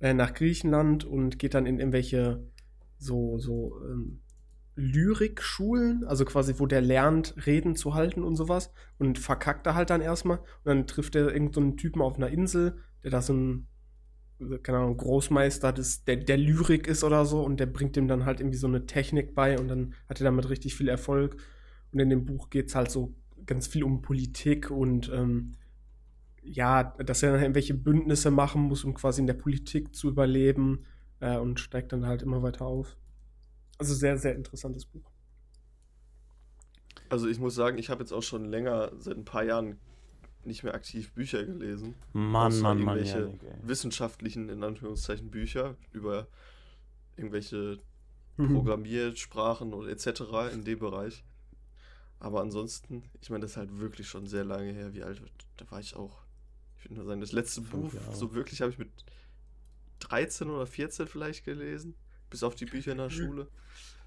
äh, 0.00 0.14
nach 0.14 0.34
Griechenland 0.34 1.04
und 1.04 1.38
geht 1.38 1.54
dann 1.54 1.66
in 1.66 1.78
irgendwelche 1.78 2.42
so, 2.98 3.38
so 3.38 3.80
ähm, 3.84 4.20
Lyrikschulen, 4.76 6.04
also 6.04 6.24
quasi, 6.24 6.54
wo 6.58 6.66
der 6.66 6.80
lernt, 6.80 7.34
Reden 7.46 7.76
zu 7.76 7.94
halten 7.94 8.24
und 8.24 8.36
sowas 8.36 8.72
und 8.98 9.18
verkackt 9.18 9.66
er 9.66 9.74
halt 9.74 9.90
dann 9.90 10.00
erstmal 10.00 10.38
und 10.38 10.46
dann 10.64 10.86
trifft 10.86 11.14
er 11.14 11.32
irgendeinen 11.32 11.72
so 11.72 11.76
Typen 11.76 12.02
auf 12.02 12.16
einer 12.16 12.28
Insel, 12.28 12.78
der 13.02 13.10
da 13.10 13.22
so 13.22 13.34
ein, 13.34 13.68
keine 14.62 14.78
Ahnung, 14.78 14.96
Großmeister 14.96 15.72
des, 15.72 16.04
der, 16.04 16.16
der 16.16 16.36
Lyrik 16.36 16.86
ist 16.86 17.04
oder 17.04 17.24
so 17.24 17.42
und 17.42 17.58
der 17.58 17.66
bringt 17.66 17.96
ihm 17.96 18.08
dann 18.08 18.24
halt 18.24 18.40
irgendwie 18.40 18.58
so 18.58 18.66
eine 18.66 18.86
Technik 18.86 19.34
bei 19.34 19.58
und 19.58 19.68
dann 19.68 19.94
hat 20.08 20.20
er 20.20 20.24
damit 20.24 20.48
richtig 20.48 20.74
viel 20.74 20.88
Erfolg 20.88 21.36
und 21.92 22.00
in 22.00 22.10
dem 22.10 22.24
Buch 22.24 22.50
geht 22.50 22.68
es 22.68 22.74
halt 22.74 22.90
so 22.90 23.14
ganz 23.46 23.66
viel 23.66 23.84
um 23.84 24.02
Politik 24.02 24.70
und 24.70 25.10
ähm, 25.12 25.52
ja, 26.42 26.82
dass 26.82 27.22
er 27.22 27.32
dann 27.32 27.40
irgendwelche 27.40 27.74
Bündnisse 27.74 28.30
machen 28.30 28.62
muss, 28.62 28.84
um 28.84 28.94
quasi 28.94 29.20
in 29.20 29.26
der 29.26 29.34
Politik 29.34 29.94
zu 29.94 30.08
überleben 30.08 30.84
äh, 31.20 31.38
und 31.38 31.60
steigt 31.60 31.92
dann 31.92 32.06
halt 32.06 32.22
immer 32.22 32.42
weiter 32.42 32.66
auf. 32.66 32.96
Also 33.78 33.94
sehr, 33.94 34.18
sehr 34.18 34.34
interessantes 34.34 34.84
Buch. 34.84 35.10
Also 37.08 37.28
ich 37.28 37.38
muss 37.38 37.54
sagen, 37.54 37.78
ich 37.78 37.90
habe 37.90 38.00
jetzt 38.02 38.12
auch 38.12 38.22
schon 38.22 38.44
länger, 38.44 38.92
seit 38.98 39.16
ein 39.16 39.24
paar 39.24 39.44
Jahren, 39.44 39.78
nicht 40.46 40.62
mehr 40.64 40.74
aktiv 40.74 41.12
Bücher 41.12 41.44
gelesen. 41.44 41.94
Mann, 42.12 42.58
Mann, 42.60 42.60
Mann, 42.60 42.78
irgendwelche 42.98 43.20
Janik, 43.20 43.42
ey. 43.42 43.56
wissenschaftlichen, 43.62 44.48
in 44.48 44.62
Anführungszeichen, 44.62 45.30
Bücher 45.30 45.76
über 45.92 46.26
irgendwelche 47.16 47.78
Mhm. 48.36 48.52
Programmiersprachen 48.54 49.72
oder 49.72 49.90
etc. 49.90 50.22
in 50.52 50.64
dem 50.64 50.80
Bereich. 50.80 51.22
Aber 52.18 52.40
ansonsten, 52.40 53.04
ich 53.20 53.30
meine, 53.30 53.42
das 53.42 53.52
ist 53.52 53.56
halt 53.56 53.78
wirklich 53.78 54.08
schon 54.08 54.26
sehr 54.26 54.44
lange 54.44 54.72
her. 54.72 54.92
Wie 54.92 55.04
alt? 55.04 55.22
Da 55.56 55.70
war 55.70 55.78
ich 55.78 55.94
auch. 55.94 56.24
Ich 56.76 56.84
würde 56.84 56.94
nur 56.96 57.04
sagen, 57.04 57.20
das 57.20 57.30
letzte 57.30 57.60
Buch, 57.60 57.92
so 58.12 58.34
wirklich 58.34 58.60
habe 58.60 58.72
ich 58.72 58.78
mit 58.78 58.90
13 60.00 60.50
oder 60.50 60.66
14 60.66 61.06
vielleicht 61.06 61.44
gelesen. 61.44 61.94
Bis 62.28 62.42
auf 62.42 62.56
die 62.56 62.64
Bücher 62.66 62.92
in 62.92 62.98
der 62.98 63.10
Schule. 63.10 63.46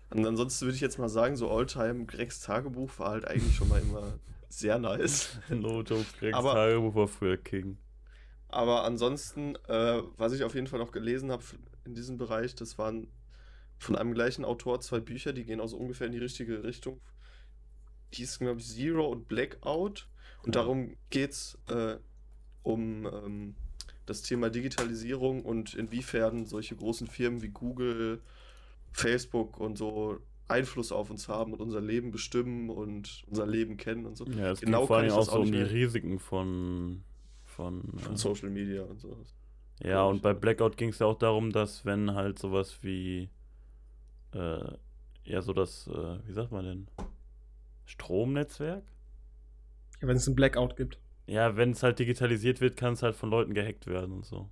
Und 0.09 0.25
ansonsten 0.25 0.65
würde 0.65 0.75
ich 0.75 0.81
jetzt 0.81 0.99
mal 0.99 1.09
sagen, 1.09 1.37
so 1.37 1.49
Alltime 1.49 2.05
Gregs 2.05 2.41
Tagebuch 2.41 2.99
war 2.99 3.11
halt 3.11 3.25
eigentlich 3.25 3.55
schon 3.55 3.69
mal 3.69 3.81
immer 3.81 4.19
sehr 4.49 4.79
nice. 4.79 5.39
No 5.49 5.81
joke, 5.81 6.05
Gregs 6.19 6.37
Aber- 6.37 6.53
Tagebuch 6.53 6.95
war 6.95 7.07
früher 7.07 7.37
King. 7.37 7.77
Aber 8.49 8.85
ansonsten, 8.85 9.55
äh, 9.67 10.01
was 10.15 10.31
ich 10.33 10.43
auf 10.43 10.55
jeden 10.55 10.67
Fall 10.67 10.79
noch 10.79 10.91
gelesen 10.93 11.31
habe 11.31 11.43
in 11.83 11.93
diesem 11.95 12.17
Bereich, 12.17 12.55
das 12.55 12.77
waren 12.77 13.07
von 13.77 13.95
einem 13.97 14.13
gleichen 14.13 14.45
Autor 14.45 14.79
zwei 14.79 14.99
Bücher, 15.01 15.33
die 15.33 15.43
gehen 15.43 15.59
also 15.59 15.77
ungefähr 15.77 16.07
in 16.07 16.13
die 16.13 16.17
richtige 16.19 16.63
Richtung. 16.63 16.99
Die 18.13 18.17
hießen, 18.17 18.45
glaube 18.45 18.61
ich, 18.61 18.67
Zero 18.67 19.05
und 19.07 19.27
Blackout. 19.27 20.07
Und 20.43 20.55
Ja. 20.55 20.61
darum 20.61 20.95
geht 21.09 21.31
es 21.31 21.57
äh, 21.67 21.97
um 22.63 23.05
ähm, 23.05 23.55
das 24.05 24.21
Thema 24.21 24.49
Digitalisierung 24.49 25.43
und 25.43 25.73
inwiefern 25.73 26.45
solche 26.45 26.75
großen 26.77 27.07
Firmen 27.07 27.41
wie 27.41 27.49
Google, 27.49 28.21
Facebook 28.93 29.59
und 29.59 29.77
so 29.77 30.19
Einfluss 30.47 30.91
auf 30.91 31.09
uns 31.09 31.27
haben 31.27 31.53
und 31.53 31.61
unser 31.61 31.81
Leben 31.81 32.11
bestimmen 32.11 32.69
und 32.69 33.23
unser 33.27 33.45
Leben 33.45 33.77
kennen 33.77 34.05
und 34.05 34.15
so. 34.17 34.25
Ja, 34.25 34.51
es 34.51 34.61
Genau 34.61 34.79
ging 34.79 34.87
vor 34.87 34.97
allem 34.97 35.11
auch 35.11 35.23
so 35.23 35.31
auch 35.33 35.39
um 35.39 35.51
die 35.51 35.61
Risiken 35.61 36.19
von. 36.19 37.03
von, 37.43 37.83
Von 37.97 38.13
äh, 38.13 38.17
Social 38.17 38.49
Media 38.49 38.83
und 38.83 38.99
so. 38.99 39.17
Ja, 39.83 40.03
und 40.05 40.21
bei 40.21 40.33
Blackout 40.33 40.77
ging 40.77 40.89
es 40.89 40.99
ja 40.99 41.05
auch 41.07 41.17
darum, 41.17 41.51
dass 41.51 41.85
wenn 41.85 42.13
halt 42.15 42.39
sowas 42.39 42.79
wie, 42.81 43.29
äh, 44.33 44.71
ja, 45.25 45.41
so 45.41 45.53
das, 45.53 45.87
äh, 45.87 46.17
wie 46.27 46.33
sagt 46.33 46.51
man 46.51 46.65
denn, 46.65 46.87
Stromnetzwerk? 47.85 48.83
Ja, 50.01 50.07
wenn 50.07 50.17
es 50.17 50.27
einen 50.27 50.35
Blackout 50.35 50.75
gibt. 50.77 50.99
Ja, 51.27 51.55
wenn 51.57 51.71
es 51.71 51.83
halt 51.83 51.99
digitalisiert 51.99 52.61
wird, 52.61 52.77
kann 52.77 52.93
es 52.93 53.03
halt 53.03 53.15
von 53.15 53.29
Leuten 53.29 53.53
gehackt 53.53 53.85
werden 53.87 54.13
und 54.13 54.25
so. 54.25 54.49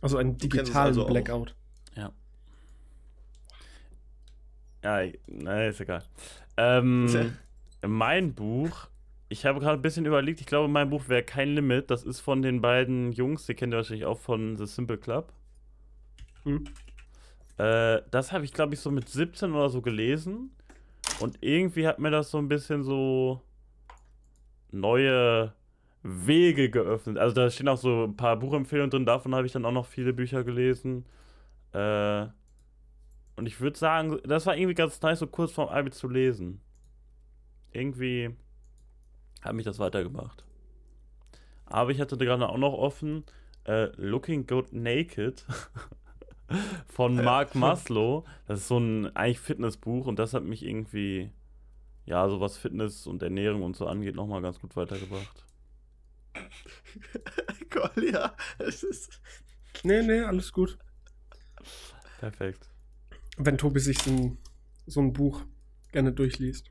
Also 0.00 0.18
Du 0.18 0.22
kennst 0.24 0.44
es 0.44 0.48
digitalen 0.50 0.86
also 0.88 1.04
auch. 1.04 1.08
Blackout. 1.08 1.54
Ja. 1.96 2.02
Ja, 2.02 2.12
ich- 5.02 5.18
na, 5.26 5.66
ist 5.66 5.80
egal. 5.80 6.02
Ähm, 6.56 7.36
mein 7.86 8.34
Buch, 8.34 8.88
ich 9.28 9.44
habe 9.44 9.60
gerade 9.60 9.78
ein 9.78 9.82
bisschen 9.82 10.06
überlegt, 10.06 10.40
ich 10.40 10.46
glaube, 10.46 10.68
mein 10.68 10.90
Buch 10.90 11.08
wäre 11.08 11.22
kein 11.22 11.54
Limit. 11.54 11.90
Das 11.90 12.04
ist 12.04 12.20
von 12.20 12.42
den 12.42 12.60
beiden 12.60 13.12
Jungs, 13.12 13.46
die 13.46 13.54
kennt 13.54 13.72
ihr 13.74 13.78
wahrscheinlich 13.78 14.06
auch 14.06 14.18
von 14.18 14.56
The 14.56 14.66
Simple 14.66 14.98
Club. 14.98 15.32
Hm. 16.44 16.64
Äh, 17.58 18.02
das 18.10 18.32
habe 18.32 18.44
ich, 18.44 18.52
glaube 18.52 18.74
ich, 18.74 18.80
so 18.80 18.90
mit 18.90 19.08
17 19.08 19.52
oder 19.52 19.68
so 19.68 19.82
gelesen. 19.82 20.50
Und 21.20 21.38
irgendwie 21.40 21.86
hat 21.86 21.98
mir 21.98 22.10
das 22.10 22.30
so 22.30 22.38
ein 22.38 22.48
bisschen 22.48 22.82
so 22.82 23.40
neue 24.70 25.52
Wege 26.02 26.70
geöffnet. 26.70 27.18
Also 27.18 27.34
da 27.34 27.50
stehen 27.50 27.68
auch 27.68 27.78
so 27.78 28.04
ein 28.04 28.16
paar 28.16 28.36
Buchempfehlungen 28.36 28.90
drin, 28.90 29.06
davon 29.06 29.34
habe 29.34 29.46
ich 29.46 29.52
dann 29.52 29.64
auch 29.64 29.72
noch 29.72 29.86
viele 29.86 30.12
Bücher 30.12 30.44
gelesen. 30.44 31.04
Äh, 31.72 32.26
und 33.36 33.46
ich 33.46 33.60
würde 33.60 33.78
sagen, 33.78 34.18
das 34.24 34.46
war 34.46 34.56
irgendwie 34.56 34.74
ganz 34.74 35.00
nice, 35.02 35.18
so 35.20 35.26
kurz 35.26 35.52
vorm 35.52 35.68
Abi 35.68 35.90
zu 35.90 36.08
lesen. 36.08 36.60
Irgendwie 37.72 38.34
hat 39.42 39.54
mich 39.54 39.64
das 39.64 39.78
weitergebracht. 39.78 40.44
Aber 41.66 41.90
ich 41.90 42.00
hatte 42.00 42.16
gerade 42.16 42.48
auch 42.48 42.58
noch 42.58 42.72
offen 42.74 43.24
äh, 43.64 43.86
Looking 43.96 44.46
Good 44.46 44.72
Naked 44.72 45.44
von 46.88 47.16
Ja. 47.16 47.22
Mark 47.22 47.54
Maslow. 47.54 48.24
Das 48.46 48.60
ist 48.60 48.68
so 48.68 48.78
ein 48.78 49.14
eigentlich 49.16 49.40
Fitnessbuch 49.40 50.06
und 50.06 50.18
das 50.18 50.32
hat 50.34 50.44
mich 50.44 50.64
irgendwie, 50.64 51.30
ja, 52.06 52.28
so 52.28 52.40
was 52.40 52.56
Fitness 52.56 53.06
und 53.06 53.22
Ernährung 53.22 53.62
und 53.62 53.76
so 53.76 53.86
angeht, 53.86 54.14
nochmal 54.14 54.42
ganz 54.42 54.60
gut 54.60 54.76
weitergebracht. 54.76 55.44
Kolja, 57.70 58.34
es 58.58 58.82
ist. 58.82 59.20
Nee, 59.82 60.02
nee, 60.02 60.20
alles 60.20 60.52
gut. 60.52 60.78
Perfekt. 62.18 62.70
Wenn 63.36 63.58
Tobi 63.58 63.80
sich 63.80 63.98
so 63.98 64.10
ein, 64.10 64.38
so 64.86 65.00
ein 65.00 65.12
Buch 65.12 65.44
gerne 65.92 66.12
durchliest, 66.12 66.70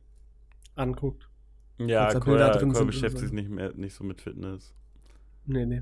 anguckt. 0.76 1.30
Ja, 1.78 2.08
Cole, 2.14 2.38
Bilder 2.38 2.52
drin 2.52 2.76
und 2.76 2.88
beschäftigt 2.88 3.20
so. 3.20 3.26
sich 3.26 3.34
nicht 3.34 3.50
mehr 3.50 3.74
nicht 3.74 3.94
so 3.94 4.04
mit 4.04 4.22
Fitness. 4.22 4.74
Nee, 5.46 5.66
nee. 5.66 5.82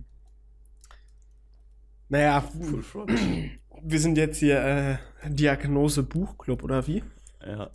Naja, 2.09 2.43
wir 3.83 3.99
sind 3.99 4.17
jetzt 4.17 4.37
hier 4.37 4.59
äh, 4.63 4.97
Diagnose 5.29 6.03
Buchclub, 6.03 6.63
oder 6.63 6.85
wie? 6.87 7.03
Ja. 7.45 7.71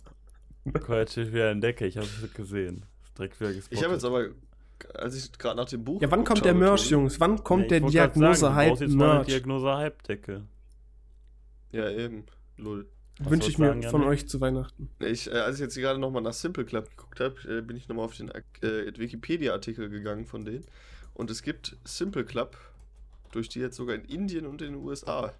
Hat 0.87 1.09
sich 1.09 1.29
wieder 1.29 1.51
entdecke, 1.51 1.85
ich 1.85 1.97
habe 1.97 2.07
es 2.07 2.33
gesehen. 2.33 2.85
Direkt 3.17 3.39
wieder 3.39 3.53
gespottet. 3.53 3.77
Ich 3.77 3.83
habe 3.83 3.93
jetzt 3.93 4.05
aber, 4.05 4.29
als 4.93 5.15
ich 5.15 5.31
gerade 5.37 5.57
nach 5.57 5.67
dem 5.67 5.83
Buch. 5.83 6.01
Ja, 6.01 6.11
wann 6.11 6.23
kommt 6.23 6.45
der 6.45 6.53
Merch, 6.53 6.89
Jungs? 6.89 7.19
Wann 7.19 7.43
kommt 7.43 7.63
Ja, 7.63 7.67
der 7.69 7.77
ich 7.79 7.83
wollte 7.83 7.97
grad 7.97 8.37
sagen, 8.37 8.53
du 8.53 8.59
brauchst 8.59 8.81
Diagnose-Hype 8.81 8.81
jetzt 8.81 8.95
mal 8.95 9.05
eine 9.05 9.13
Merch? 9.15 9.27
Diagnose-Hype-Decke. 9.27 10.47
Ja, 11.71 11.89
eben. 11.89 12.25
Lull. 12.57 12.87
Wünsche 13.19 13.49
ich 13.49 13.57
mir 13.57 13.73
von 13.73 13.81
Janik? 13.81 14.07
euch 14.07 14.29
zu 14.29 14.39
Weihnachten. 14.39 14.89
Ich, 14.99 15.27
äh, 15.27 15.31
als 15.31 15.55
ich 15.57 15.61
jetzt 15.61 15.75
gerade 15.75 15.99
nochmal 15.99 16.21
nach 16.21 16.33
Simple 16.33 16.63
Club 16.65 16.89
geguckt 16.89 17.19
habe, 17.19 17.35
äh, 17.57 17.61
bin 17.61 17.75
ich 17.75 17.87
nochmal 17.89 18.05
auf 18.05 18.15
den 18.15 18.29
äh, 18.29 18.97
Wikipedia-Artikel 18.97 19.89
gegangen 19.89 20.25
von 20.25 20.45
denen. 20.45 20.65
Und 21.13 21.29
es 21.29 21.43
gibt 21.43 21.75
Simple 21.83 22.23
Club, 22.23 22.57
durch 23.31 23.49
die 23.49 23.59
jetzt 23.59 23.75
sogar 23.75 23.95
in 23.95 24.05
Indien 24.05 24.45
und 24.45 24.61
in 24.61 24.73
den 24.73 24.83
USA. 24.83 25.33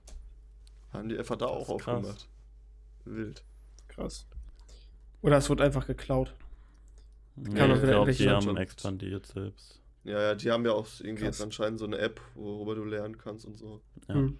Haben 0.92 1.08
die 1.08 1.18
einfach 1.18 1.38
da 1.38 1.46
auch 1.46 1.70
aufgemacht. 1.70 2.28
Wild. 3.06 3.44
Krass. 3.88 4.26
Oder 5.22 5.38
es 5.38 5.50
wird 5.50 5.62
einfach 5.62 5.88
geklaut. 5.88 6.36
Ja, 7.38 7.44
Kann 7.44 7.70
man 7.70 7.78
ich 7.78 7.84
wieder 7.84 7.92
glaube, 7.94 8.14
die 8.14 8.30
haben 8.30 8.58
expandiert 8.58 9.26
selbst. 9.26 9.80
Ja, 10.04 10.22
ja, 10.22 10.36
die 10.36 10.52
haben 10.52 10.66
ja 10.66 10.74
auch 10.74 10.88
irgendwie 11.00 11.24
Krass. 11.24 11.38
jetzt 11.38 11.42
anscheinend 11.42 11.80
so 11.80 11.86
eine 11.86 11.98
App, 11.98 12.20
worüber 12.36 12.76
du 12.76 12.84
lernen 12.84 13.18
kannst 13.18 13.46
und 13.46 13.58
so. 13.58 13.82
Ja. 14.08 14.16
Hm. 14.16 14.40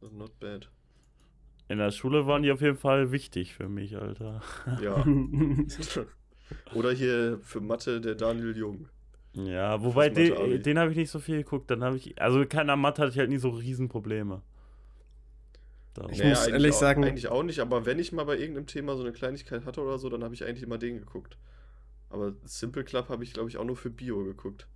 Also 0.00 0.14
not 0.14 0.38
bad. 0.38 0.68
In 1.72 1.78
der 1.78 1.90
Schule 1.90 2.26
waren 2.26 2.42
die 2.42 2.52
auf 2.52 2.60
jeden 2.60 2.76
Fall 2.76 3.12
wichtig 3.12 3.54
für 3.54 3.66
mich, 3.66 3.96
Alter. 3.96 4.42
Ja. 4.82 5.02
Oder 6.74 6.92
hier 6.92 7.38
für 7.42 7.62
Mathe 7.62 7.98
der 8.02 8.14
Daniel 8.14 8.54
Jung. 8.54 8.88
Ja, 9.32 9.82
wobei 9.82 10.10
den, 10.10 10.62
den 10.62 10.78
habe 10.78 10.90
ich 10.90 10.98
nicht 10.98 11.10
so 11.10 11.18
viel 11.18 11.38
geguckt. 11.38 11.70
Dann 11.70 11.82
habe 11.82 11.96
ich, 11.96 12.20
also 12.20 12.44
keiner 12.44 12.76
Mathe 12.76 13.00
hatte 13.00 13.12
ich 13.12 13.18
halt 13.18 13.30
nie 13.30 13.38
so 13.38 13.48
Riesenprobleme. 13.48 14.42
Darum. 15.94 16.12
Ich 16.12 16.18
Naja, 16.18 16.30
muss 16.30 16.46
ehrlich 16.46 16.74
auch, 16.74 16.78
sagen- 16.78 17.04
Eigentlich 17.04 17.28
auch 17.28 17.42
nicht, 17.42 17.60
aber 17.60 17.86
wenn 17.86 17.98
ich 17.98 18.12
mal 18.12 18.24
bei 18.24 18.36
irgendeinem 18.36 18.66
Thema 18.66 18.94
so 18.94 19.02
eine 19.02 19.12
Kleinigkeit 19.12 19.64
hatte 19.64 19.80
oder 19.80 19.98
so, 19.98 20.10
dann 20.10 20.22
habe 20.22 20.34
ich 20.34 20.44
eigentlich 20.44 20.62
immer 20.62 20.76
den 20.76 20.98
geguckt. 20.98 21.38
Aber 22.10 22.34
Simple 22.44 22.84
Club 22.84 23.08
habe 23.08 23.24
ich, 23.24 23.32
glaube 23.32 23.48
ich, 23.48 23.56
auch 23.56 23.64
nur 23.64 23.76
für 23.78 23.88
Bio 23.88 24.22
geguckt. 24.24 24.66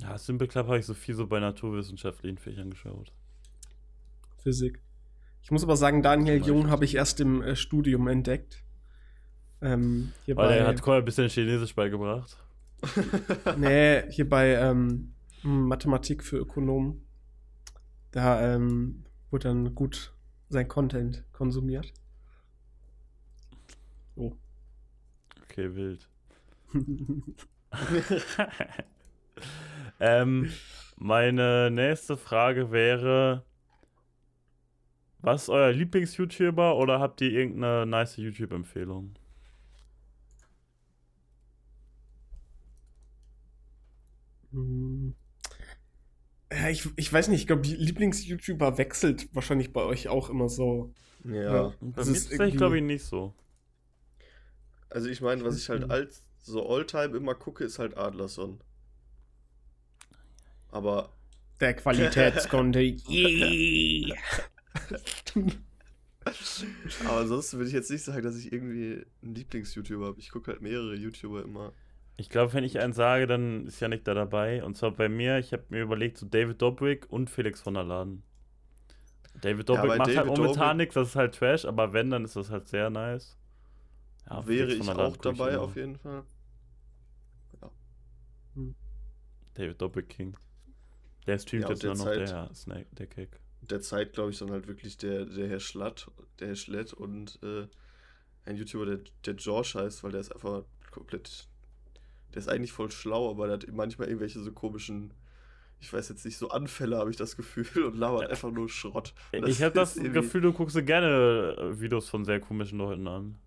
Ja, 0.00 0.18
Simple 0.18 0.48
Club 0.48 0.66
habe 0.66 0.78
ich 0.78 0.84
so 0.84 0.92
viel 0.92 1.14
so 1.14 1.26
bei 1.26 1.40
naturwissenschaftlichen 1.40 2.36
Fächern 2.36 2.68
geschaut. 2.68 3.14
Physik. 4.42 4.80
Ich 5.46 5.52
muss 5.52 5.62
aber 5.62 5.76
sagen, 5.76 6.02
Daniel 6.02 6.44
Jung 6.44 6.70
habe 6.70 6.84
ich 6.84 6.96
erst 6.96 7.20
im 7.20 7.40
äh, 7.40 7.54
Studium 7.54 8.08
entdeckt. 8.08 8.64
Ähm, 9.62 10.10
hier 10.24 10.36
Weil 10.36 10.58
er 10.58 10.66
hat 10.66 10.82
Koya 10.82 10.98
ein 10.98 11.04
bisschen 11.04 11.28
Chinesisch 11.28 11.72
beigebracht. 11.72 12.36
nee, 13.56 14.10
hier 14.10 14.28
bei 14.28 14.54
ähm, 14.54 15.14
Mathematik 15.44 16.24
für 16.24 16.38
Ökonomen. 16.38 17.06
Da 18.10 18.56
ähm, 18.56 19.04
wurde 19.30 19.46
dann 19.46 19.72
gut 19.76 20.12
sein 20.48 20.66
Content 20.66 21.22
konsumiert. 21.32 21.92
Okay, 24.16 25.76
wild. 25.76 26.08
ähm, 30.00 30.50
meine 30.96 31.70
nächste 31.70 32.16
Frage 32.16 32.72
wäre: 32.72 33.44
Was 35.26 35.42
ist 35.42 35.48
euer 35.48 35.72
Lieblings-YouTuber 35.72 36.76
oder 36.76 37.00
habt 37.00 37.20
ihr 37.20 37.32
irgendeine 37.32 37.84
nice 37.84 38.16
YouTube-Empfehlung? 38.16 39.16
Hm. 44.52 45.14
Ja, 46.52 46.68
ich, 46.68 46.88
ich 46.96 47.12
weiß 47.12 47.28
nicht, 47.28 47.40
ich 47.40 47.46
glaube, 47.46 47.66
Lieblings-YouTuber 47.66 48.78
wechselt 48.78 49.28
wahrscheinlich 49.34 49.72
bei 49.72 49.82
euch 49.82 50.08
auch 50.08 50.30
immer 50.30 50.48
so. 50.48 50.92
ja. 51.24 51.72
Bei 51.80 51.90
Das 51.96 52.06
mir 52.08 52.12
ist 52.16 52.30
irgendwie- 52.32 52.56
glaube 52.56 52.76
ich, 52.78 52.84
nicht 52.84 53.04
so. 53.04 53.34
Also 54.88 55.08
ich 55.08 55.20
meine, 55.20 55.44
was 55.44 55.58
ich 55.58 55.68
halt 55.68 55.84
Mhm. 55.86 55.90
als 55.90 56.22
so 56.38 56.68
Alltime 56.68 57.16
immer 57.16 57.34
gucke, 57.34 57.64
ist 57.64 57.80
halt 57.80 57.96
Adlerson. 57.96 58.60
Aber 60.70 61.12
Der 61.60 61.74
Qualitätscontent. 61.74 63.02
Yeah. 63.08 64.14
Aber 67.06 67.18
ansonsten 67.20 67.58
würde 67.58 67.68
ich 67.68 67.74
jetzt 67.74 67.90
nicht 67.90 68.02
sagen, 68.02 68.22
dass 68.22 68.36
ich 68.36 68.52
irgendwie 68.52 69.04
einen 69.22 69.34
Lieblings-YouTuber 69.34 70.06
habe. 70.06 70.18
Ich 70.18 70.30
gucke 70.30 70.50
halt 70.50 70.62
mehrere 70.62 70.94
YouTuber 70.94 71.42
immer. 71.42 71.72
Ich 72.16 72.30
glaube, 72.30 72.52
wenn 72.54 72.64
ich 72.64 72.80
einen 72.80 72.94
sage, 72.94 73.26
dann 73.26 73.66
ist 73.66 73.78
Janik 73.80 74.04
da 74.04 74.14
dabei. 74.14 74.64
Und 74.64 74.76
zwar 74.76 74.90
bei 74.90 75.08
mir, 75.08 75.38
ich 75.38 75.52
habe 75.52 75.64
mir 75.68 75.82
überlegt, 75.82 76.18
so 76.18 76.26
David 76.26 76.60
Dobrik 76.62 77.06
und 77.10 77.30
Felix 77.30 77.60
von 77.60 77.74
der 77.74 77.84
Laden. 77.84 78.22
David 79.40 79.68
Ja, 79.68 79.74
Dobrik 79.76 79.90
bei 79.90 79.98
macht 79.98 80.08
halt 80.08 80.16
David 80.18 80.36
momentan 80.38 80.68
Dobrik- 80.70 80.76
nichts, 80.78 80.94
das 80.94 81.08
ist 81.10 81.16
halt 81.16 81.34
Trash, 81.34 81.64
aber 81.66 81.92
wenn, 81.92 82.10
dann 82.10 82.24
ist 82.24 82.36
das 82.36 82.50
halt 82.50 82.68
sehr 82.68 82.88
nice. 82.90 83.36
Ja, 84.28 84.44
Wäre 84.46 84.72
ich 84.72 84.88
auch 84.88 85.12
ich 85.12 85.18
dabei, 85.20 85.50
immer. 85.52 85.62
auf 85.62 85.76
jeden 85.76 85.96
Fall. 85.96 86.24
David 89.54 89.80
Dobrik 89.80 90.08
King. 90.08 90.36
Der 91.26 91.38
streamt 91.38 91.64
Ja, 91.64 91.70
jetzt 91.70 91.82
nur 91.82 91.94
noch 91.94 92.04
derzeit- 92.06 92.48
der 92.48 92.54
Snake, 92.54 92.86
der 92.92 93.06
Kick. 93.06 93.40
Der 93.70 93.80
Zeit, 93.80 94.12
glaube 94.12 94.30
ich, 94.30 94.38
dann 94.38 94.50
halt 94.50 94.68
wirklich 94.68 94.96
der, 94.96 95.24
der 95.26 95.48
Herr 95.48 95.60
Schlatt, 95.60 96.08
der 96.40 96.48
Herr 96.48 96.56
Schlett 96.56 96.92
und 96.92 97.38
äh, 97.42 97.66
ein 98.44 98.56
YouTuber, 98.56 98.86
der, 98.86 98.98
der 99.24 99.34
George 99.34 99.72
heißt, 99.76 100.04
weil 100.04 100.12
der 100.12 100.20
ist 100.20 100.32
einfach 100.32 100.62
komplett. 100.90 101.48
Der 102.34 102.38
ist 102.40 102.48
eigentlich 102.48 102.72
voll 102.72 102.90
schlau, 102.90 103.30
aber 103.30 103.46
der 103.46 103.54
hat 103.54 103.66
manchmal 103.72 104.08
irgendwelche 104.08 104.40
so 104.40 104.52
komischen, 104.52 105.12
ich 105.80 105.92
weiß 105.92 106.08
jetzt 106.10 106.24
nicht, 106.24 106.36
so 106.36 106.50
Anfälle, 106.50 106.98
habe 106.98 107.10
ich 107.10 107.16
das 107.16 107.36
Gefühl, 107.36 107.84
und 107.84 107.96
labert 107.96 108.30
einfach 108.30 108.50
nur 108.50 108.68
Schrott. 108.68 109.14
Ich 109.32 109.62
habe 109.62 109.74
das 109.74 109.94
Gefühl, 109.94 110.42
du 110.42 110.52
guckst 110.52 110.76
dir 110.76 110.82
gerne 110.82 111.56
äh, 111.58 111.80
Videos 111.80 112.08
von 112.08 112.24
sehr 112.24 112.40
komischen 112.40 112.78
Leuten 112.78 113.08
an. 113.08 113.38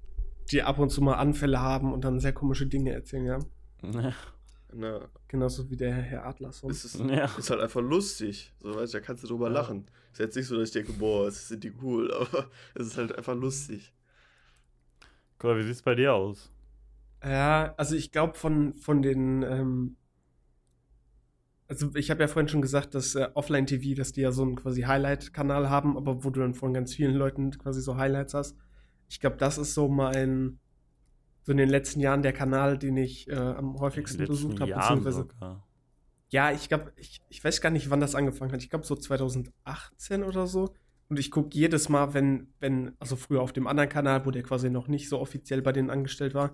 Die 0.52 0.64
ab 0.64 0.80
und 0.80 0.90
zu 0.90 1.02
mal 1.02 1.14
Anfälle 1.16 1.60
haben 1.62 1.94
und 1.94 2.04
dann 2.04 2.20
sehr 2.20 2.34
komische 2.34 2.66
Dinge 2.66 2.92
erzählen, 2.92 3.26
ja. 3.26 3.40
Na, 4.72 5.08
Genauso 5.28 5.70
wie 5.70 5.78
der 5.78 5.94
Herr 5.94 6.26
Adlerson. 6.26 6.70
es 6.72 6.86
ist, 6.86 7.00
Ja. 7.00 7.26
ist 7.38 7.50
halt 7.50 7.62
einfach 7.62 7.82
lustig. 7.82 8.54
So, 8.60 8.76
weißt 8.76 8.94
du, 8.94 8.98
da 9.00 9.04
kannst 9.06 9.24
du 9.24 9.28
drüber 9.28 9.48
Ja. 9.48 9.54
lachen. 9.54 9.86
Ist 10.12 10.20
jetzt 10.20 10.36
nicht 10.36 10.48
so, 10.48 10.58
dass 10.58 10.70
ich 10.70 10.74
denke, 10.74 10.94
boah, 10.94 11.28
es 11.28 11.48
sind 11.48 11.64
die 11.64 11.74
cool, 11.82 12.12
aber 12.20 12.50
es 12.76 12.88
ist 12.88 12.98
halt 12.98 13.16
einfach 13.18 13.36
lustig. 13.36 13.94
Guck 15.38 15.52
mal, 15.52 15.60
wie 15.60 15.64
sieht's 15.64 15.82
bei 15.82 15.96
dir 15.96 16.14
aus? 16.14 16.52
Ja, 17.24 17.74
also 17.78 17.96
ich 17.96 18.12
glaube 18.12 18.36
von, 18.36 18.76
von 18.76 19.02
den, 19.02 19.44
ähm, 19.44 19.98
also 21.68 21.94
ich 21.96 22.10
habe 22.10 22.22
ja 22.22 22.28
vorhin 22.28 22.48
schon 22.48 22.62
gesagt, 22.62 22.96
dass 22.96 23.16
äh, 23.16 23.30
Offline-TV, 23.34 23.96
dass 23.96 24.12
die 24.12 24.22
ja 24.22 24.32
so 24.32 24.42
einen 24.42 24.56
quasi 24.56 24.82
Highlight-Kanal 24.82 25.70
haben, 25.70 25.98
aber 25.98 26.24
wo 26.24 26.30
du 26.30 26.40
dann 26.40 26.54
von 26.54 26.74
ganz 26.74 26.94
vielen 26.94 27.16
Leuten 27.16 27.52
quasi 27.52 27.82
so 27.82 27.98
Highlights 27.98 28.34
hast. 28.34 28.58
Ich 29.10 29.20
glaube, 29.20 29.38
das 29.38 29.58
ist 29.58 29.74
so 29.74 29.88
mein, 29.88 30.60
so 31.44 31.52
in 31.52 31.58
den 31.58 31.70
letzten 31.70 32.00
Jahren 32.00 32.22
der 32.22 32.34
Kanal, 32.34 32.78
den 32.78 32.98
ich 32.98 33.28
äh, 33.28 33.36
am 33.36 33.76
In 33.76 33.80
häufigsten 33.80 34.26
besucht 34.26 34.60
habe, 34.62 34.74
beziehungsweise 34.74 35.20
sogar. 35.20 35.69
Ja, 36.30 36.52
ich 36.52 36.70
glaube, 36.70 36.94
ich, 36.96 37.22
ich 37.30 37.44
weiß 37.44 37.60
gar 37.62 37.72
nicht, 37.72 37.90
wann 37.90 38.00
das 38.00 38.16
angefangen 38.16 38.52
hat. 38.52 38.62
Ich 38.62 38.70
glaube 38.70 38.86
so 38.86 38.96
2018 38.96 40.24
oder 40.24 40.48
so. 40.48 40.74
Und 41.10 41.18
ich 41.18 41.32
gucke 41.32 41.50
jedes 41.54 41.90
Mal, 41.90 42.14
wenn, 42.14 42.54
wenn, 42.60 42.94
also 43.00 43.16
früher 43.16 43.42
auf 43.42 43.52
dem 43.52 43.66
anderen 43.66 43.90
Kanal, 43.90 44.26
wo 44.26 44.32
der 44.32 44.44
quasi 44.44 44.70
noch 44.70 44.88
nicht 44.88 45.10
so 45.10 45.20
offiziell 45.20 45.64
bei 45.64 45.72
denen 45.72 45.90
angestellt 45.90 46.36
war, 46.36 46.52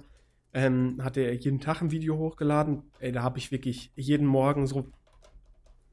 ähm, 0.53 1.03
hat 1.03 1.17
er 1.17 1.33
jeden 1.35 1.59
Tag 1.59 1.81
ein 1.81 1.91
Video 1.91 2.17
hochgeladen. 2.17 2.83
Ey, 2.99 3.11
da 3.11 3.21
habe 3.21 3.37
ich 3.37 3.51
wirklich 3.51 3.91
jeden 3.95 4.25
Morgen 4.25 4.65
so, 4.65 4.87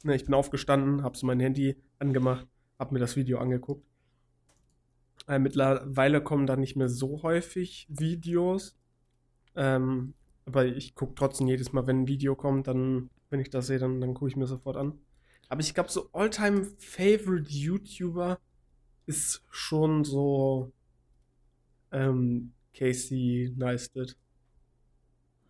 ne, 0.05 0.15
ich 0.15 0.25
bin 0.25 0.35
aufgestanden, 0.35 1.03
habe 1.03 1.19
so 1.19 1.27
mein 1.27 1.41
Handy 1.41 1.77
angemacht, 1.99 2.47
habe 2.79 2.95
mir 2.95 3.01
das 3.01 3.17
Video 3.17 3.39
angeguckt. 3.39 3.85
Äh, 5.27 5.41
mittlerweile 5.41 6.23
kommen 6.23 6.47
da 6.47 6.55
nicht 6.55 6.77
mehr 6.77 6.89
so 6.89 7.23
häufig 7.23 7.89
Videos. 7.89 8.77
Ähm, 9.57 10.15
aber 10.45 10.67
ich 10.67 10.95
gucke 10.95 11.15
trotzdem 11.15 11.47
jedes 11.49 11.73
Mal, 11.73 11.87
wenn 11.87 12.03
ein 12.03 12.09
Video 12.09 12.35
kommt, 12.35 12.67
dann, 12.67 13.11
wenn 13.31 13.41
ich 13.41 13.51
das 13.51 13.67
sehe, 13.69 13.79
dann, 13.79 14.01
dann 14.01 14.15
gucke 14.15 14.29
ich 14.31 14.37
mir 14.37 14.47
sofort 14.47 14.77
an. 14.77 14.99
Aber 15.49 15.61
ich 15.61 15.75
glaube, 15.75 15.91
so 15.91 16.09
Alltime 16.13 16.65
Favorite 16.79 17.51
YouTuber 17.51 18.39
ist 19.07 19.45
schon 19.51 20.05
so 20.05 20.73
ähm, 21.91 22.53
Casey 22.75 23.53
Neistat. 23.57 24.17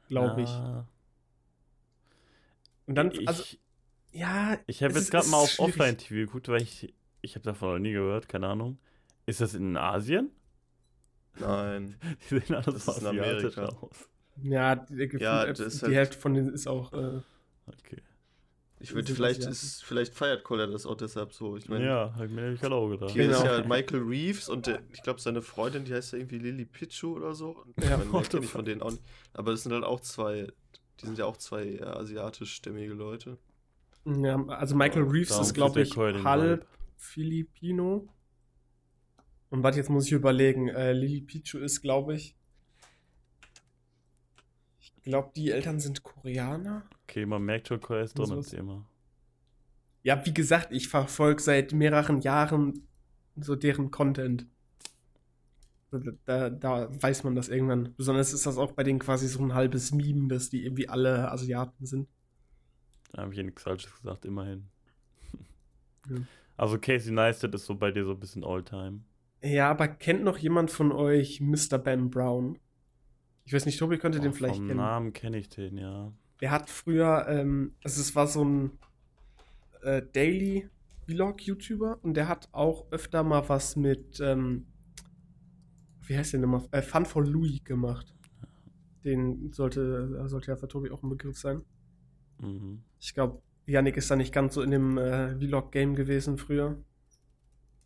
Glaube 0.08 0.42
ich. 0.42 0.50
Und 2.86 2.96
dann, 2.96 3.12
Ich, 3.12 3.28
also, 3.28 3.44
ja. 4.12 4.58
ich 4.66 4.82
habe 4.82 4.92
es 4.92 5.00
jetzt 5.00 5.10
gerade 5.10 5.24
es 5.24 5.30
mal 5.30 5.38
auf. 5.38 5.58
Offline-TV 5.58 6.14
geguckt, 6.26 6.48
weil 6.48 6.62
ich, 6.62 6.92
ich 7.22 7.34
habe 7.36 7.44
davon 7.44 7.74
noch 7.74 7.78
nie 7.78 7.92
gehört, 7.92 8.28
keine 8.28 8.48
Ahnung. 8.48 8.78
Ist 9.24 9.40
das 9.40 9.54
in 9.54 9.76
Asien? 9.76 10.30
Nein. 11.38 11.96
Die 12.30 12.40
sehen 12.40 12.54
alle 12.54 12.64
Das 12.64 12.88
ist 12.88 12.98
in 12.98 13.06
Amerika. 13.06 13.64
aus. 13.66 14.08
Ja, 14.40 14.86
Ja, 15.18 15.42
ist 15.44 15.80
die 15.82 15.86
halt- 15.86 15.94
Hälfte 15.94 16.18
von 16.18 16.34
denen 16.34 16.52
ist 16.52 16.66
auch. 16.66 16.92
Äh, 16.92 17.18
Ich 17.18 17.78
Okay. 17.78 18.02
Das 18.80 18.94
würde 18.94 19.14
vielleicht 19.14 19.44
ist, 19.44 19.84
vielleicht 19.84 20.12
feiert 20.12 20.42
Koller 20.42 20.66
das 20.66 20.86
auch 20.86 20.96
deshalb 20.96 21.32
so. 21.32 21.56
Ich 21.56 21.68
meine, 21.68 21.84
ja, 21.86 22.12
hab 22.16 22.24
ich 22.24 22.32
mir 22.32 22.40
nämlich 22.42 22.60
gerade 22.60 22.74
auch 22.74 22.88
gedacht. 22.90 23.12
hier 23.12 23.30
ist 23.30 23.40
Genau. 23.40 23.58
ja 23.58 23.64
Michael 23.64 24.00
Reeves 24.00 24.48
und 24.48 24.66
der, 24.66 24.82
ich 24.92 25.02
glaube 25.04 25.20
seine 25.20 25.40
Freundin, 25.40 25.84
die 25.84 25.94
heißt 25.94 26.12
ja 26.12 26.18
irgendwie 26.18 26.38
Lily 26.38 26.64
Pichu 26.64 27.14
oder 27.14 27.32
so. 27.34 27.50
Und 27.64 27.74
Ja, 27.84 28.02
ich 28.02 28.28
kenne 28.28 28.44
ich 28.44 28.50
von 28.50 28.64
denen 28.64 28.82
auch 28.82 28.90
nicht. 28.90 29.04
Aber 29.34 29.52
das 29.52 29.62
sind 29.62 29.72
halt 29.72 29.84
auch 29.84 30.00
zwei, 30.00 30.48
die 31.00 31.06
sind 31.06 31.16
ja 31.16 31.26
auch 31.26 31.36
zwei 31.36 31.64
eher 31.64 31.96
asiatischstämmige 31.96 32.92
Leute. 32.92 33.38
ja, 34.04 34.44
also 34.48 34.74
Michael 34.74 35.02
Reeves 35.04 35.28
Darum 35.28 35.44
ist, 35.44 35.54
glaube 35.54 35.82
ich, 35.82 35.96
halb. 35.96 36.66
Filipino. 36.96 38.08
Und 39.50 39.62
warte, 39.62 39.78
jetzt 39.78 39.90
muss 39.90 40.06
ich 40.06 40.12
überlegen. 40.12 40.68
Äh, 40.68 40.92
Lili 40.92 41.20
Pichu 41.20 41.58
ist, 41.58 41.82
glaube 41.82 42.14
ich. 42.16 42.34
Ich 45.02 45.10
glaube, 45.10 45.32
die 45.34 45.50
Eltern 45.50 45.80
sind 45.80 46.04
Koreaner. 46.04 46.84
Okay, 47.02 47.26
man 47.26 47.42
merkt 47.42 47.66
schon, 47.66 47.80
Koya 47.80 48.02
ist 48.02 48.16
drin 48.16 48.30
im. 48.30 48.42
Thema. 48.42 48.86
Ja, 50.04 50.24
wie 50.24 50.32
gesagt, 50.32 50.72
ich 50.72 50.88
verfolge 50.88 51.42
seit 51.42 51.72
mehreren 51.72 52.20
Jahren 52.20 52.86
so 53.34 53.56
deren 53.56 53.90
Content. 53.90 54.46
Da, 56.24 56.50
da 56.50 56.88
weiß 57.02 57.24
man 57.24 57.34
das 57.34 57.48
irgendwann. 57.48 57.94
Besonders 57.96 58.32
ist 58.32 58.46
das 58.46 58.58
auch 58.58 58.72
bei 58.72 58.84
denen 58.84 59.00
quasi 59.00 59.26
so 59.26 59.42
ein 59.42 59.54
halbes 59.54 59.90
Meme, 59.90 60.28
dass 60.28 60.50
die 60.50 60.64
irgendwie 60.64 60.88
alle 60.88 61.30
Asiaten 61.32 61.84
sind. 61.84 62.08
Da 63.10 63.22
habe 63.22 63.32
ich 63.32 63.38
ja 63.38 63.42
nichts 63.42 63.62
Falsches 63.62 63.94
gesagt, 63.94 64.24
immerhin. 64.24 64.68
Ja. 66.08 66.16
Also 66.56 66.78
Casey 66.78 67.12
Neistat 67.12 67.54
ist 67.54 67.66
so 67.66 67.76
bei 67.76 67.92
dir 67.92 68.04
so 68.04 68.10
ein 68.10 68.18
bisschen 68.18 68.42
Alltime. 68.42 69.02
Ja, 69.40 69.70
aber 69.70 69.86
kennt 69.86 70.24
noch 70.24 70.36
jemand 70.36 70.70
von 70.72 70.90
euch 70.90 71.40
Mr. 71.40 71.78
Ben 71.78 72.10
Brown? 72.10 72.58
Ich 73.44 73.52
weiß 73.52 73.66
nicht, 73.66 73.78
Tobi 73.78 73.98
könnte 73.98 74.20
den 74.20 74.30
Oh, 74.30 74.34
vielleicht 74.34 74.56
vom 74.56 74.66
kennen. 74.68 74.78
Namen 74.78 75.12
kenne 75.12 75.38
ich 75.38 75.48
den, 75.48 75.76
ja. 75.78 76.12
Der 76.40 76.50
hat 76.50 76.70
früher, 76.70 77.26
ähm, 77.28 77.74
also 77.84 78.00
es 78.00 78.14
war 78.14 78.26
so 78.26 78.44
ein 78.44 78.78
äh, 79.82 80.02
Daily 80.12 80.68
Vlog-YouTuber 81.06 81.98
und 82.02 82.14
der 82.14 82.28
hat 82.28 82.48
auch 82.52 82.86
öfter 82.90 83.22
mal 83.22 83.48
was 83.48 83.76
mit, 83.76 84.20
ähm, 84.20 84.66
wie 86.02 86.16
heißt 86.16 86.32
der 86.32 86.40
nochmal? 86.40 86.62
Äh, 86.70 86.82
Fun 86.82 87.04
for 87.04 87.24
Louis 87.24 87.62
gemacht. 87.64 88.14
Den 89.04 89.52
sollte, 89.52 90.28
sollte 90.28 90.52
ja 90.52 90.56
für 90.56 90.68
Tobi 90.68 90.90
auch 90.90 91.02
ein 91.02 91.08
Begriff 91.10 91.38
sein. 91.38 91.62
Mhm. 92.38 92.82
Ich 93.00 93.14
glaube, 93.14 93.42
Yannick 93.66 93.96
ist 93.96 94.10
da 94.10 94.16
nicht 94.16 94.32
ganz 94.32 94.54
so 94.54 94.62
in 94.62 94.70
dem 94.70 94.98
äh, 94.98 95.36
Vlog-Game 95.36 95.94
gewesen 95.94 96.38
früher. 96.38 96.76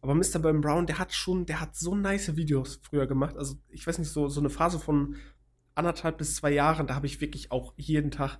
Aber 0.03 0.15
Mr. 0.15 0.39
Ben 0.39 0.61
Brown, 0.61 0.87
der 0.87 0.99
hat 0.99 1.13
schon, 1.13 1.47
der 1.47 1.61
hat 1.61 1.75
so 1.75 1.95
nice 1.95 2.37
Videos 2.37 2.81
früher 2.83 3.07
gemacht. 3.07 3.37
Also, 3.37 3.57
ich 3.71 3.87
weiß 3.87 3.99
nicht, 3.99 4.11
so, 4.11 4.29
so 4.29 4.41
eine 4.41 4.51
Phase 4.51 4.79
von 4.79 5.17
anderthalb 5.77 6.19
bis 6.19 6.37
zwei 6.37 6.53
Jahren, 6.53 6.87
da 6.87 6.95
habe 6.95 7.07
ich 7.07 7.21
wirklich 7.21 7.53
auch 7.53 7.75
jeden 7.77 8.11
Tag 8.11 8.39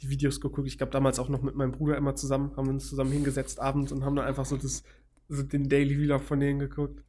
die 0.00 0.10
Videos 0.10 0.40
geguckt. 0.40 0.68
Ich 0.68 0.78
glaube, 0.78 0.92
damals 0.92 1.18
auch 1.18 1.28
noch 1.28 1.42
mit 1.42 1.54
meinem 1.54 1.72
Bruder 1.72 1.96
immer 1.96 2.14
zusammen, 2.14 2.56
haben 2.56 2.66
wir 2.66 2.74
uns 2.74 2.88
zusammen 2.88 3.12
hingesetzt 3.12 3.60
abends 3.60 3.92
und 3.92 4.04
haben 4.04 4.16
dann 4.16 4.26
einfach 4.26 4.44
so 4.44 4.56
das 4.56 4.84
so 5.28 5.42
den 5.42 5.68
Daily 5.68 5.96
Vlog 5.96 6.22
von 6.22 6.40
denen 6.40 6.58
geguckt. 6.58 7.02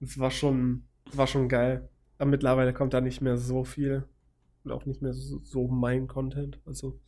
Das 0.00 0.18
war 0.18 0.30
schon, 0.30 0.84
war 1.12 1.26
schon 1.26 1.48
geil. 1.48 1.88
Aber 2.18 2.30
mittlerweile 2.30 2.72
kommt 2.72 2.94
da 2.94 3.00
nicht 3.00 3.20
mehr 3.20 3.36
so 3.36 3.64
viel. 3.64 4.04
Und 4.64 4.72
auch 4.72 4.86
nicht 4.86 5.02
mehr 5.02 5.12
so, 5.12 5.40
so 5.42 5.68
mein 5.68 6.06
Content. 6.06 6.58
Also. 6.64 6.98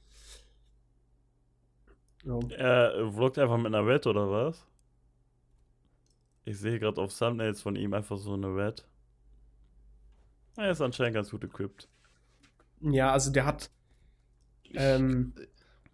Ja. 2.25 2.39
Er 2.51 3.13
vloggt 3.13 3.39
einfach 3.39 3.57
mit 3.57 3.67
einer 3.67 3.87
Red 3.87 4.07
oder 4.07 4.31
was? 4.31 4.67
Ich 6.45 6.59
sehe 6.59 6.79
gerade 6.79 7.01
auf 7.01 7.17
Thumbnails 7.17 7.61
von 7.61 7.77
ihm 7.77 7.93
einfach 7.93 8.19
so 8.19 8.35
eine 8.35 8.49
Red. 8.49 8.87
Er 10.57 10.71
ist 10.71 10.81
anscheinend 10.81 11.15
ganz 11.15 11.31
gut 11.31 11.45
equipped. 11.45 11.89
Ja, 12.81 13.13
also 13.13 13.31
der 13.33 13.47
hat. 13.47 13.71
Ähm, 14.75 15.35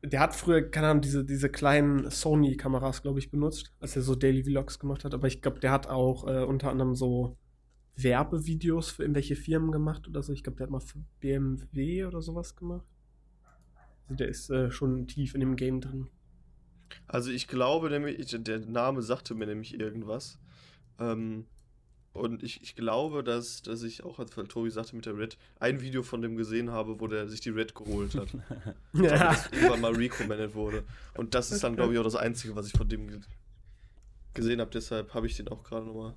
der 0.05 0.21
hat 0.21 0.35
früher, 0.35 0.63
keine 0.63 0.89
Ahnung, 0.89 1.03
diese, 1.03 1.25
diese 1.25 1.49
kleinen 1.49 2.11
Sony-Kameras, 2.11 3.03
glaube 3.03 3.21
ich, 3.21 3.31
benutzt, 3.31 3.73
als 3.79 3.95
er 3.95 4.03
so 4.03 4.17
Daily 4.17 4.43
Vlogs 4.43 4.81
gemacht 4.81 5.05
hat. 5.05 5.15
Aber 5.15 5.29
ich 5.29 5.43
glaube, 5.43 5.61
der 5.61 5.71
hat 5.71 5.87
auch 5.87 6.27
äh, 6.27 6.43
unter 6.43 6.71
anderem 6.71 6.97
so 6.97 7.37
Werbevideos 7.97 8.91
für 8.91 9.03
irgendwelche 9.03 9.37
Firmen 9.37 9.71
gemacht 9.71 10.09
oder 10.09 10.23
so. 10.23 10.33
Ich 10.33 10.43
glaube, 10.43 10.57
der 10.57 10.67
hat 10.67 10.71
mal 10.71 10.81
für 10.81 10.99
BMW 11.21 12.05
oder 12.05 12.21
sowas 12.21 12.57
gemacht. 12.57 12.87
Also 14.09 14.17
der 14.17 14.29
ist 14.29 14.51
äh, 14.51 14.71
schon 14.71 15.07
tief 15.07 15.35
in 15.35 15.41
dem 15.41 15.55
Game 15.55 15.81
drin. 15.81 16.09
Also 17.07 17.31
ich 17.31 17.47
glaube 17.47 17.89
nämlich, 17.89 18.37
der 18.41 18.59
Name 18.59 19.03
sagte 19.03 19.35
mir 19.35 19.47
nämlich 19.47 19.79
irgendwas. 19.79 20.41
Ähm, 20.99 21.47
und 22.13 22.43
ich, 22.43 22.63
ich 22.63 22.77
glaube, 22.77 23.25
dass, 23.25 23.63
dass 23.63 23.83
ich 23.83 24.05
auch, 24.05 24.19
als 24.19 24.31
Tobi 24.49 24.71
sagte 24.71 24.95
mit 24.97 25.07
der 25.07 25.17
Red, 25.17 25.39
ein 25.61 25.81
Video 25.81 26.03
von 26.03 26.21
dem 26.21 26.37
gesehen 26.37 26.71
habe, 26.71 27.01
wo 27.01 27.07
der 27.07 27.29
sich 27.29 27.41
die 27.41 27.51
Red 27.51 27.75
geholt 27.75 28.15
hat. 28.15 28.29
Ja. 28.93 29.31
Das 29.31 29.51
irgendwann 29.53 29.81
mal 29.81 29.95
recommended 29.95 30.55
wurde. 30.55 30.85
Und 31.17 31.35
das 31.35 31.51
ist 31.51 31.65
dann, 31.65 31.77
glaube 31.77 31.95
ich, 31.95 31.99
auch 31.99 32.05
das 32.05 32.17
Einzige, 32.17 32.55
was 32.55 32.67
ich 32.67 32.73
von 32.73 32.89
dem 32.89 33.09
ge 33.09 33.21
gesehen 34.35 34.61
habe. 34.61 34.71
Deshalb 34.71 35.15
habe 35.15 35.27
ich 35.27 35.37
den 35.37 35.49
auch 35.49 35.63
gerade 35.63 35.87
nochmal 35.87 36.15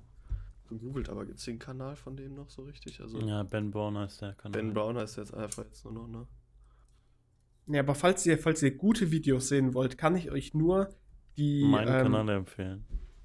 gegoogelt. 0.68 1.08
Aber 1.08 1.24
gibt 1.24 1.38
es 1.38 1.44
den 1.44 1.58
Kanal 1.58 1.96
von 1.96 2.16
dem 2.16 2.34
noch 2.34 2.50
so 2.50 2.62
richtig? 2.62 3.00
Also 3.00 3.18
ja, 3.20 3.42
Ben 3.42 3.70
Browner 3.70 4.06
ist 4.06 4.20
der 4.20 4.34
Kanal. 4.34 4.60
Ben 4.60 4.74
Brown 4.74 4.96
heißt 4.98 5.16
jetzt 5.16 5.34
einfach 5.34 5.64
jetzt 5.64 5.84
nur 5.84 5.94
noch, 5.94 6.08
ne? 6.08 6.26
Ja, 7.68 7.80
aber 7.80 7.94
falls 7.94 8.24
ihr, 8.26 8.38
falls 8.38 8.62
ihr 8.62 8.76
gute 8.76 9.10
Videos 9.10 9.48
sehen 9.48 9.74
wollt, 9.74 9.98
kann 9.98 10.14
ich 10.16 10.30
euch 10.30 10.54
nur 10.54 10.88
die 11.36 11.64
Meinen 11.64 11.88
ähm, 11.88 12.02
Kanal 12.02 12.28
empfehlen. 12.28 12.84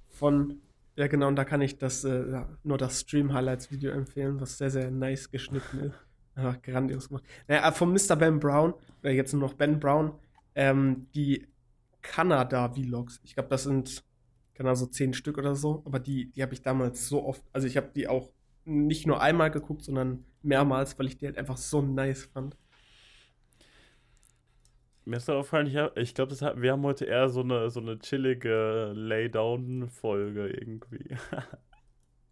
von, 0.10 0.62
ja 0.96 1.08
genau, 1.08 1.28
und 1.28 1.36
da 1.36 1.46
kann 1.46 1.62
ich 1.62 1.78
das, 1.78 2.04
äh, 2.04 2.44
nur 2.64 2.78
das 2.78 3.02
Stream-Highlights-Video 3.02 3.92
empfehlen, 3.92 4.40
was 4.40 4.58
sehr, 4.58 4.70
sehr 4.70 4.92
nice 4.92 5.32
geschnitten 5.32 5.80
ist. 5.80 5.96
Einfach 6.36 6.62
grandios 6.62 7.10
gemacht. 7.10 7.24
Naja, 7.48 7.72
von 7.72 7.92
Mr. 7.92 8.16
Ben 8.16 8.40
Brown, 8.40 8.74
oder 9.02 9.12
jetzt 9.12 9.34
nur 9.34 9.42
noch 9.42 9.54
Ben 9.54 9.80
Brown, 9.80 10.14
ähm, 10.56 11.08
die 11.14 11.48
Kanada-Vlogs. 12.02 13.20
Ich 13.24 13.36
glaube, 13.36 13.50
das 13.50 13.64
sind, 13.64 14.04
genau, 14.54 14.74
so 14.74 14.86
zehn 14.86 15.14
Stück 15.14 15.38
oder 15.38 15.56
so, 15.56 15.82
aber 15.86 16.00
die, 16.00 16.32
die 16.32 16.42
habe 16.42 16.54
ich 16.54 16.62
damals 16.62 17.08
so 17.08 17.24
oft, 17.24 17.44
also 17.54 17.68
ich 17.68 17.78
habe 17.78 17.92
die 17.96 18.08
auch 18.08 18.32
nicht 18.66 19.08
nur 19.08 19.22
einmal 19.22 19.52
geguckt, 19.52 19.84
sondern 19.84 20.26
mehrmals, 20.42 20.98
weil 21.00 21.08
ich 21.08 21.18
die 21.18 21.26
halt 21.26 21.38
einfach 21.38 21.58
so 21.58 21.82
nice 21.82 22.26
fand. 22.26 22.58
Mir 25.06 25.18
ist 25.18 25.30
aufgefallen, 25.30 25.68
ich, 25.68 25.76
hab- 25.78 25.98
ich 25.98 26.14
glaube, 26.14 26.36
wir 26.62 26.72
haben 26.72 26.84
heute 26.84 27.06
eher 27.06 27.28
so 27.30 27.42
eine, 27.42 27.70
so 27.72 27.80
eine 27.80 27.98
chillige 28.00 28.92
Laydown-Folge 28.96 30.48
irgendwie. 30.50 31.16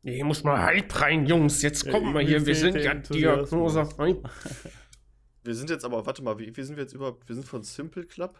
Nee, 0.04 0.16
hier 0.16 0.26
muss 0.26 0.44
mal 0.44 0.62
Hype 0.64 1.02
rein, 1.02 1.26
Jungs. 1.26 1.62
Jetzt 1.62 1.86
Ja, 1.86 1.92
kommen 1.92 2.14
wir 2.14 2.22
hier. 2.22 2.46
Wir 2.46 2.56
sind 2.56 2.76
ja. 2.76 2.94
Diagnose. 2.94 3.90
Wir 5.44 5.56
sind 5.56 5.70
jetzt 5.70 5.84
aber, 5.84 6.06
warte 6.06 6.22
mal, 6.24 6.38
wie, 6.38 6.56
wie 6.56 6.64
sind 6.64 6.76
wir 6.76 6.84
jetzt 6.84 6.94
überhaupt? 6.94 7.28
Wir 7.28 7.36
sind 7.36 7.46
von 7.48 7.64
Simple 7.64 8.06
Club? 8.06 8.40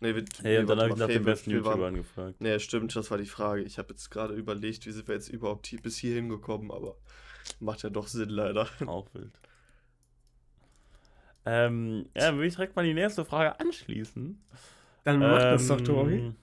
Nee, 0.00 0.14
wir, 0.14 0.24
Hey, 0.42 0.58
und 0.58 0.68
dann 0.70 0.78
habe 0.78 0.90
ich 0.90 0.96
mal, 0.96 1.00
nach 1.00 1.06
den 1.08 1.18
Favorite, 1.18 1.24
besten 1.24 1.50
wir 1.50 1.64
waren- 1.64 1.72
YouTubern 1.78 1.94
gefragt. 1.96 2.40
Nee, 2.40 2.58
stimmt, 2.60 2.94
das 2.94 3.10
war 3.10 3.18
die 3.18 3.24
Frage. 3.26 3.62
Ich 3.62 3.78
habe 3.78 3.88
jetzt 3.90 4.10
gerade 4.10 4.34
überlegt, 4.34 4.86
wie 4.86 4.90
sind 4.92 5.08
wir 5.08 5.14
jetzt 5.14 5.28
überhaupt 5.28 5.66
hier, 5.66 5.80
bis 5.80 5.96
hierhin 5.96 6.28
gekommen, 6.28 6.70
aber 6.70 6.96
macht 7.60 7.82
ja 7.82 7.90
doch 7.90 8.06
Sinn 8.06 8.28
leider. 8.28 8.68
Auch 8.86 9.12
wild. 9.14 9.32
Ähm, 11.46 12.06
ja, 12.16 12.34
würde 12.34 12.46
ich 12.46 12.54
direkt 12.54 12.74
mal 12.76 12.84
die 12.84 12.92
nächste 12.94 13.24
Frage 13.24 13.58
anschließen. 13.60 14.42
Dann 15.04 15.18
mach 15.20 15.38
das 15.50 15.66
doch, 15.68 15.78
Ähm, 15.78 15.84
Tori. 15.84 16.34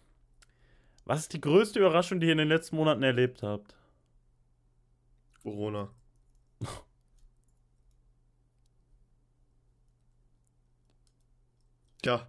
Was 1.06 1.22
ist 1.22 1.34
die 1.34 1.42
größte 1.42 1.80
Überraschung, 1.80 2.20
die 2.22 2.28
ihr 2.28 2.32
in 2.32 2.38
den 2.38 2.48
letzten 2.48 2.78
Monaten 2.78 3.04
erlebt 3.04 3.44
habt? 3.44 3.76
Corona. 5.44 5.90
Ja, 12.06 12.28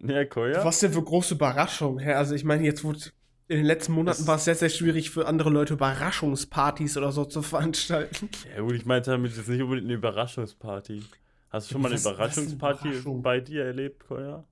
Ja, 0.00 0.24
Koya? 0.24 0.64
Was 0.64 0.80
denn 0.80 0.92
für 0.92 1.02
große 1.02 1.34
Überraschung? 1.34 1.98
Also 2.00 2.34
ich 2.34 2.44
meine, 2.44 2.64
jetzt 2.64 2.84
wurde 2.84 3.00
in 3.48 3.56
den 3.58 3.66
letzten 3.66 3.92
Monaten 3.92 4.18
Das- 4.18 4.26
war 4.28 4.36
es 4.36 4.44
sehr, 4.44 4.54
sehr 4.54 4.68
schwierig 4.68 5.10
für 5.10 5.26
andere 5.26 5.50
Leute 5.50 5.74
Überraschungspartys 5.74 6.96
oder 6.96 7.10
so 7.10 7.24
zu 7.24 7.42
veranstalten. 7.42 8.28
Ja 8.54 8.62
gut, 8.62 8.74
ich 8.74 8.86
meinte 8.86 9.10
damit 9.10 9.36
jetzt 9.36 9.48
nicht 9.48 9.62
unbedingt 9.62 9.86
eine 9.88 9.94
Überraschungsparty. 9.94 11.02
Hast 11.50 11.68
du 11.68 11.72
schon 11.72 11.82
mal 11.82 11.88
eine 11.88 11.96
Was- 11.96 12.04
was 12.06 12.10
Überraschungsparty 12.14 12.88
Überraschung? 12.88 13.22
bei 13.22 13.40
dir 13.40 13.64
erlebt, 13.66 14.04
Koya? 14.06 14.44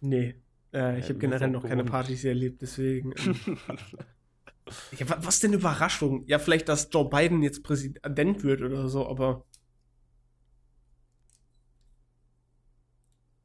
Nee. 0.00 0.34
Äh, 0.72 0.98
ich 0.98 1.04
Ja, 1.04 1.08
habe 1.08 1.18
generell 1.18 1.50
noch 1.50 1.62
keine. 1.68 1.84
Partys 1.84 2.24
erlebt, 2.24 2.62
deswegen. 2.62 3.12
Ähm, 3.18 3.40
ja, 4.98 5.08
wa- 5.08 5.18
was 5.20 5.40
denn 5.40 5.52
Überraschung? 5.52 6.24
Ja, 6.26 6.38
vielleicht, 6.38 6.68
dass 6.68 6.88
Joe 6.92 7.08
Biden 7.08 7.42
jetzt 7.42 7.62
Präsident 7.62 8.42
wird 8.44 8.62
oder 8.62 8.88
so, 8.88 9.06
aber 9.08 9.44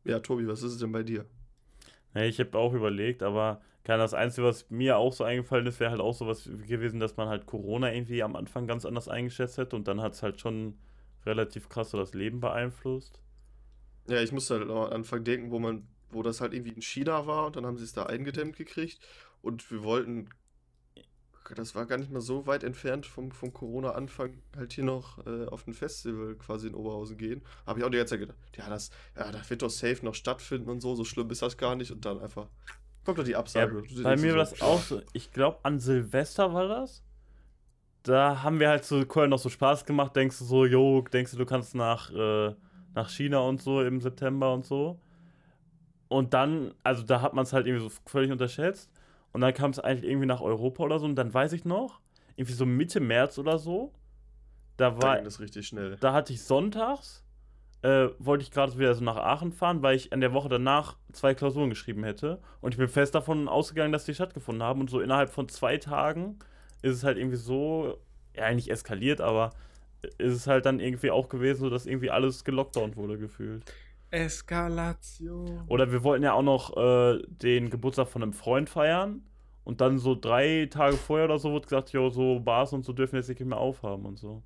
ja, 0.04 0.20
Tobi, 0.20 0.48
was 0.48 0.64
ist 0.64 0.74
es 0.74 0.80
denn 0.80 0.92
bei 0.92 1.04
dir? 1.04 1.26
Ja, 2.16 2.24
ich 2.24 2.40
habe 2.40 2.58
auch 2.58 2.74
überlegt, 2.74 3.24
aber 3.24 3.62
kann 3.84 4.00
das 4.00 4.14
Einzige, 4.14 4.48
was 4.48 4.70
mir 4.70 4.98
auch 4.98 5.14
so 5.14 5.24
eingefallen 5.24 5.66
ist, 5.68 5.80
wäre 5.80 5.92
halt 5.92 6.02
auch 6.02 6.14
sowas 6.14 6.46
gewesen, 6.68 7.00
dass 7.00 7.18
man 7.18 7.30
halt 7.30 7.46
Corona 7.46 7.94
irgendwie 7.94 8.24
am 8.24 8.36
Anfang 8.36 8.68
ganz 8.68 8.86
anders 8.86 9.08
eingeschätzt 9.08 9.58
hätte 9.58 9.76
und 9.76 9.88
dann 9.88 10.02
hat 10.02 10.14
es 10.14 10.24
halt 10.24 10.40
schon 10.40 10.78
relativ 11.26 11.70
krass 11.70 11.92
so 11.92 11.98
das 11.98 12.14
Leben 12.14 12.40
beeinflusst. 12.40 13.22
Ja, 14.08 14.22
ich 14.22 14.32
musste 14.32 14.56
halt 14.60 14.70
am 14.70 14.78
Anfang 14.94 15.24
denken, 15.24 15.52
wo 15.52 15.60
man, 15.60 15.88
wo 16.10 16.22
das 16.24 16.42
halt 16.42 16.54
irgendwie 16.54 16.74
in 16.74 16.82
China 16.82 17.26
war 17.28 17.48
und 17.48 17.56
dann 17.56 17.66
haben 17.66 17.78
sie 17.78 17.84
es 17.84 17.94
da 17.94 18.06
eingedämmt 18.06 18.56
gekriegt 18.58 19.00
und 19.42 19.70
wir 19.72 19.84
wollten, 19.84 20.30
das 21.56 21.76
war 21.76 21.86
gar 21.86 21.98
nicht 21.98 22.12
mal 22.12 22.22
so 22.22 22.48
weit 22.48 22.64
entfernt 22.64 23.06
vom, 23.06 23.32
vom 23.32 23.52
Corona-Anfang, 23.52 24.42
halt 24.56 24.74
hier 24.74 24.84
noch 24.86 25.26
äh, 25.26 25.46
auf 25.48 25.68
ein 25.68 25.74
Festival 25.74 26.36
quasi 26.36 26.68
in 26.68 26.76
Oberhausen 26.76 27.18
gehen. 27.18 27.42
Habe 27.66 27.80
ich 27.80 27.86
auch 27.86 27.90
die 27.90 27.98
ganze 27.98 28.12
Zeit 28.12 28.22
gedacht, 28.22 28.38
ja, 28.56 28.70
das, 28.70 28.90
ja, 29.18 29.32
das 29.32 29.50
wird 29.50 29.62
doch 29.62 29.70
safe 29.70 30.06
noch 30.06 30.16
stattfinden 30.16 30.70
und 30.70 30.82
so, 30.82 30.96
so 30.96 31.04
schlimm 31.04 31.30
ist 31.30 31.42
das 31.42 31.58
gar 31.58 31.76
nicht 31.76 31.92
und 31.92 32.06
dann 32.06 32.20
einfach 32.20 32.48
kommt 33.04 33.18
doch 33.20 33.24
die 33.24 33.36
Ja, 33.54 33.66
Absage. 33.66 33.84
Du 33.84 34.04
bei 34.04 34.16
mir 34.18 34.32
war 34.32 34.40
das 34.40 34.62
auch 34.62 34.82
so, 34.82 35.02
ich 35.14 35.32
glaube 35.32 35.60
an 35.64 35.80
Silvester 35.80 36.54
war 36.54 36.68
das. 36.68 37.04
Da 38.04 38.42
haben 38.42 38.60
wir 38.60 38.70
halt 38.70 38.84
so 38.84 39.06
Köln 39.06 39.30
noch 39.30 39.40
so 39.40 39.50
Spaß 39.50 39.86
gemacht, 39.86 40.16
denkst 40.16 40.40
du 40.40 40.46
so, 40.46 40.66
jo, 40.66 41.02
denkst 41.02 41.32
du, 41.32 41.38
du 41.38 41.46
kannst 41.46 41.76
nach, 41.76 42.12
äh, 42.12 42.56
nach 42.96 43.10
China 43.10 43.40
und 43.40 43.62
so 43.62 43.82
im 43.82 44.02
September 44.02 44.54
und 44.54 44.66
so. 44.66 45.00
Und 46.08 46.34
dann, 46.34 46.74
also 46.84 47.04
da 47.04 47.22
hat 47.22 47.34
man 47.34 47.44
es 47.44 47.54
halt 47.54 47.68
irgendwie 47.68 47.88
so 47.88 47.96
völlig 48.06 48.32
unterschätzt. 48.32 48.92
Und 49.32 49.42
dann 49.42 49.54
kam 49.54 49.72
es 49.72 49.80
eigentlich 49.80 50.10
irgendwie 50.10 50.28
nach 50.28 50.42
Europa 50.42 50.84
oder 50.84 51.00
so. 51.00 51.06
Und 51.06 51.16
dann 51.16 51.34
weiß 51.34 51.54
ich 51.54 51.64
noch, 51.64 52.02
irgendwie 52.36 52.54
so 52.54 52.66
Mitte 52.66 53.00
März 53.00 53.38
oder 53.38 53.58
so, 53.58 53.94
da 54.78 55.02
war, 55.02 55.16
ging 55.16 55.26
das 55.26 55.40
richtig 55.40 55.68
schnell. 55.68 55.98
da 56.00 56.12
hatte 56.12 56.34
ich 56.34 56.44
sonntags, 56.44 57.24
äh, 57.82 58.10
wollte 58.20 58.44
ich 58.44 58.52
gerade 58.52 58.78
wieder 58.78 58.94
so 58.94 59.04
nach 59.04 59.18
Aachen 59.18 59.52
fahren, 59.52 59.82
weil 59.84 59.96
ich 59.96 60.12
an 60.12 60.22
der 60.22 60.34
Woche 60.34 60.50
danach 60.50 60.98
zwei 61.14 61.34
Klausuren 61.34 61.70
geschrieben 61.70 62.04
hätte. 62.04 62.40
Und 62.62 62.74
ich 62.74 62.78
bin 62.78 62.88
fest 62.88 63.16
davon 63.16 63.48
ausgegangen, 63.48 63.92
dass 63.92 64.06
die 64.06 64.14
stattgefunden 64.14 64.64
haben. 64.64 64.82
Und 64.82 64.90
so 64.90 65.00
innerhalb 65.00 65.30
von 65.30 65.48
zwei 65.50 65.78
Tagen 65.78 66.40
ist 66.82 66.96
es 66.98 67.04
halt 67.04 67.18
irgendwie 67.18 67.38
so, 67.38 67.98
ja, 68.36 68.54
nicht 68.54 68.70
eskaliert, 68.70 69.22
aber 69.22 69.52
ist 70.18 70.34
es 70.34 70.48
halt 70.48 70.66
dann 70.66 70.80
irgendwie 70.80 71.12
auch 71.12 71.30
gewesen, 71.30 71.60
so 71.62 71.70
dass 71.70 71.86
irgendwie 71.86 72.10
alles 72.10 72.44
gelockdownt 72.44 72.96
wurde 72.96 73.18
gefühlt. 73.18 73.64
Eskalation. 74.10 75.64
Oder 75.68 75.92
wir 75.92 76.04
wollten 76.04 76.24
ja 76.24 76.34
auch 76.34 76.42
noch 76.42 76.76
äh, 76.76 77.22
den 77.28 77.70
Geburtstag 77.70 78.08
von 78.08 78.24
einem 78.24 78.34
Freund 78.34 78.70
feiern. 78.70 79.24
Und 79.64 79.80
dann 79.80 80.00
so 80.00 80.16
drei 80.20 80.68
Tage 80.72 80.98
vorher 80.98 81.26
oder 81.26 81.38
so 81.38 81.52
wurde 81.52 81.66
gesagt, 81.68 81.92
jo, 81.92 82.10
so 82.10 82.40
Bars 82.40 82.74
und 82.74 82.84
so 82.84 82.94
dürfen 82.94 83.16
jetzt 83.18 83.30
nicht 83.30 83.40
mehr 83.42 83.60
aufhaben 83.60 84.06
und 84.06 84.18
so. 84.18 84.42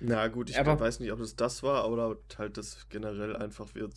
Na 0.00 0.28
gut, 0.28 0.50
ich 0.50 0.60
Aber- 0.60 0.78
weiß 0.78 1.00
nicht, 1.00 1.10
ob 1.12 1.20
es 1.20 1.34
das 1.34 1.62
war, 1.62 1.84
aber 1.84 2.18
halt, 2.36 2.58
dass 2.58 2.86
generell 2.90 3.34
einfach 3.36 3.74
wir 3.74 3.88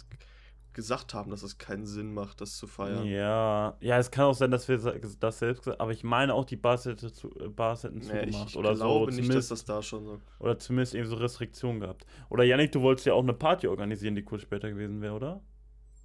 gesagt 0.80 1.14
haben, 1.14 1.30
dass 1.30 1.44
es 1.44 1.58
keinen 1.58 1.86
Sinn 1.86 2.14
macht, 2.14 2.40
das 2.40 2.56
zu 2.56 2.68
feiern. 2.68 3.06
Ja, 3.06 3.76
ja, 3.82 3.98
es 3.98 4.12
kann 4.12 4.26
auch 4.26 4.34
sein, 4.34 4.50
dass 4.50 4.70
wir 4.70 4.78
das 4.78 5.40
selbst 5.40 5.64
gesagt 5.64 5.82
aber 5.82 5.92
ich 5.92 6.06
meine 6.06 6.34
auch, 6.34 6.46
die 6.46 6.56
Bars, 6.56 6.86
hätte 6.86 7.12
zu, 7.12 7.30
äh, 7.38 7.50
Bars 7.50 7.84
hätten 7.84 8.00
Nee, 8.00 8.30
ich, 8.30 8.46
ich 8.48 8.56
oder 8.56 8.74
glaube 8.76 9.12
so, 9.12 9.18
nicht, 9.18 9.20
dass 9.20 9.26
zumindest, 9.26 9.52
das 9.52 9.66
da 9.66 9.82
schon 9.82 10.06
so. 10.06 10.22
oder 10.40 10.58
zumindest 10.58 10.96
irgendwie 10.96 11.10
so 11.10 11.18
Restriktionen 11.18 11.82
gehabt. 11.82 12.06
Oder 12.30 12.46
Yannick, 12.46 12.72
du 12.72 12.82
wolltest 12.82 13.06
ja 13.06 13.14
auch 13.14 13.24
eine 13.24 13.34
Party 13.34 13.68
organisieren, 13.68 14.16
die 14.16 14.24
kurz 14.24 14.44
später 14.44 14.70
gewesen 14.70 15.02
wäre, 15.02 15.16
oder? 15.16 15.42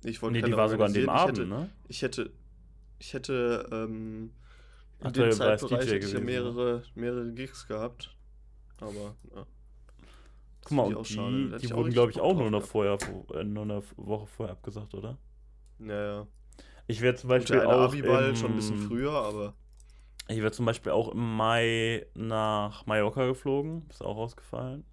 Ich 0.03 0.21
wollte 0.21 0.41
Nee, 0.41 0.43
die 0.43 0.57
war 0.57 0.69
sogar 0.69 0.89
an 0.89 0.93
dem. 0.93 1.09
Abend, 1.09 1.49
ne? 1.49 1.71
Ich 1.87 2.03
hätte, 2.03 2.33
ich 2.99 3.15
hätte, 3.15 3.31
ich 3.55 3.69
hätte 3.69 3.69
ähm, 3.73 4.33
in 5.01 5.07
Ach, 5.07 5.13
dem 5.13 5.33
Zeitbereich 5.33 5.87
hätte 5.87 5.97
ich 5.99 6.13
ja 6.13 6.19
ne? 6.19 6.25
mehrere, 6.25 6.83
mehrere 6.95 7.33
Gigs 7.33 7.69
gehabt. 7.69 8.15
Aber, 8.81 9.15
ja. 9.35 9.47
Guck 10.65 10.77
mal, 10.77 10.95
die, 11.05 11.57
die 11.59 11.67
ich 11.67 11.75
wurden, 11.75 11.93
glaube 11.93 12.11
ich, 12.13 12.21
auch 12.21 12.37
nur 12.37 12.51
noch 12.51 12.63
vorher, 12.65 12.99
äh, 13.35 13.45
nur 13.45 13.65
eine 13.65 13.83
Woche 13.97 14.27
vorher 14.27 14.53
abgesagt, 14.55 14.95
oder? 14.95 15.19
Ja, 15.79 16.05
ja. 16.07 16.27
Ich 16.87 17.01
werde 17.03 17.19
zum 17.19 17.29
Gut, 17.37 17.49
Beispiel 17.49 17.57
der 17.57 17.63
eine 17.63 17.77
auch 17.77 17.81
Abiball 17.81 18.35
im, 18.35 18.37
schon 18.37 18.53
ein 18.53 18.57
bisschen 18.57 18.77
früher, 18.79 19.13
aber 19.13 19.57
Ich 20.29 20.39
wäre 20.39 20.53
zum 20.53 20.67
Beispiel 20.67 20.93
auch 20.93 21.09
im 21.13 21.37
Mai 21.37 22.07
nach 22.15 22.85
Mallorca 22.87 23.27
geflogen. 23.27 23.87
Ist 23.89 24.03
auch 24.03 24.17
ausgefallen. 24.19 24.85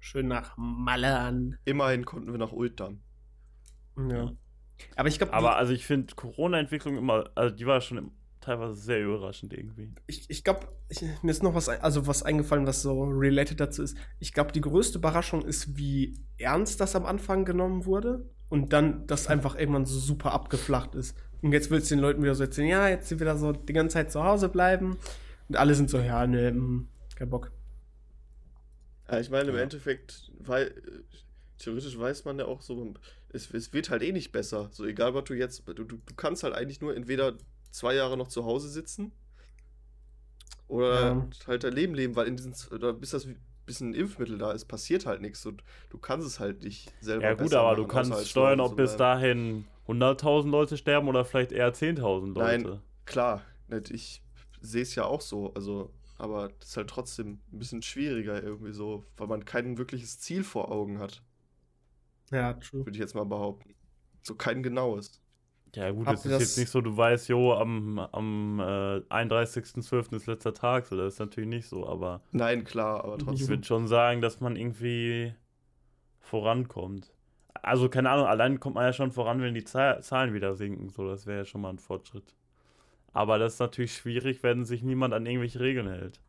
Schön 0.00 0.26
nach 0.26 0.56
Malan. 0.56 1.56
Immerhin 1.64 2.04
konnten 2.04 2.32
wir 2.32 2.38
nach 2.38 2.50
Ult 2.52 2.80
dann. 2.80 3.00
Ja. 3.96 4.32
Aber 4.96 5.08
ich 5.08 5.18
glaube, 5.18 5.32
Aber 5.32 5.56
also 5.56 5.72
ich 5.72 5.86
finde 5.86 6.14
Corona-Entwicklung 6.14 6.96
immer, 6.96 7.30
also 7.34 7.54
die 7.54 7.66
war 7.66 7.80
schon 7.80 7.98
im, 7.98 8.12
teilweise 8.40 8.74
sehr 8.74 9.02
überraschend 9.02 9.52
irgendwie. 9.52 9.92
ich, 10.06 10.28
ich 10.30 10.44
glaube, 10.44 10.68
mir 11.22 11.30
ist 11.30 11.42
noch 11.42 11.54
was, 11.54 11.68
also 11.68 12.06
was 12.06 12.22
eingefallen, 12.22 12.66
was 12.66 12.82
so 12.82 13.02
related 13.04 13.60
dazu 13.60 13.82
ist. 13.82 13.96
Ich 14.18 14.32
glaube, 14.32 14.52
die 14.52 14.60
größte 14.60 14.98
Überraschung 14.98 15.44
ist, 15.44 15.76
wie 15.76 16.14
ernst 16.38 16.80
das 16.80 16.96
am 16.96 17.06
Anfang 17.06 17.44
genommen 17.44 17.84
wurde 17.84 18.28
und 18.48 18.72
dann 18.72 19.06
das 19.06 19.26
einfach 19.26 19.56
irgendwann 19.58 19.86
so 19.86 19.98
super 19.98 20.32
abgeflacht 20.32 20.94
ist. 20.94 21.16
Und 21.42 21.52
jetzt 21.52 21.70
willst 21.70 21.90
du 21.90 21.94
den 21.94 22.02
Leuten 22.02 22.22
wieder 22.22 22.34
so 22.34 22.44
erzählen, 22.44 22.68
ja, 22.68 22.88
jetzt 22.88 23.08
sind 23.08 23.20
wir 23.20 23.26
da 23.26 23.36
so 23.36 23.52
die 23.52 23.72
ganze 23.72 23.94
Zeit 23.94 24.10
zu 24.10 24.24
Hause 24.24 24.48
bleiben. 24.48 24.96
Und 25.48 25.56
alle 25.56 25.74
sind 25.74 25.88
so, 25.90 25.98
ja, 25.98 26.26
ne, 26.26 26.50
mm, 26.52 26.88
kein 27.14 27.30
Bock. 27.30 27.52
Ja, 29.10 29.20
ich 29.20 29.30
meine, 29.30 29.50
im 29.50 29.56
Ja. 29.56 29.62
Endeffekt, 29.62 30.30
weil 30.38 30.74
theoretisch 31.58 31.98
weiß 31.98 32.24
man 32.24 32.38
ja 32.38 32.46
auch 32.46 32.60
so, 32.62 32.94
es, 33.30 33.52
es 33.52 33.72
wird 33.72 33.90
halt 33.90 34.02
eh 34.02 34.12
nicht 34.12 34.32
besser. 34.32 34.68
So 34.72 34.84
egal, 34.84 35.14
was 35.14 35.24
du 35.24 35.34
jetzt, 35.34 35.66
du, 35.66 35.72
du, 35.74 35.84
du 35.84 36.14
kannst 36.16 36.42
halt 36.42 36.54
eigentlich 36.54 36.80
nur 36.80 36.94
entweder 36.94 37.34
zwei 37.70 37.94
Jahre 37.94 38.16
noch 38.16 38.28
zu 38.28 38.44
Hause 38.44 38.68
sitzen 38.68 39.12
oder 40.66 41.12
Ja. 41.14 41.26
halt 41.46 41.64
dein 41.64 41.72
Leben 41.72 41.94
leben, 41.94 42.16
weil 42.16 42.26
in 42.26 42.36
diesen, 42.36 42.54
oder 42.72 42.92
bis 42.92 43.10
das 43.10 43.26
bis 43.66 43.80
ein 43.80 43.92
Impfmittel 43.92 44.38
da 44.38 44.52
ist, 44.52 44.64
passiert 44.64 45.04
halt 45.04 45.20
nichts 45.20 45.44
und 45.44 45.62
du 45.90 45.98
kannst 45.98 46.26
es 46.26 46.40
halt 46.40 46.62
nicht 46.62 46.90
selber 47.02 47.28
Ja 47.28 47.34
gut, 47.34 47.52
aber 47.52 47.76
du 47.76 47.82
machen, 47.82 47.88
kannst 47.92 48.10
außer 48.10 48.18
halt 48.20 48.28
steuern, 48.28 48.60
ob 48.60 48.76
bis 48.76 48.96
dahin 48.96 49.66
100.000 49.86 50.50
Leute 50.50 50.76
sterben 50.78 51.06
oder 51.08 51.24
vielleicht 51.26 51.52
eher 51.52 51.72
10.000 51.74 52.34
Leute. 52.34 52.68
Nein. 52.68 52.80
Klar, 53.04 53.42
ich 53.90 54.22
sehe 54.60 54.82
es 54.82 54.94
ja 54.94 55.04
auch 55.04 55.20
so, 55.20 55.52
also, 55.54 55.90
aber 56.16 56.48
das 56.60 56.70
ist 56.70 56.76
halt 56.78 56.88
trotzdem 56.90 57.40
ein 57.52 57.58
bisschen 57.58 57.82
schwieriger 57.82 58.42
irgendwie 58.42 58.72
so, 58.72 59.04
weil 59.18 59.26
man 59.26 59.44
kein 59.44 59.76
wirkliches 59.78 60.18
Ziel 60.18 60.44
vor 60.44 60.70
Augen 60.70 60.98
hat, 60.98 61.22
Ja, 62.30 62.52
true. 62.54 62.84
würde 62.84 62.92
ich 62.92 62.98
jetzt 63.00 63.14
mal 63.14 63.24
behaupten. 63.24 63.74
So 64.22 64.34
kein 64.34 64.62
genaues. 64.62 65.20
Ja 65.74 65.90
gut, 65.90 66.06
es 66.08 66.24
ist 66.24 66.32
das- 66.32 66.40
jetzt 66.40 66.58
nicht 66.58 66.70
so, 66.70 66.80
du 66.80 66.96
weißt, 66.96 67.28
jo, 67.28 67.52
am, 67.52 67.98
am 67.98 68.58
äh, 68.60 69.00
31.12. 69.10 70.14
ist 70.16 70.26
letzter 70.26 70.54
Tag, 70.54 70.86
so, 70.86 70.96
das 70.96 71.14
ist 71.14 71.18
natürlich 71.20 71.48
nicht 71.48 71.68
so, 71.68 71.86
aber 71.86 72.22
Nein, 72.32 72.64
klar, 72.64 73.04
aber 73.04 73.14
Mhm. 73.14 73.18
ich 73.20 73.24
trotzdem. 73.26 73.48
würde 73.48 73.64
schon 73.64 73.86
sagen, 73.88 74.20
dass 74.22 74.40
man 74.40 74.56
irgendwie 74.56 75.34
vorankommt. 76.20 77.12
Also 77.54 77.88
keine 77.88 78.10
Ahnung, 78.10 78.26
allein 78.26 78.60
kommt 78.60 78.76
man 78.76 78.84
ja 78.84 78.92
schon 78.92 79.12
voran, 79.12 79.40
wenn 79.42 79.54
die 79.54 79.64
Zahl- 79.64 80.02
Zahlen 80.02 80.32
wieder 80.32 80.54
sinken, 80.54 80.88
so, 80.90 81.06
das 81.08 81.26
wäre 81.26 81.38
ja 81.40 81.44
schon 81.44 81.60
mal 81.60 81.70
ein 81.70 81.78
Fortschritt. 81.78 82.34
Aber 83.12 83.38
das 83.38 83.54
ist 83.54 83.58
natürlich 83.60 83.94
schwierig, 83.94 84.42
wenn 84.42 84.64
sich 84.64 84.82
niemand 84.82 85.12
an 85.14 85.26
irgendwelche 85.26 85.60
Regeln 85.60 85.88
hält. 85.88 86.20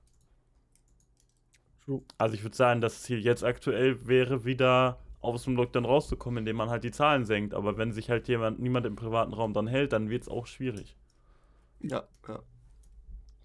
true. 1.86 2.02
Also 2.18 2.36
ich 2.36 2.44
würde 2.44 2.56
sagen, 2.56 2.82
das 2.82 3.04
Ziel 3.04 3.20
jetzt 3.20 3.44
aktuell 3.44 4.06
wäre 4.08 4.44
wieder 4.46 5.00
aus 5.22 5.44
dem 5.44 5.56
Lockdown 5.56 5.86
rauszukommen, 5.86 6.40
indem 6.40 6.56
man 6.56 6.70
halt 6.70 6.84
die 6.84 6.92
Zahlen 6.92 7.26
senkt. 7.26 7.54
Aber 7.54 7.78
wenn 7.78 7.92
sich 7.92 8.10
halt 8.10 8.28
jemand, 8.28 8.60
niemand 8.60 8.86
im 8.86 8.96
privaten 8.96 9.34
Raum 9.34 9.54
dann 9.54 9.68
hält, 9.68 9.94
dann 9.94 10.10
wird 10.10 10.24
es 10.24 10.30
auch 10.30 10.48
schwierig. 10.48 10.98
Ja, 11.82 12.04
ja. 12.28 12.40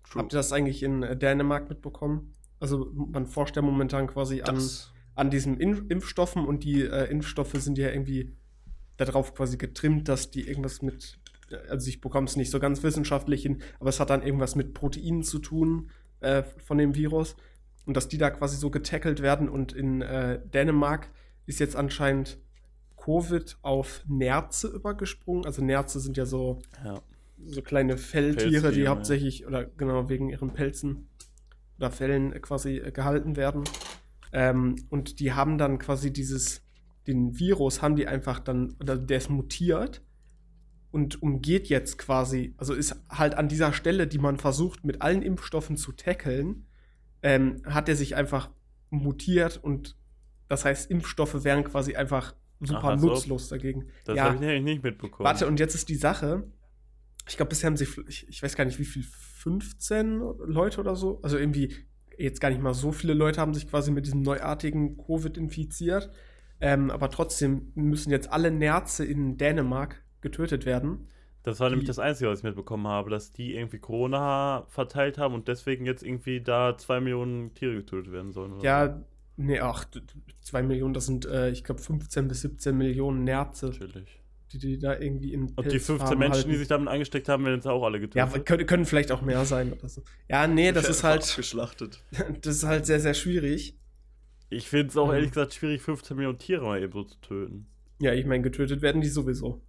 True. 0.05 0.23
Habt 0.23 0.33
ihr 0.33 0.37
das 0.37 0.53
eigentlich 0.53 0.83
in 0.83 1.03
äh, 1.03 1.17
Dänemark 1.17 1.69
mitbekommen? 1.69 2.35
Also 2.61 2.91
man 2.95 3.27
forscht 3.27 3.57
ja 3.57 3.63
momentan 3.63 4.07
quasi 4.07 4.43
an, 4.43 4.55
das, 4.55 4.93
an 5.15 5.31
diesen 5.31 5.59
In 5.59 5.89
Impfstoffen 5.89 6.45
und 6.45 6.65
die 6.65 6.83
äh, 6.83 7.11
Impfstoffe 7.11 7.55
sind 7.55 7.79
ja 7.79 7.89
irgendwie 7.89 8.33
darauf 8.97 9.35
quasi 9.35 9.57
getrimmt, 9.57 10.09
dass 10.09 10.31
die 10.31 10.47
irgendwas 10.47 10.83
mit, 10.83 11.19
also 11.69 11.89
ich 11.89 12.01
bekomme 12.01 12.27
es 12.27 12.37
nicht 12.37 12.51
so 12.51 12.61
ganz 12.61 12.83
wissenschaftlich 12.83 13.43
hin, 13.43 13.63
aber 13.81 13.89
es 13.89 13.99
hat 13.99 14.11
dann 14.11 14.23
irgendwas 14.23 14.55
mit 14.55 14.73
Proteinen 14.73 15.23
zu 15.23 15.41
tun 15.41 15.91
äh, 16.21 16.43
von 16.43 16.79
dem 16.79 16.95
Virus 16.95 17.37
und 17.87 17.97
dass 17.97 18.09
die 18.09 18.19
da 18.19 18.31
quasi 18.31 18.57
so 18.57 18.71
getackelt 18.71 19.21
werden 19.21 19.49
und 19.49 19.73
in 19.73 20.03
äh, 20.03 20.41
Dänemark 20.47 21.11
ist 21.47 21.61
jetzt 21.61 21.77
anscheinend 21.77 22.39
Covid 22.97 23.59
auf 23.63 24.03
Nerze 24.09 24.69
übergesprungen. 24.69 25.45
Also 25.45 25.63
Nerze 25.63 26.01
sind 26.01 26.17
ja 26.17 26.25
so 26.27 26.61
Ja. 26.85 27.03
so 27.47 27.61
kleine 27.63 27.97
Felltiere, 27.99 28.73
die 28.73 28.89
hauptsächlich 28.89 29.47
oder 29.47 29.65
genau 29.67 30.09
wegen 30.09 30.31
ihren 30.31 30.53
Pelzen 30.55 31.09
oder 31.79 31.91
Fellen 31.91 32.31
quasi 32.41 32.79
äh, 32.79 32.93
gehalten 32.93 33.37
werden. 33.37 33.65
Ähm, 34.33 34.77
und 34.91 35.21
die 35.21 35.33
haben 35.33 35.59
dann 35.59 35.79
quasi 35.79 36.13
dieses, 36.13 36.63
den 37.07 37.39
Virus 37.39 37.83
haben 37.83 37.97
die 37.97 38.07
einfach 38.07 38.41
dann, 38.41 38.75
oder 38.81 38.97
der 38.97 39.19
ist 39.19 39.29
mutiert 39.31 40.03
und 40.91 41.23
umgeht 41.23 41.69
jetzt 41.69 41.99
quasi, 41.99 42.55
also 42.57 42.73
ist 42.73 42.97
halt 43.11 43.35
an 43.35 43.49
dieser 43.49 43.73
Stelle, 43.73 44.07
die 44.07 44.19
man 44.19 44.39
versucht 44.39 44.85
mit 44.85 45.03
allen 45.03 45.23
Impfstoffen 45.23 45.77
zu 45.77 45.93
tackeln, 45.93 46.67
ähm, 47.23 47.63
hat 47.67 47.89
er 47.89 47.97
sich 47.97 48.17
einfach 48.17 48.51
mutiert 48.91 49.59
und 49.63 49.97
das 50.49 50.65
heißt, 50.65 50.91
Impfstoffe 50.91 51.45
wären 51.45 51.65
quasi 51.65 51.95
einfach 51.97 52.35
super 52.61 52.93
Ach, 52.95 52.99
so. 52.99 53.09
nutzlos 53.09 53.49
dagegen. 53.49 53.87
Das 54.05 54.17
Ja. 54.17 54.25
habe 54.25 54.35
ich 54.37 54.41
nämlich 54.41 54.63
nicht 54.63 54.83
mitbekommen. 54.85 55.27
Warte, 55.27 55.47
und 55.47 55.59
jetzt 55.61 55.75
ist 55.75 55.89
die 55.89 55.95
Sache. 55.97 56.45
Ich 57.29 57.37
glaube, 57.37 57.51
bisher 57.51 57.69
haben 57.69 57.77
sich, 57.77 57.97
ich, 58.09 58.29
ich 58.29 58.43
weiß 58.43 58.55
gar 58.57 58.65
nicht, 58.65 58.79
wie 58.79 58.85
viel, 58.85 59.03
15 59.03 60.21
Leute 60.47 60.81
oder 60.81 60.97
so. 60.97 61.21
Also 61.23 61.37
irgendwie, 61.39 61.75
jetzt 62.17 62.41
gar 62.41 62.49
nicht 62.51 62.63
mal 62.63 62.75
so 62.75 62.93
viele 62.93 63.13
Leute 63.15 63.41
haben 63.41 63.53
sich 63.55 63.69
quasi 63.69 63.91
mit 63.91 64.07
diesem 64.07 64.23
neuartigen 64.23 64.97
Covid 64.97 65.37
infiziert. 65.37 66.11
Ähm, 66.61 66.91
aber 66.91 67.11
trotzdem 67.11 67.73
müssen 67.75 68.11
jetzt 68.11 68.31
alle 68.33 68.51
Nerze 68.51 69.05
in 69.05 69.37
Dänemark 69.37 70.03
getötet 70.21 70.65
werden. 70.65 71.09
das 71.43 71.61
war 71.61 71.69
nämlich 71.69 71.85
die- 71.85 71.89
das 71.89 71.99
Einzige, 71.99 72.31
was 72.31 72.39
ich 72.39 72.45
mitbekommen 72.45 72.87
habe, 72.87 73.11
dass 73.11 73.31
die 73.33 73.55
irgendwie 73.55 73.79
Corona 73.79 74.65
verteilt 74.71 75.19
haben 75.19 75.35
und 75.35 75.47
deswegen 75.47 75.85
jetzt 75.85 76.03
irgendwie 76.03 76.41
da 76.41 76.79
zwei 76.79 77.01
Millionen 77.01 77.53
Tiere 77.53 77.75
getötet 77.75 78.11
werden 78.13 78.33
sollen. 78.33 78.53
Oder 78.55 78.61
so. 78.61 79.05
Ja, 79.37 79.45
nee, 79.45 79.61
ach, 79.61 79.85
d- 79.85 80.01
d- 80.01 80.07
zwei 80.41 80.63
Millionen, 80.63 80.95
das 80.95 81.07
sind, 81.07 81.27
äh, 81.27 81.51
ich 81.51 81.65
glaube, 81.65 81.81
15 81.83 82.29
bis 82.29 82.41
17 82.43 82.77
Millionen 82.77 83.25
Nerze, 83.25 83.67
Natürlich. 83.67 84.21
die, 84.53 84.59
die 84.59 84.79
da 84.79 84.99
irgendwie 84.99 85.33
in 85.33 85.49
Und 85.55 85.71
die 85.73 85.79
15 85.79 86.19
Menschen, 86.19 86.51
die 86.51 86.57
sich 86.57 86.69
damit 86.69 86.89
angesteckt 86.89 87.29
haben, 87.29 87.45
werden 87.45 87.57
jetzt 87.57 87.67
auch 87.67 87.83
alle 87.85 87.99
Ja, 87.99 88.27
getötet. 88.27 88.47
können, 88.47 88.67
können 88.67 88.85
vielleicht 88.85 89.11
auch 89.13 89.23
mehr 89.23 89.45
sein 89.45 89.73
oder 89.73 89.89
so. 89.89 90.03
Ja, 90.29 90.47
nee, 90.47 90.73
das 90.73 90.89
ist 90.89 91.03
halt, 91.03 91.35
geschlachtet. 91.37 92.03
das 92.43 92.57
ist 92.57 92.65
halt 92.65 92.87
sehr, 92.87 93.01
sehr 93.01 93.15
schwierig. 93.15 93.77
ich 94.51 94.69
finde 94.69 94.89
es 94.89 94.97
auch 94.97 95.09
Mhm. 95.09 95.15
ehrlich 95.15 95.31
gesagt 95.31 95.55
schwierig, 95.55 95.83
15 95.83 96.17
Millionen 96.17 96.39
Tiere 96.39 96.65
mal 96.65 96.81
eben 96.83 96.93
so 96.93 97.05
zu 97.05 97.21
töten. 97.21 97.67
Ja, 98.01 98.13
ich 98.13 98.25
meine, 98.27 98.43
getötet 98.43 98.83
werden 98.83 99.01
die 99.01 99.09
sowieso. 99.09 99.61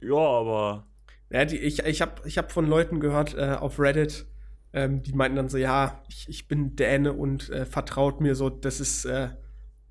Ja, 0.00 0.16
aber 0.16 0.86
Ja, 1.30 1.44
die, 1.44 1.58
ich 1.58 1.78
ich 1.80 2.00
habe 2.02 2.26
ich 2.28 2.38
hab 2.38 2.52
von 2.52 2.66
Leuten 2.66 3.00
gehört 3.00 3.34
äh, 3.34 3.56
auf 3.58 3.78
Reddit, 3.78 4.26
ähm, 4.72 5.02
die 5.02 5.12
meinten 5.12 5.36
dann 5.36 5.48
so, 5.48 5.58
ja, 5.58 6.02
ich, 6.08 6.28
ich 6.28 6.48
bin 6.48 6.76
Däne 6.76 7.12
und 7.12 7.50
äh, 7.50 7.66
vertraut 7.66 8.20
mir 8.20 8.34
so, 8.34 8.48
das 8.48 8.80
ist, 8.80 9.04
äh, 9.04 9.30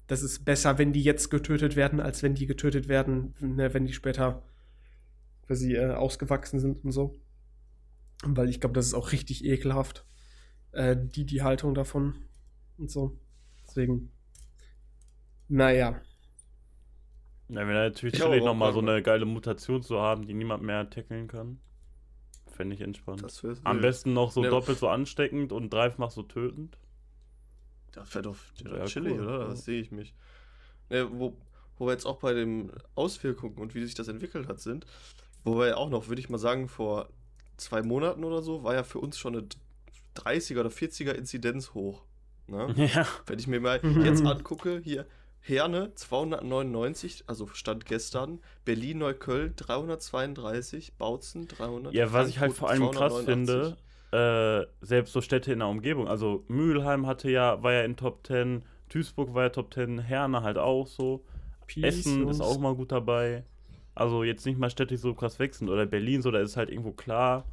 das 0.08 0.24
ist 0.24 0.44
besser, 0.44 0.78
wenn 0.78 0.92
die 0.92 1.04
jetzt 1.04 1.30
getötet 1.30 1.76
werden, 1.76 2.00
als 2.00 2.24
wenn 2.24 2.36
die 2.36 2.48
getötet 2.48 2.88
werden, 2.88 3.36
ne, 3.40 3.74
wenn 3.74 3.86
die 3.86 3.94
später, 3.94 4.44
wenn 5.48 5.56
sie 5.56 5.76
äh, 5.76 5.92
ausgewachsen 5.92 6.60
sind 6.60 6.84
und 6.84 6.92
so. 6.92 7.16
Weil 8.24 8.50
ich 8.50 8.60
glaube, 8.60 8.74
das 8.74 8.88
ist 8.88 8.94
auch 8.94 9.12
richtig 9.12 9.46
ekelhaft, 9.46 10.06
äh, 10.72 10.96
die, 10.98 11.26
die 11.26 11.44
Haltung 11.44 11.74
davon 11.76 12.16
und 12.78 12.90
so. 12.90 13.20
Deswegen, 13.66 14.12
naja. 15.48 16.02
Ja, 17.50 17.68
wäre 17.68 17.90
natürlich 17.90 18.22
auch 18.24 18.36
nochmal 18.36 18.74
so 18.74 18.80
Bock. 18.82 18.90
eine 18.90 19.02
geile 19.02 19.26
Mutation 19.26 19.84
zu 19.84 20.00
haben, 20.00 20.26
die 20.26 20.34
niemand 20.34 20.64
mehr 20.64 20.90
tackeln 20.90 21.28
kann. 21.28 21.60
Fände 22.52 22.76
ich 22.76 22.82
entspannt. 22.82 23.24
Das 23.24 23.44
wäre 23.44 23.56
Am 23.64 23.82
besten 23.82 24.14
noch 24.14 24.32
so 24.32 24.44
Ja. 24.44 24.50
doppelt 24.50 24.78
so 24.78 24.88
ansteckend 24.90 25.52
und 25.52 25.72
dreifach 25.72 26.12
so 26.12 26.24
tötend. 26.24 26.78
Das 27.94 28.14
wäre 28.14 28.24
doch 28.24 28.36
ja, 28.64 28.86
chillig, 28.86 29.14
cool. 29.18 29.26
oder? 29.26 29.48
Das 29.48 29.66
sehe 29.66 29.82
ich 29.82 29.92
mich. 29.92 30.14
Ne, 30.90 31.08
wo, 31.12 31.38
wo 31.78 31.88
wir 31.88 31.94
jetzt 31.94 32.06
auch 32.06 32.20
bei 32.20 32.34
den 32.34 32.72
Auswirkungen 32.96 33.56
und 33.58 33.76
wie 33.76 33.84
sich 33.84 33.96
das 33.96 34.08
entwickelt 34.08 34.48
hat 34.48 34.60
sind, 34.60 34.86
wo 35.44 35.58
wir 35.58 35.68
ja 35.68 35.78
auch 35.78 35.90
noch, 35.90 36.08
würde 36.08 36.20
ich 36.22 36.30
mal 36.30 36.38
sagen, 36.38 36.68
vor 36.68 37.10
zwei 37.58 37.82
Monaten 37.82 38.24
oder 38.24 38.42
so, 38.42 38.64
war 38.64 38.74
ja 38.74 38.84
für 38.84 39.00
uns 39.00 39.18
schon 39.18 39.36
eine 39.36 39.48
30er 40.16 40.60
oder 40.60 40.70
40er 40.70 41.12
Inzidenz 41.14 41.74
hoch. 41.74 42.04
Ne? 42.48 42.74
Ja. 42.94 43.08
Wenn 43.26 43.40
ich 43.40 43.48
mir 43.48 43.60
mal 43.60 43.80
jetzt 44.04 44.26
angucke, 44.26 44.80
hier 44.84 45.06
Herne 45.42 45.94
299, 45.96 47.24
also 47.28 47.48
Stand 47.48 47.86
gestern, 47.86 48.40
Berlin-Neukölln 48.64 49.56
332, 49.56 50.94
Bautzen 50.94 51.48
300. 51.48 51.94
Ja, 51.94 52.14
was 52.14 52.30
ich 52.30 52.40
halt 52.40 52.54
vor 52.54 52.70
allem 52.70 52.92
krass 52.92 53.24
289. 53.24 53.76
finde, 54.12 54.68
äh, 54.82 54.86
selbst 54.86 55.14
so 55.14 55.22
Städte 55.22 55.52
in 55.52 55.60
der 55.60 55.68
Umgebung, 55.68 56.08
also 56.08 56.44
Mülheim 56.48 57.08
hatte 57.08 57.32
ja, 57.32 57.62
war 57.64 57.74
ja 57.74 57.84
in 57.84 57.98
Top 57.98 58.26
10, 58.28 58.64
Duisburg 58.90 59.34
war 59.34 59.44
ja 59.44 59.50
Top 59.50 59.74
10, 59.74 60.00
Herne 60.00 60.44
halt 60.44 60.58
auch 60.58 60.86
so, 60.86 61.24
Peace, 61.66 62.00
Essen 62.00 62.28
ist 62.28 62.42
auch 62.42 62.60
mal 62.60 62.76
gut 62.76 62.92
dabei. 62.92 63.44
Also 63.96 64.24
jetzt 64.24 64.46
nicht 64.46 64.60
mal 64.60 64.70
Städte, 64.70 64.96
die 64.96 64.98
so 64.98 65.14
krass 65.14 65.40
wechseln. 65.40 65.70
Oder 65.70 65.86
Berlin, 65.86 66.22
so, 66.22 66.32
da 66.32 66.40
ist 66.40 66.58
halt 66.58 66.70
irgendwo 66.70 66.92
klar. 66.92 67.46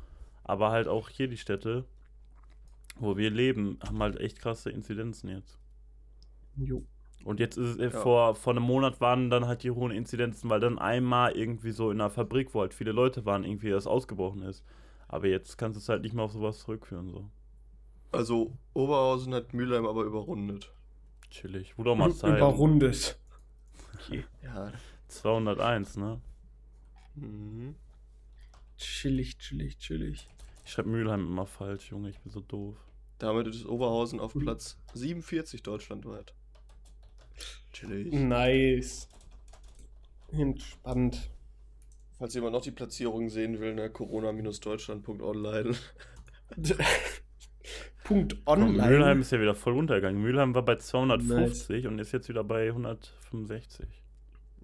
Aber 0.45 0.71
halt 0.71 0.89
auch 0.89 1.09
hier 1.09 1.29
die 1.29 1.37
Städte, 1.37 1.85
wo 2.97 3.17
wir 3.17 3.31
leben, 3.31 3.79
haben 3.87 4.01
halt 4.01 4.19
echt 4.19 4.41
krasse 4.41 4.71
Inzidenzen 4.71 5.29
jetzt. 5.29 5.59
Jo. 6.57 6.85
Und 7.25 7.41
jetzt 7.41 7.57
ist 7.59 7.71
es, 7.71 7.77
äh, 7.79 7.85
Ja. 7.85 7.91
vor, 7.91 8.35
vor 8.35 8.53
einem 8.53 8.63
Monat 8.63 9.01
waren 9.01 9.29
dann 9.31 9.47
halt 9.47 9.63
die 9.63 9.71
hohen 9.71 9.91
Inzidenzen, 9.91 10.49
weil 10.49 10.61
dann 10.61 10.79
einmal 10.79 11.33
irgendwie 11.37 11.73
so 11.73 11.91
in 11.91 12.01
einer 12.01 12.11
Fabrik, 12.11 12.55
wo 12.55 12.61
halt 12.61 12.73
viele 12.75 12.93
Leute 12.93 13.25
waren, 13.27 13.45
irgendwie 13.45 13.71
das 13.71 13.87
ausgebrochen 13.87 14.43
ist. 14.43 14.65
Aber 15.09 15.27
jetzt 15.27 15.57
kannst 15.59 15.77
du 15.77 15.81
es 15.81 15.89
halt 15.89 16.03
nicht 16.03 16.15
mehr 16.15 16.25
auf 16.25 16.33
sowas 16.33 16.59
zurückführen, 16.61 17.11
so. 17.11 17.29
Also 18.13 18.57
Oberhausen 18.73 19.35
hat 19.35 19.53
Mülheim 19.53 19.85
aber 19.87 20.05
überrundet. 20.05 20.73
Chillig. 21.31 21.77
Wurde 21.77 21.91
auch 21.91 21.97
mal 21.97 22.13
Zeit. 22.13 22.39
Überrundet. 22.39 23.19
Okay. 23.95 24.25
Ja. 24.43 24.73
201, 25.09 25.97
ne? 25.97 26.21
Mhm. 27.17 27.75
Chillig, 28.79 29.39
chillig, 29.39 29.79
chillig. 29.79 30.29
Ich 30.65 30.73
schreibe 30.73 30.89
Mülheim 30.91 31.27
immer 31.27 31.47
falsch, 31.47 31.91
Junge, 31.91 32.11
ich 32.11 32.21
bin 32.21 32.31
so 32.31 32.41
doof. 32.41 32.77
Damit 33.19 33.49
ist 33.49 33.67
Oberhausen 33.67 34.21
auf 34.21 34.35
Platz 34.35 34.79
47 34.95 35.63
deutschlandweit. 35.63 36.33
Chillig. 37.73 38.13
Nice. 38.13 39.09
Entspannt. 40.33 41.31
Falls 42.19 42.35
jemand 42.35 42.53
noch 42.53 42.63
die 42.63 42.73
Platzierung 42.73 43.29
sehen 43.29 43.61
will, 43.61 43.75
ne, 43.75 43.91
corona-deutschland.online. 43.91 45.75
Punkt 48.05 48.37
online. 48.47 48.89
Mülheim 48.89 49.21
ist 49.21 49.31
ja 49.33 49.41
wieder 49.41 49.55
voll 49.55 49.75
runtergegangen. 49.75 50.21
Mülheim 50.21 50.55
war 50.55 50.65
bei 50.65 50.77
250 50.77 51.87
und 51.87 51.99
ist 51.99 52.13
jetzt 52.13 52.29
wieder 52.29 52.43
bei 52.43 52.69
165. 52.69 53.87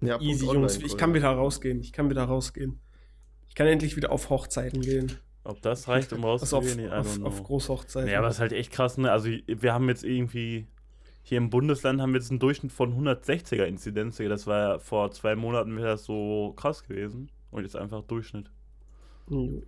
Ja, 0.01 0.19
Easy, 0.19 0.45
Punkt 0.45 0.55
Jungs. 0.55 0.73
online, 0.75 0.85
Ich 0.87 0.97
kann 0.97 1.13
wieder 1.13 1.29
rausgehen. 1.29 1.79
Ich 1.79 1.93
kann 1.93 2.09
wieder 2.09 2.23
rausgehen. 2.23 2.79
Ich 3.47 3.55
kann 3.55 3.67
endlich 3.67 3.95
wieder 3.95 4.11
auf 4.11 4.29
Hochzeiten 4.29 4.81
gehen. 4.81 5.13
Ob 5.45 5.61
das 5.61 5.87
reicht, 5.87 6.11
um 6.11 6.25
Also 6.25 6.57
auf, 6.57 6.63
rauszugehen? 6.63 6.91
Don't 6.91 7.23
auf, 7.23 7.23
auf 7.23 7.43
Großhochzeiten. 7.43 8.09
Nee, 8.09 8.15
aber 8.15 8.27
es 8.27 8.35
ist 8.35 8.39
halt 8.41 8.51
echt 8.51 8.71
krass, 8.71 8.97
ne? 8.97 9.11
Also 9.11 9.29
wir 9.29 9.73
haben 9.73 9.87
jetzt 9.87 10.03
irgendwie, 10.03 10.67
hier 11.27 11.39
im 11.39 11.49
Bundesland 11.49 11.99
haben 11.99 12.13
wir 12.13 12.19
jetzt 12.19 12.29
einen 12.29 12.37
Durchschnitt 12.39 12.71
von 12.71 12.93
160er 13.03 13.63
Inzidenz. 13.63 14.17
Das 14.17 14.45
war 14.45 14.59
ja 14.59 14.77
vor 14.79 15.09
zwei 15.11 15.35
Monaten 15.35 15.75
wäre 15.75 15.87
das 15.87 16.05
so 16.05 16.53
krass 16.55 16.83
gewesen. 16.83 17.31
Und 17.49 17.63
jetzt 17.63 17.75
einfach 17.75 18.03
Durchschnitt. 18.03 18.51
Mhm. 19.27 19.63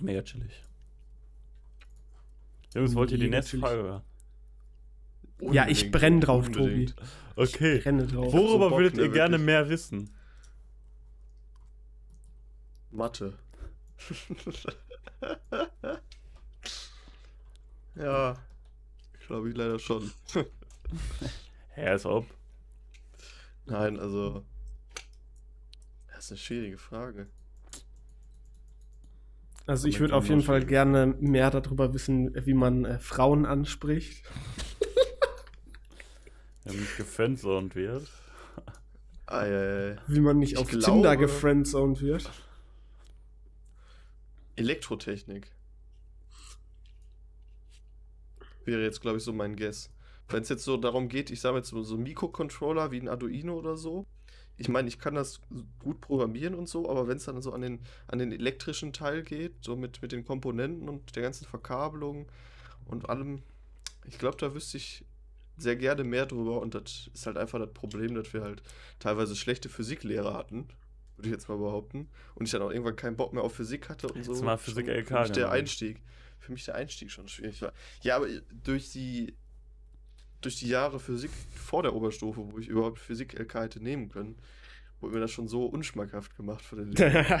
Mega 0.00 0.22
chillig. 0.22 0.60
Jungs, 2.74 2.96
wollt 2.96 3.12
ihr 3.12 3.18
die 3.18 3.28
nächste. 3.28 3.58
Frage 3.58 3.82
hören? 3.84 4.02
Ja, 5.52 5.68
ich 5.68 5.84
Unbedingt, 5.84 5.92
brenn 5.92 6.20
drauf, 6.20 6.46
unbedingt. 6.48 6.96
Okay. 7.36 7.76
Renne 7.76 8.08
drauf. 8.08 8.32
Wo- 8.32 8.48
Worüber 8.48 8.72
würdet 8.76 8.96
ne, 8.96 9.02
ihr 9.02 9.10
gerne 9.10 9.38
mehr 9.38 9.68
wissen? 9.68 10.10
Mathe. 12.90 13.34
ja, 17.94 18.36
glaube 19.26 19.50
ich 19.50 19.56
leider 19.56 19.78
schon. 19.78 20.10
Hä, 21.70 21.86
als 21.88 22.06
ob. 22.06 22.26
Nein, 23.66 23.98
also. 23.98 24.44
Das 26.08 26.24
ist 26.26 26.30
eine 26.32 26.38
schwierige 26.38 26.78
Frage. 26.78 27.26
Also 29.66 29.88
ich 29.88 29.98
würde 29.98 30.14
auf 30.14 30.24
man 30.24 30.30
jeden 30.30 30.42
Fall 30.42 30.64
gerne 30.64 31.06
mehr 31.06 31.50
darüber 31.50 31.94
wissen, 31.94 32.34
wie 32.46 32.52
man 32.54 32.84
äh, 32.84 32.98
Frauen 32.98 33.46
anspricht. 33.46 34.22
Wenn 36.64 36.80
mich 36.80 36.96
gefriendzoned 36.96 37.74
wird. 37.74 38.06
Äh, 39.26 39.96
Wie 40.06 40.20
man 40.20 40.38
nicht 40.38 40.52
Ich 40.52 40.58
auf 40.58 40.68
glaube- 40.68 40.84
Tinder 40.84 41.16
gefriendzoned 41.16 42.00
wird. 42.02 42.30
Elektrotechnik. 44.56 45.50
Wäre 48.64 48.82
jetzt, 48.82 49.00
glaube 49.00 49.18
ich, 49.18 49.24
so 49.24 49.32
mein 49.32 49.56
Guess. 49.56 49.90
Wenn 50.28 50.42
es 50.42 50.48
jetzt 50.48 50.64
so 50.64 50.76
darum 50.76 51.08
geht, 51.08 51.30
ich 51.30 51.40
sage 51.40 51.58
jetzt 51.58 51.68
so, 51.68 51.82
so 51.82 51.96
Mikrocontroller 51.96 52.90
wie 52.90 53.00
ein 53.00 53.08
Arduino 53.08 53.54
oder 53.54 53.76
so. 53.76 54.06
Ich 54.56 54.68
meine, 54.68 54.88
ich 54.88 54.98
kann 54.98 55.16
das 55.16 55.40
gut 55.80 56.00
programmieren 56.00 56.54
und 56.54 56.68
so, 56.68 56.88
aber 56.88 57.08
wenn 57.08 57.16
es 57.16 57.24
dann 57.24 57.42
so 57.42 57.52
an 57.52 57.60
den, 57.60 57.80
an 58.06 58.20
den 58.20 58.32
elektrischen 58.32 58.92
Teil 58.92 59.22
geht, 59.22 59.52
so 59.62 59.76
mit, 59.76 60.00
mit 60.00 60.12
den 60.12 60.24
Komponenten 60.24 60.88
und 60.88 61.16
der 61.16 61.24
ganzen 61.24 61.44
Verkabelung 61.44 62.26
und 62.84 63.08
allem, 63.10 63.42
ich 64.06 64.18
glaube, 64.18 64.36
da 64.38 64.54
wüsste 64.54 64.76
ich 64.76 65.04
sehr 65.56 65.76
gerne 65.76 66.04
mehr 66.04 66.26
drüber 66.26 66.60
und 66.60 66.74
das 66.74 67.10
ist 67.12 67.26
halt 67.26 67.36
einfach 67.36 67.58
das 67.58 67.72
Problem, 67.72 68.14
dass 68.14 68.32
wir 68.32 68.42
halt 68.42 68.62
teilweise 68.98 69.36
schlechte 69.36 69.68
Physiklehrer 69.68 70.34
hatten, 70.34 70.68
würde 71.16 71.28
ich 71.28 71.32
jetzt 71.32 71.48
mal 71.48 71.58
behaupten, 71.58 72.08
und 72.34 72.46
ich 72.46 72.52
dann 72.52 72.62
auch 72.62 72.70
irgendwann 72.70 72.96
keinen 72.96 73.16
Bock 73.16 73.32
mehr 73.32 73.42
auf 73.42 73.54
Physik 73.54 73.88
hatte 73.88 74.08
und 74.08 74.16
Jetzt 74.16 74.26
so. 74.26 74.44
mal 74.44 74.56
Physik 74.56 74.88
LK 74.88 75.10
mich 75.10 75.32
der. 75.32 75.50
Einstieg, 75.50 76.00
für 76.44 76.52
mich 76.52 76.64
der 76.64 76.74
Einstieg 76.74 77.10
schon 77.10 77.28
schwierig 77.28 77.60
war. 77.62 77.72
Ja, 78.02 78.16
aber 78.16 78.28
durch 78.62 78.90
die 78.92 79.34
durch 80.40 80.56
die 80.56 80.68
Jahre 80.68 81.00
Physik 81.00 81.30
vor 81.54 81.82
der 81.82 81.94
Oberstufe, 81.94 82.40
wo 82.52 82.58
ich 82.58 82.68
überhaupt 82.68 82.98
Physik 82.98 83.38
LK 83.38 83.54
hätte 83.54 83.82
nehmen 83.82 84.10
können, 84.10 84.36
wurde 85.00 85.14
mir 85.14 85.20
das 85.20 85.30
schon 85.30 85.48
so 85.48 85.64
unschmackhaft 85.64 86.36
gemacht 86.36 86.62
von 86.62 86.78
den 86.78 86.92
Lehrern. 86.92 87.40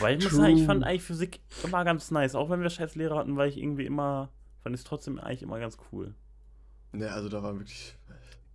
Weil 0.00 0.18
ich 0.18 0.24
muss 0.24 0.34
sagen, 0.34 0.56
ich 0.56 0.64
fand 0.64 0.84
eigentlich 0.84 1.02
Physik 1.02 1.40
immer 1.64 1.84
ganz 1.84 2.10
nice. 2.10 2.34
Auch 2.34 2.50
wenn 2.50 2.60
wir 2.62 2.70
scheiß 2.70 2.94
Lehrer 2.94 3.16
hatten, 3.16 3.36
war 3.36 3.46
ich 3.46 3.58
irgendwie 3.58 3.86
immer, 3.86 4.30
fand 4.62 4.74
ich 4.74 4.80
es 4.80 4.84
trotzdem 4.84 5.18
eigentlich 5.18 5.42
immer 5.42 5.58
ganz 5.58 5.78
cool. 5.92 6.14
ne, 6.92 7.10
also 7.10 7.28
da 7.28 7.42
war 7.42 7.58
wirklich. 7.58 7.94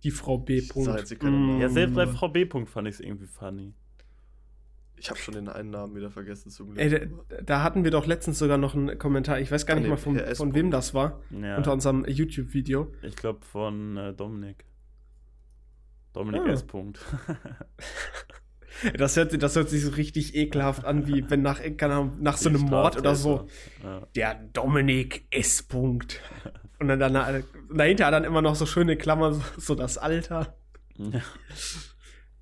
Die 0.04 0.10
Frau 0.12 0.38
B. 0.38 0.62
Keine 0.62 1.30
Mm. 1.30 1.60
Ja, 1.60 1.68
selbst 1.68 1.94
bei. 1.94 2.06
Frau 2.06 2.28
B. 2.28 2.44
Punkt 2.44 2.70
fand 2.70 2.86
ich 2.86 2.94
es 2.94 3.00
irgendwie 3.00 3.26
funny. 3.26 3.74
Ich 5.00 5.10
habe 5.10 5.18
schon 5.20 5.34
den 5.34 5.48
einen 5.48 5.70
Namen 5.70 5.94
wieder 5.94 6.10
vergessen 6.10 6.50
zum 6.50 6.70
Glück. 6.74 6.78
Ey, 6.80 7.08
da, 7.28 7.40
da 7.42 7.62
hatten 7.62 7.84
wir 7.84 7.90
doch 7.90 8.06
letztens 8.06 8.38
sogar 8.38 8.58
noch 8.58 8.74
einen 8.74 8.98
Kommentar. 8.98 9.38
Ich 9.40 9.50
weiß 9.50 9.64
gar 9.66 9.74
nicht 9.74 9.84
nee, 9.84 9.90
mal 9.90 9.96
von, 9.96 10.18
von 10.34 10.54
wem 10.54 10.70
das 10.70 10.92
war. 10.94 11.20
Ja, 11.30 11.56
Unter 11.56 11.72
unserem 11.72 12.04
YouTube-Video. 12.04 12.92
ich 13.02 13.16
glaube 13.16 13.44
von 13.44 13.96
äh, 13.96 14.12
Dominik. 14.14 14.64
Dominik 16.12 16.42
Ah. 16.46 16.50
S. 16.50 16.62
Punkt. 16.64 16.98
Das 18.96 19.16
hört, 19.16 19.42
das 19.42 19.56
hört 19.56 19.68
sich 19.70 19.82
so 19.82 19.90
richtig 19.92 20.36
ekelhaft 20.36 20.84
an, 20.84 21.08
wie 21.08 21.28
wenn 21.28 21.42
nach, 21.42 21.60
keine 21.76 21.94
Ahnung, 21.94 22.16
nach 22.20 22.36
so 22.36 22.48
einem 22.48 22.60
Mord 22.62 22.96
oder 22.96 23.16
so. 23.16 23.48
Ja. 23.82 24.06
Der 24.14 24.34
Dominik 24.52 25.26
S. 25.30 25.64
Punkt. 25.64 26.20
Und 26.78 26.86
dann 26.86 27.00
danach, 27.00 27.28
dahinter 27.74 28.08
dann 28.12 28.22
immer 28.22 28.40
noch 28.40 28.54
so 28.54 28.66
schöne 28.66 28.96
Klammern, 28.96 29.34
so, 29.34 29.42
so 29.58 29.74
das 29.74 29.98
Alter. 29.98 30.54
Ja. 30.96 31.22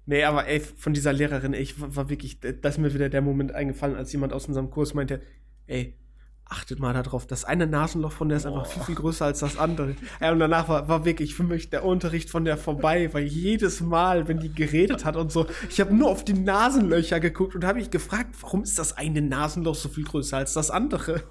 Nee, 0.07 0.23
aber 0.23 0.47
ey, 0.47 0.61
von 0.61 0.95
dieser 0.95 1.13
Lehrerin, 1.13 1.53
ey, 1.53 1.63
ich 1.63 1.81
war, 1.81 1.95
war 1.97 2.09
wirklich, 2.09 2.39
da 2.41 2.69
ist 2.69 2.79
mir 2.79 2.95
wieder 2.95 3.09
der 3.09 3.23
Moment 3.23 3.53
eingefallen, 3.53 3.97
als 3.97 4.13
jemand 4.13 4.33
aus 4.33 4.47
unserem 4.47 4.71
Kurs 4.71 4.95
meinte, 4.95 5.21
ey, 5.67 5.97
achtet 6.45 6.79
mal 6.79 6.93
darauf, 6.93 7.27
das 7.27 7.45
eine 7.45 7.67
Nasenloch 7.67 8.13
von 8.13 8.29
der 8.29 8.37
ist 8.37 8.47
einfach 8.47 8.63
Boah. 8.63 8.71
viel, 8.71 8.83
viel 8.85 8.95
größer 8.95 9.25
als 9.25 9.41
das 9.41 9.59
andere. 9.59 9.97
Ja, 10.21 10.31
und 10.31 10.39
danach 10.39 10.69
war, 10.69 10.89
war 10.89 11.05
wirklich 11.05 11.35
für 11.35 11.43
mich 11.43 11.71
der 11.71 11.85
Unterricht 11.85 12.31
von 12.31 12.45
der 12.45 12.57
vorbei, 12.57 13.13
weil 13.13 13.25
jedes 13.25 13.81
Mal, 13.81 14.29
wenn 14.29 14.39
die 14.39 14.53
geredet 14.53 15.05
hat 15.05 15.17
und 15.17 15.33
so, 15.33 15.47
ich 15.69 15.81
habe 15.81 15.93
nur 15.93 16.09
auf 16.09 16.25
die 16.25 16.35
Nasenlöcher 16.35 17.19
geguckt 17.19 17.57
und 17.57 17.65
habe 17.65 17.81
mich 17.81 17.91
gefragt, 17.91 18.37
warum 18.41 18.63
ist 18.63 18.79
das 18.79 18.97
eine 18.97 19.23
Nasenloch 19.23 19.75
so 19.75 19.89
viel 19.89 20.05
größer 20.05 20.37
als 20.37 20.53
das 20.53 20.71
andere? 20.71 21.25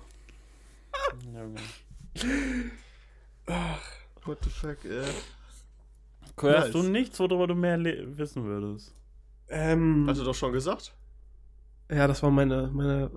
Junge. 1.24 1.62
What 4.26 4.40
the 4.44 4.50
fuck, 4.50 4.84
äh. 4.84 5.04
Cool, 6.42 6.52
Nice. 6.52 6.72
Du 6.72 6.84
nichts, 6.84 7.20
worüber 7.20 7.48
du 7.48 7.56
mehr 7.56 7.78
wissen 7.84 8.44
würdest? 8.44 8.94
Ähm, 9.48 10.06
Hast 10.08 10.20
du 10.20 10.26
doch 10.26 10.36
schon 10.36 10.52
gesagt? 10.52 10.94
Ja, 11.90 12.08
das 12.08 12.22
war 12.24 12.32
meine, 12.32 12.70
meine 12.74 13.12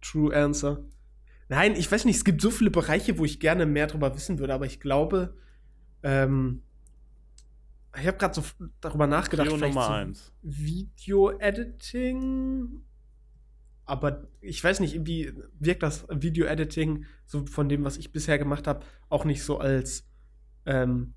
True 0.00 0.34
Answer. 0.34 0.82
Nein, 1.48 1.74
ich 1.76 1.90
weiß 1.90 2.04
nicht, 2.04 2.16
es 2.16 2.24
gibt 2.24 2.40
so 2.40 2.50
viele 2.50 2.70
Bereiche, 2.70 3.18
wo 3.18 3.24
ich 3.24 3.40
gerne 3.40 3.66
mehr 3.66 3.88
drüber 3.88 4.14
wissen 4.14 4.38
würde, 4.38 4.54
aber 4.54 4.66
ich 4.66 4.78
glaube, 4.80 5.34
ähm, 6.02 6.62
ich 7.98 8.06
habe 8.06 8.18
gerade 8.18 8.34
so 8.34 8.42
darüber 8.80 9.08
nachgedacht, 9.08 9.48
vielleicht 9.48 9.74
Nummer 9.74 9.86
so 9.86 9.92
eins. 9.92 10.32
Video-Editing. 11.40 12.82
Aber 13.84 14.28
ich 14.40 14.62
weiß 14.62 14.78
nicht, 14.80 15.04
wie 15.04 15.32
wirkt 15.58 15.82
das 15.82 16.06
Video-Editing 16.08 17.04
so 17.26 17.44
von 17.46 17.68
dem, 17.68 17.82
was 17.84 17.96
ich 17.96 18.12
bisher 18.12 18.38
gemacht 18.38 18.68
habe, 18.68 18.86
auch 19.08 19.24
nicht 19.24 19.42
so 19.42 19.58
als 19.58 20.08
ähm, 20.66 21.14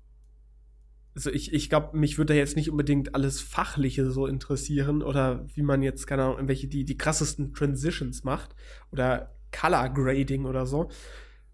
also 1.14 1.30
ich, 1.30 1.52
ich 1.52 1.68
glaube, 1.68 1.96
mich 1.96 2.18
würde 2.18 2.34
da 2.34 2.38
jetzt 2.38 2.56
nicht 2.56 2.70
unbedingt 2.70 3.14
alles 3.14 3.40
Fachliche 3.40 4.10
so 4.10 4.26
interessieren 4.26 5.02
oder 5.02 5.46
wie 5.54 5.62
man 5.62 5.82
jetzt, 5.82 6.06
keine 6.06 6.24
Ahnung, 6.24 6.48
welche 6.48 6.66
die, 6.66 6.84
die 6.84 6.98
krassesten 6.98 7.54
Transitions 7.54 8.24
macht 8.24 8.56
oder 8.90 9.36
Color 9.52 9.90
Grading 9.90 10.44
oder 10.44 10.66
so. 10.66 10.90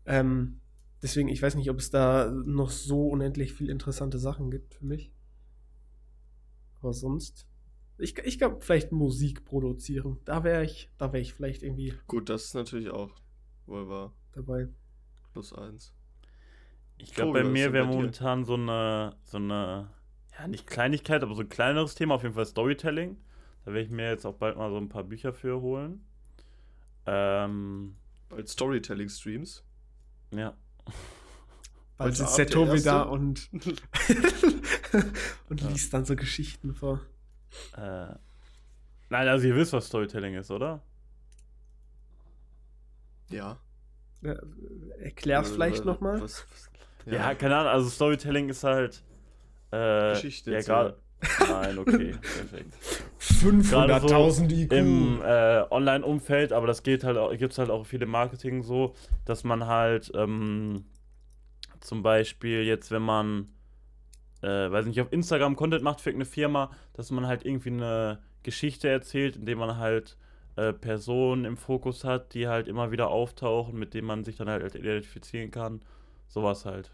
Ähm, 0.06 0.60
deswegen, 1.02 1.28
ich 1.28 1.42
weiß 1.42 1.56
nicht, 1.56 1.68
ob 1.68 1.78
es 1.78 1.90
da 1.90 2.30
noch 2.30 2.70
so 2.70 3.08
unendlich 3.08 3.52
viel 3.52 3.68
interessante 3.68 4.18
Sachen 4.18 4.50
gibt 4.50 4.74
für 4.74 4.86
mich. 4.86 5.12
Aber 6.80 6.94
sonst. 6.94 7.46
Ich, 7.98 8.16
ich 8.16 8.38
glaube, 8.38 8.62
vielleicht 8.62 8.92
Musik 8.92 9.44
produzieren. 9.44 10.18
Da 10.24 10.42
wäre 10.42 10.64
ich, 10.64 10.90
da 10.96 11.12
wäre 11.12 11.20
ich 11.20 11.34
vielleicht 11.34 11.62
irgendwie 11.62 11.92
Gut, 12.06 12.30
das 12.30 12.46
ist 12.46 12.54
natürlich 12.54 12.88
auch 12.88 13.14
wohl 13.66 13.88
wahr. 13.90 14.14
dabei. 14.32 14.68
Plus 15.34 15.52
eins. 15.52 15.92
Ich 17.02 17.14
glaube, 17.14 17.42
bei 17.42 17.48
mir 17.48 17.72
wäre 17.72 17.86
momentan 17.86 18.44
so 18.44 18.54
eine, 18.54 19.16
so 19.24 19.38
eine, 19.38 19.88
ja, 20.38 20.46
nicht 20.48 20.66
Kleinigkeit, 20.66 21.22
aber 21.22 21.34
so 21.34 21.42
ein 21.42 21.48
kleineres 21.48 21.94
Thema, 21.94 22.14
auf 22.14 22.22
jeden 22.22 22.34
Fall 22.34 22.46
Storytelling. 22.46 23.16
Da 23.64 23.72
werde 23.72 23.86
ich 23.86 23.90
mir 23.90 24.08
jetzt 24.10 24.24
auch 24.26 24.34
bald 24.34 24.56
mal 24.56 24.70
so 24.70 24.76
ein 24.76 24.88
paar 24.88 25.04
Bücher 25.04 25.32
für 25.32 25.60
holen. 25.60 26.04
Ähm, 27.06 27.96
Als 28.30 28.52
Storytelling-Streams. 28.52 29.64
ja. 30.32 30.54
Weil 31.96 32.08
Heute 32.08 32.16
sitzt 32.16 32.38
der 32.38 32.46
Tobi 32.46 32.80
da 32.82 33.02
und, 33.02 33.50
und 35.50 35.60
Ja. 35.60 35.68
liest 35.68 35.92
dann 35.92 36.06
so 36.06 36.16
Geschichten 36.16 36.74
vor. 36.74 37.00
Äh, 37.76 38.14
nein, 39.10 39.28
also 39.28 39.46
ihr 39.46 39.54
wisst, 39.54 39.74
was 39.74 39.86
Storytelling 39.88 40.34
ist, 40.34 40.50
oder? 40.50 40.80
Ja. 43.28 43.58
Erklär's 44.98 45.50
Äh, 45.50 45.52
vielleicht 45.54 45.84
nochmal. 45.84 46.20
was- 46.22 46.46
was- 46.50 46.70
Ja, 47.06 47.34
keine 47.34 47.56
Ahnung, 47.56 47.72
also 47.72 47.88
Storytelling 47.88 48.48
ist 48.48 48.64
halt. 48.64 49.02
Äh, 49.70 50.12
Geschichte 50.12 50.52
ja, 50.52 50.60
gerade. 50.60 50.96
Nein, 51.48 51.78
okay, 51.78 52.12
perfekt. 52.20 52.74
500.000 53.20 54.50
IQ. 54.50 54.72
Im 54.72 55.22
äh, 55.22 55.62
Online-Umfeld, 55.70 56.52
aber 56.52 56.66
das 56.66 56.82
geht 56.82 57.04
halt 57.04 57.18
auch, 57.18 57.30
gibt 57.36 57.52
es 57.52 57.58
halt 57.58 57.70
auch 57.70 57.86
viele 57.86 58.06
Marketing 58.06 58.62
so, 58.62 58.94
dass 59.24 59.44
man 59.44 59.66
halt 59.66 60.10
ähm, 60.14 60.84
zum 61.80 62.02
Beispiel 62.02 62.62
jetzt, 62.62 62.90
wenn 62.90 63.02
man, 63.02 63.48
äh, 64.42 64.70
weiß 64.70 64.86
nicht, 64.86 65.00
auf 65.00 65.12
Instagram 65.12 65.56
Content 65.56 65.82
macht 65.82 66.00
für 66.00 66.10
eine 66.10 66.24
Firma, 66.24 66.70
dass 66.94 67.10
man 67.10 67.26
halt 67.26 67.44
irgendwie 67.44 67.70
eine 67.70 68.18
Geschichte 68.42 68.88
erzählt, 68.88 69.36
indem 69.36 69.58
man 69.58 69.76
halt 69.76 70.16
äh, 70.56 70.72
Personen 70.72 71.44
im 71.44 71.56
Fokus 71.56 72.04
hat, 72.04 72.34
die 72.34 72.48
halt 72.48 72.68
immer 72.68 72.90
wieder 72.90 73.08
auftauchen, 73.08 73.78
mit 73.78 73.94
denen 73.94 74.06
man 74.06 74.24
sich 74.24 74.36
dann 74.36 74.48
halt 74.48 74.74
identifizieren 74.74 75.50
kann. 75.50 75.82
Sowas 76.30 76.64
halt. 76.64 76.92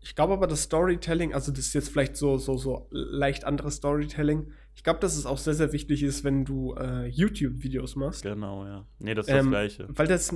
Ich 0.00 0.14
glaube 0.16 0.32
aber, 0.32 0.46
das 0.46 0.62
Storytelling, 0.62 1.32
also 1.32 1.52
das 1.52 1.66
ist 1.66 1.74
jetzt 1.74 1.90
vielleicht 1.90 2.16
so, 2.16 2.38
so, 2.38 2.56
so 2.56 2.88
leicht 2.90 3.44
anderes 3.44 3.76
Storytelling. 3.76 4.50
Ich 4.74 4.82
glaube, 4.82 4.98
dass 4.98 5.16
es 5.16 5.26
auch 5.26 5.38
sehr, 5.38 5.54
sehr 5.54 5.72
wichtig 5.72 6.02
ist, 6.02 6.24
wenn 6.24 6.44
du 6.44 6.74
äh, 6.74 7.06
YouTube-Videos 7.06 7.96
machst. 7.96 8.22
Genau, 8.22 8.64
ja. 8.64 8.86
Nee, 8.98 9.14
das 9.14 9.28
ist 9.28 9.32
das 9.32 9.44
Ähm, 9.44 9.50
Gleiche. 9.50 9.86
Weil 9.90 10.06
das. 10.06 10.34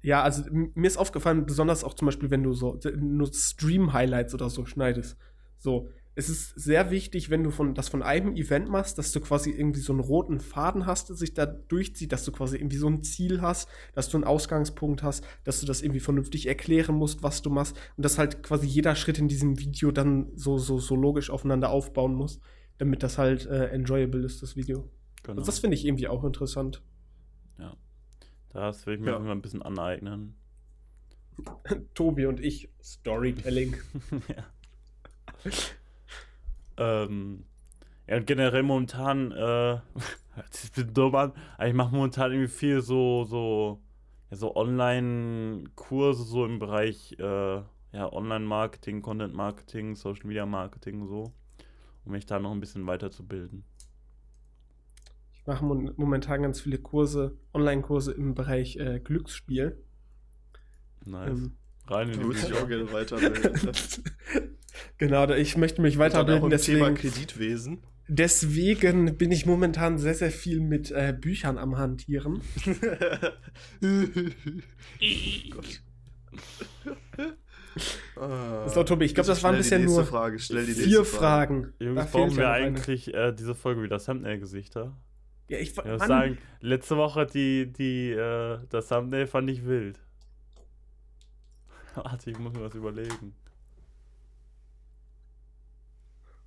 Ja, 0.00 0.22
also 0.22 0.44
mir 0.50 0.86
ist 0.86 0.96
aufgefallen, 0.96 1.44
besonders 1.44 1.84
auch 1.84 1.94
zum 1.94 2.06
Beispiel, 2.06 2.30
wenn 2.30 2.44
du 2.44 2.54
so 2.54 2.78
nur 2.96 3.30
Stream-Highlights 3.32 4.32
oder 4.34 4.48
so 4.48 4.64
schneidest. 4.64 5.18
So, 5.58 5.90
es 6.16 6.28
ist 6.28 6.58
sehr 6.58 6.90
wichtig, 6.90 7.30
wenn 7.30 7.44
du 7.44 7.50
von, 7.50 7.74
das 7.74 7.88
von 7.88 8.02
einem 8.02 8.34
Event 8.34 8.68
machst, 8.68 8.98
dass 8.98 9.12
du 9.12 9.20
quasi 9.20 9.50
irgendwie 9.50 9.80
so 9.80 9.92
einen 9.92 10.00
roten 10.00 10.40
Faden 10.40 10.86
hast, 10.86 11.08
der 11.10 11.16
sich 11.16 11.34
da 11.34 11.46
durchzieht, 11.46 12.10
dass 12.10 12.24
du 12.24 12.32
quasi 12.32 12.56
irgendwie 12.56 12.78
so 12.78 12.88
ein 12.88 13.02
Ziel 13.04 13.42
hast, 13.42 13.68
dass 13.94 14.08
du 14.08 14.16
einen 14.16 14.24
Ausgangspunkt 14.24 15.02
hast, 15.02 15.24
dass 15.44 15.60
du 15.60 15.66
das 15.66 15.82
irgendwie 15.82 16.00
vernünftig 16.00 16.46
erklären 16.46 16.96
musst, 16.96 17.22
was 17.22 17.42
du 17.42 17.50
machst 17.50 17.76
und 17.96 18.04
dass 18.04 18.18
halt 18.18 18.42
quasi 18.42 18.66
jeder 18.66 18.96
Schritt 18.96 19.18
in 19.18 19.28
diesem 19.28 19.58
Video 19.60 19.92
dann 19.92 20.32
so, 20.34 20.58
so, 20.58 20.78
so 20.78 20.96
logisch 20.96 21.30
aufeinander 21.30 21.70
aufbauen 21.70 22.14
muss, 22.14 22.40
damit 22.78 23.02
das 23.02 23.18
halt 23.18 23.46
äh, 23.46 23.66
enjoyable 23.68 24.24
ist, 24.24 24.42
das 24.42 24.56
Video. 24.56 24.90
Genau. 25.22 25.38
Also 25.38 25.46
das 25.46 25.60
finde 25.60 25.76
ich 25.76 25.84
irgendwie 25.84 26.08
auch 26.08 26.24
interessant. 26.24 26.82
Das 28.56 28.86
will 28.86 28.94
ich 28.94 29.00
mir 29.00 29.10
Ja. 29.10 29.18
ein 29.18 29.42
bisschen 29.42 29.60
aneignen. 29.60 30.34
Tobi 31.94 32.24
und 32.24 32.40
ich, 32.40 32.70
Storytelling. 32.82 33.76
ja. 34.28 34.46
Ähm, 36.76 37.44
ja, 38.06 38.16
und 38.16 38.26
generell 38.26 38.62
momentan, 38.62 39.32
äh, 39.32 39.72
ein 40.36 40.44
bisschen 40.50 40.94
dumm 40.94 41.14
an, 41.14 41.32
aber 41.56 41.68
ich 41.68 41.74
mache 41.74 41.94
momentan 41.94 42.32
irgendwie 42.32 42.52
viel 42.52 42.80
so, 42.80 43.24
so, 43.24 43.82
ja, 44.30 44.36
so 44.36 44.54
Online-Kurse 44.54 46.24
so 46.24 46.44
im 46.44 46.58
Bereich, 46.58 47.16
äh, 47.18 47.62
ja, 47.92 48.12
Online-Marketing, 48.12 49.02
Content-Marketing, 49.02 49.96
Social-Media-Marketing 49.96 51.06
so, 51.06 51.32
um 52.04 52.12
mich 52.12 52.26
da 52.26 52.38
noch 52.38 52.52
ein 52.52 52.60
bisschen 52.60 52.86
weiterzubilden. 52.86 53.64
Ich 55.32 55.46
mache 55.46 55.64
momentan 55.64 56.42
ganz 56.42 56.60
viele 56.60 56.78
Kurse, 56.78 57.38
Online-Kurse 57.54 58.12
im 58.12 58.34
Bereich 58.34 58.76
äh, 58.76 59.00
Glücksspiel. 59.00 59.82
Nice. 61.04 61.38
Ähm, 61.38 61.56
Rein 61.88 62.10
in 62.10 62.20
die 62.20 62.26
würde 62.26 62.38
ich 62.38 62.46
Bücher. 62.46 62.62
auch 62.62 62.68
gerne 62.68 62.92
weiterbilden. 62.92 63.72
genau, 64.98 65.26
da- 65.26 65.36
ich 65.36 65.56
möchte 65.56 65.80
mich 65.82 65.94
Und 65.94 66.00
weiterbilden, 66.00 66.42
Thema 66.42 66.50
deswegen, 66.90 66.94
Kreditwesen. 66.94 67.78
deswegen 68.08 69.16
bin 69.16 69.32
ich 69.32 69.46
momentan 69.46 69.96
sehr, 69.98 70.14
sehr 70.14 70.30
viel 70.30 70.60
mit 70.60 70.90
äh, 70.90 71.14
Büchern 71.18 71.56
am 71.58 71.78
Hantieren. 71.78 72.40
So, 78.68 78.82
Tobi, 78.84 79.04
ich 79.04 79.14
glaube, 79.14 79.26
das 79.28 79.42
waren 79.42 79.56
bisher 79.56 79.78
nur 79.78 80.04
Frage. 80.04 80.38
Vier. 80.38 81.04
Fragen. 81.04 81.74
Jungs, 81.78 82.10
ja 82.10 82.36
wir 82.36 82.50
eigentlich 82.50 83.12
äh, 83.12 83.32
diese 83.32 83.54
Folge 83.54 83.82
wieder 83.82 83.98
Thumbnail-Gesichter? 83.98 84.96
Ja, 85.48 85.58
ich, 85.58 85.76
Ich 85.76 85.84
muss 85.84 86.06
sagen, 86.06 86.38
letzte 86.60 86.96
Woche 86.96 87.26
die, 87.26 87.70
die, 87.70 88.10
äh, 88.12 88.58
das 88.70 88.88
Thumbnail 88.88 89.26
fand 89.26 89.50
ich 89.50 89.66
wild. 89.66 90.00
Warte, 91.96 92.30
ich 92.30 92.38
muss 92.38 92.52
mir 92.52 92.62
was 92.62 92.74
überlegen. 92.74 93.34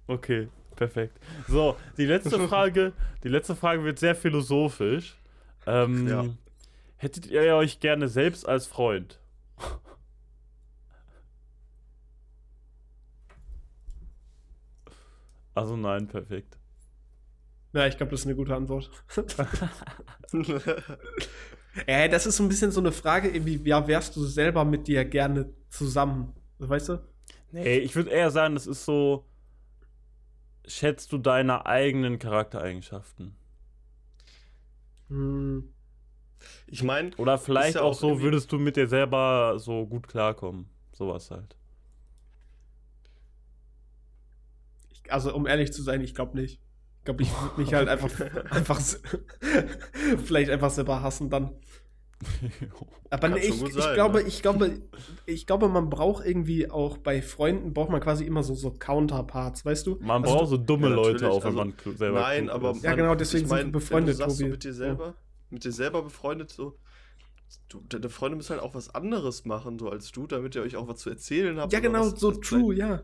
Okay, 0.07 0.49
perfekt. 0.75 1.19
So, 1.47 1.75
die 1.97 2.05
letzte 2.05 2.39
Frage, 2.47 2.93
die 3.23 3.27
letzte 3.29 3.55
Frage 3.55 3.83
wird 3.83 3.99
sehr 3.99 4.15
philosophisch. 4.15 5.17
Ähm, 5.65 6.07
Ja. 6.07 6.25
Hättet 6.97 7.27
ihr 7.27 7.55
euch 7.55 7.79
gerne 7.79 8.09
selbst 8.09 8.47
als 8.47 8.67
Freund? 8.67 9.19
Also 15.55 15.75
nein, 15.75 16.07
perfekt. 16.07 16.57
Ja, 17.73 17.85
ich 17.85 17.97
glaube, 17.97 18.11
das 18.11 18.21
ist 18.21 18.25
eine 18.25 18.35
gute 18.35 18.55
Antwort. 18.55 18.89
Äh, 21.85 22.09
das 22.09 22.25
ist 22.25 22.37
so 22.37 22.43
ein 22.43 22.49
bisschen 22.49 22.71
so 22.71 22.79
eine 22.79 22.91
Frage, 22.91 23.29
irgendwie, 23.29 23.61
ja, 23.67 23.87
wärst 23.87 24.15
du 24.15 24.23
selber 24.23 24.65
mit 24.65 24.87
dir 24.87 25.05
gerne 25.05 25.53
zusammen? 25.69 26.33
Weißt 26.59 26.89
du? 26.89 26.99
Nee, 27.51 27.77
ich 27.77 27.95
würde 27.95 28.09
eher 28.09 28.31
sagen, 28.31 28.55
das 28.55 28.67
ist 28.67 28.85
so. 28.85 29.25
Schätzt 30.67 31.11
du 31.11 31.17
deine 31.17 31.65
eigenen 31.65 32.19
Charaktereigenschaften? 32.19 33.35
Hm. 35.07 35.73
Ich 36.67 36.83
meine, 36.83 37.11
Oder 37.17 37.37
vielleicht 37.37 37.75
ja 37.75 37.81
auch, 37.81 37.91
auch 37.91 37.99
so, 37.99 38.21
würdest 38.21 38.51
du 38.51 38.59
mit 38.59 38.75
dir 38.75 38.87
selber 38.87 39.55
so 39.57 39.85
gut 39.87 40.07
klarkommen? 40.07 40.69
Sowas 40.91 41.31
halt. 41.31 41.55
Ich, 44.91 45.11
also, 45.11 45.33
um 45.33 45.47
ehrlich 45.47 45.73
zu 45.73 45.81
sein, 45.81 46.01
ich 46.01 46.13
glaube 46.13 46.37
nicht. 46.37 46.61
Ich 46.99 47.05
glaube, 47.05 47.23
ich 47.23 47.31
würde 47.41 47.59
mich 47.61 47.73
halt 47.73 47.87
einfach, 47.89 48.11
einfach 48.51 48.79
vielleicht 50.25 50.51
einfach 50.51 50.69
selber 50.69 51.01
hassen 51.01 51.29
dann. 51.29 51.55
Aber 53.09 53.29
nee, 53.29 53.39
ich, 53.39 53.61
ich 53.61 53.73
sein, 53.73 53.93
glaube, 53.95 54.21
ne? 54.21 54.27
ich 54.27 54.41
glaube, 54.41 54.81
ich 55.25 55.47
glaube, 55.47 55.69
man 55.69 55.89
braucht 55.89 56.25
irgendwie 56.25 56.69
auch 56.69 56.97
bei 56.97 57.21
Freunden 57.21 57.73
braucht 57.73 57.89
man 57.89 58.01
quasi 58.01 58.25
immer 58.25 58.43
so, 58.43 58.55
so 58.55 58.71
Counterparts, 58.71 59.65
weißt 59.65 59.87
du? 59.87 59.97
Man 60.01 60.23
Also 60.23 60.35
braucht 60.35 60.49
so 60.49 60.57
dumme 60.57 60.89
Ja, 60.89 60.95
Leute 60.95 61.29
auch, 61.29 61.43
wenn 61.43 61.57
also, 61.57 61.57
man 61.57 61.97
selber 61.97 62.19
nein, 62.21 62.49
aber 62.49 62.71
ist. 62.71 62.83
Ja, 62.83 62.93
genau, 62.95 63.15
deswegen 63.15 63.47
sind 63.47 63.57
wir 63.57 63.71
befreundet, 63.71 64.19
wenn 64.19 64.27
du 64.27 64.31
sagst, 64.31 64.37
Tobi. 64.37 64.49
So 64.49 64.51
mit 64.51 64.63
dir 64.63 64.73
selber, 64.73 65.15
mit 65.49 65.63
dir 65.63 65.71
selber 65.71 66.03
befreundet, 66.03 66.51
so. 66.51 66.77
Du, 67.67 67.81
deine 67.87 68.09
Freunde 68.09 68.35
müssen 68.37 68.51
halt 68.51 68.61
auch 68.61 68.75
was 68.75 68.93
anderes 68.93 69.45
machen, 69.45 69.79
so 69.79 69.89
als 69.89 70.11
du, 70.11 70.27
damit 70.27 70.53
ihr 70.55 70.61
euch 70.61 70.75
auch 70.75 70.87
was 70.87 70.99
zu 70.99 71.09
erzählen 71.09 71.59
habt. 71.59 71.73
Ja, 71.73 71.79
genau, 71.79 72.11
was, 72.11 72.19
so 72.19 72.29
was 72.31 72.39
true, 72.41 72.75
ja. 72.75 73.01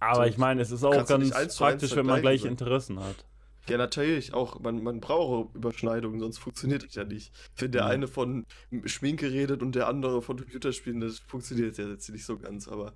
Aber 0.00 0.24
so 0.24 0.30
ich 0.30 0.38
meine, 0.38 0.62
es 0.62 0.70
ist 0.70 0.84
auch 0.84 1.06
ganz 1.06 1.56
praktisch, 1.56 1.94
wenn 1.94 2.06
man 2.06 2.20
gleiche 2.22 2.44
so. 2.44 2.48
Interessen 2.48 2.98
hat. 2.98 3.27
Ja, 3.68 3.76
natürlich, 3.78 4.32
auch. 4.34 4.60
Man, 4.60 4.82
man 4.82 5.00
braucht 5.00 5.54
Überschneidungen, 5.54 6.20
sonst 6.20 6.38
funktioniert 6.38 6.84
das 6.84 6.94
ja 6.94 7.04
nicht. 7.04 7.32
Wenn 7.56 7.72
der 7.72 7.82
Ja. 7.82 7.86
eine 7.88 8.08
von 8.08 8.46
Schminke 8.84 9.30
redet 9.30 9.62
und 9.62 9.74
der 9.74 9.88
andere 9.88 10.22
von 10.22 10.36
Computerspielen, 10.38 11.00
das 11.00 11.18
funktioniert 11.20 11.78
ja 11.78 11.86
jetzt 11.88 12.08
nicht 12.10 12.24
so 12.24 12.38
ganz, 12.38 12.68
aber 12.68 12.94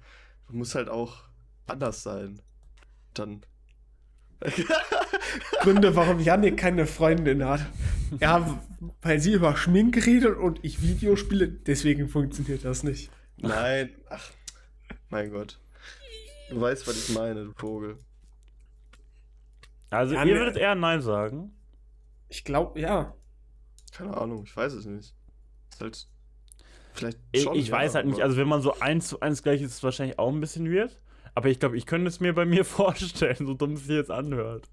man 0.49 0.59
muss 0.59 0.75
halt 0.75 0.89
auch 0.89 1.25
anders 1.67 2.03
sein. 2.03 2.41
Dann. 3.15 3.43
Gründe, 5.61 5.95
warum 5.95 6.19
Janik 6.19 6.57
keine 6.57 6.87
Freundin 6.87 7.45
hat. 7.45 7.65
Ja, 8.21 8.61
weil 9.01 9.21
sie 9.21 9.33
über 9.33 9.57
Schminke 9.57 10.05
redet 10.05 10.37
und 10.37 10.59
ich 10.63 10.83
Videospiele, 10.83 11.49
deswegen 11.49 12.09
funktioniert 12.09 12.65
das 12.65 12.83
nicht. 12.83 13.11
Nein, 13.37 13.91
ach, 14.11 14.31
mein 15.11 15.31
Gott. 15.31 15.59
Du 16.51 16.61
weißt, 16.61 16.87
was 16.87 17.09
ich 17.09 17.15
meine, 17.15 17.45
du 17.45 17.53
Vogel. 17.57 17.97
Also, 19.93 20.15
Ja, 20.15 20.25
ihr 20.25 20.35
würdet 20.37 20.57
eher 20.57 20.75
Nein 20.75 21.01
sagen. 21.03 21.53
Ich 22.29 22.45
glaube, 22.45 22.81
ja. 22.81 23.15
Keine 23.93 24.17
Ahnung, 24.17 24.43
ich 24.45 24.57
weiß 24.57 24.73
es 24.73 24.87
nicht. 24.87 25.15
Ist 25.71 25.81
halt. 25.81 26.09
Vielleicht 26.95 27.19
Ich, 27.33 27.43
schon. 27.43 27.55
ich 27.57 27.69
ja, 27.69 27.75
weiß 27.77 27.95
halt 27.95 28.07
nicht, 28.07 28.21
also 28.21 28.37
wenn 28.37 28.49
man 28.49 28.61
so 28.63 28.79
eins 28.81 29.09
zu 29.09 29.21
eins 29.21 29.43
gleich 29.43 29.61
ist, 29.63 29.69
ist 29.71 29.77
es 29.79 29.83
wahrscheinlich 29.83 30.19
auch 30.19 30.31
ein 30.31 30.41
bisschen 30.41 30.71
weird. 30.73 30.99
Aber 31.35 31.49
ich 31.49 31.59
glaube, 31.59 31.77
ich 31.79 31.87
könnte 31.87 32.09
es 32.09 32.21
mir 32.21 32.35
bei 32.35 32.45
mir 32.45 32.65
vorstellen, 32.67 33.47
so 33.47 33.55
dumm 33.55 33.75
es 33.75 33.81
sich 33.87 33.97
jetzt 33.97 34.11
anhört. 34.11 34.69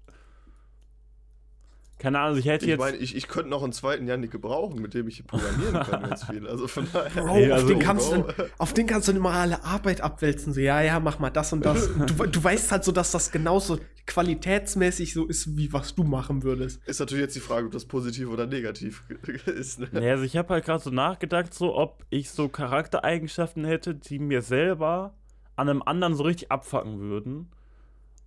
Keine 1.98 2.18
Ahnung, 2.18 2.28
also 2.30 2.40
ich 2.40 2.46
hätte 2.46 2.64
Ich 2.64 2.70
jetzt. 2.70 2.78
meine, 2.78 2.96
ich, 2.96 3.14
ich 3.14 3.28
könnte 3.28 3.50
noch 3.50 3.62
einen 3.62 3.74
zweiten 3.74 4.06
Janik 4.06 4.30
gebrauchen, 4.30 4.80
mit 4.80 4.94
dem 4.94 5.06
ich 5.08 5.16
hier 5.16 5.26
programmieren 5.26 5.74
kann, 5.84 6.02
ganz 6.08 6.24
viel. 6.24 6.46
Also 6.48 6.66
von 6.66 6.86
daher. 6.90 7.22
Bro, 7.24 7.36
Ey, 7.36 7.52
auf, 7.52 7.56
also- 7.58 7.68
den 7.68 7.78
kannst 7.78 8.10
Bro. 8.14 8.22
du, 8.22 8.50
auf 8.56 8.72
den 8.72 8.86
kannst 8.86 9.08
du 9.08 9.12
immer 9.12 9.32
alle 9.32 9.62
Arbeit 9.64 10.00
abwälzen. 10.00 10.54
So, 10.54 10.60
ja, 10.60 10.80
ja, 10.80 10.98
mach 10.98 11.18
mal 11.18 11.28
das 11.28 11.52
und 11.52 11.64
das. 11.64 11.90
Du, 12.06 12.26
du 12.26 12.42
weißt 12.42 12.72
halt 12.72 12.84
so, 12.84 12.92
dass 12.92 13.10
das 13.10 13.30
genauso 13.30 13.78
qualitätsmäßig 14.10 15.14
so 15.14 15.26
ist, 15.26 15.56
wie 15.56 15.72
was 15.72 15.94
du 15.94 16.02
machen 16.02 16.42
würdest. 16.42 16.80
Ist 16.86 17.00
natürlich 17.00 17.22
jetzt 17.22 17.36
die 17.36 17.40
Frage, 17.40 17.66
ob 17.66 17.72
das 17.72 17.84
positiv 17.86 18.28
oder 18.28 18.46
negativ 18.46 19.02
ist. 19.46 19.78
Ne? 19.80 19.88
Nee, 19.92 20.10
also 20.10 20.24
ich 20.24 20.36
habe 20.36 20.52
halt 20.54 20.64
gerade 20.64 20.82
so 20.82 20.90
nachgedacht, 20.90 21.54
so 21.54 21.74
ob 21.76 22.04
ich 22.10 22.30
so 22.30 22.48
Charaktereigenschaften 22.48 23.64
hätte, 23.64 23.94
die 23.94 24.18
mir 24.18 24.42
selber 24.42 25.14
an 25.56 25.68
einem 25.68 25.82
anderen 25.82 26.14
so 26.14 26.24
richtig 26.24 26.50
abfacken 26.50 26.98
würden. 27.00 27.50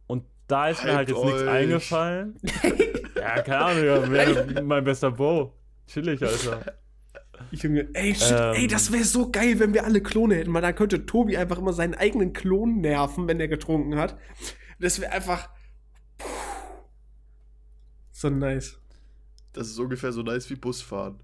Und 0.07 0.23
da 0.47 0.69
ist 0.69 0.83
mir 0.83 0.95
halt 0.95 1.09
jetzt 1.09 1.23
nichts 1.23 1.41
euch. 1.41 1.49
eingefallen. 1.49 2.35
ja, 3.15 3.41
keine 3.41 3.59
Ahnung, 3.59 3.85
ja, 4.15 4.61
mein 4.63 4.83
bester 4.83 5.11
Bro. 5.11 5.53
Chillig, 5.87 6.23
Alter. 6.23 6.73
Junge, 7.51 7.89
ey, 7.93 8.15
shit, 8.15 8.31
Ähm. 8.31 8.53
ey, 8.55 8.67
das 8.67 8.91
wäre 8.91 9.03
so 9.03 9.29
geil, 9.29 9.59
wenn 9.59 9.73
wir 9.73 9.83
alle 9.83 10.01
Klone 10.01 10.35
hätten, 10.35 10.53
weil 10.53 10.61
dann 10.61 10.75
könnte 10.75 11.05
Tobi 11.05 11.35
einfach 11.35 11.57
immer 11.57 11.73
seinen 11.73 11.93
eigenen 11.93 12.31
Klon 12.31 12.79
nerven, 12.79 13.27
wenn 13.27 13.39
er 13.39 13.47
getrunken 13.49 13.95
hat. 13.97 14.17
Das 14.79 15.01
wäre 15.01 15.11
einfach. 15.11 15.49
So 18.23 18.29
nice. 18.29 18.79
Das 19.51 19.67
ist 19.67 19.77
ungefähr 19.77 20.13
so 20.13 20.21
nice 20.21 20.49
wie 20.49 20.55
Busfahren. 20.55 21.19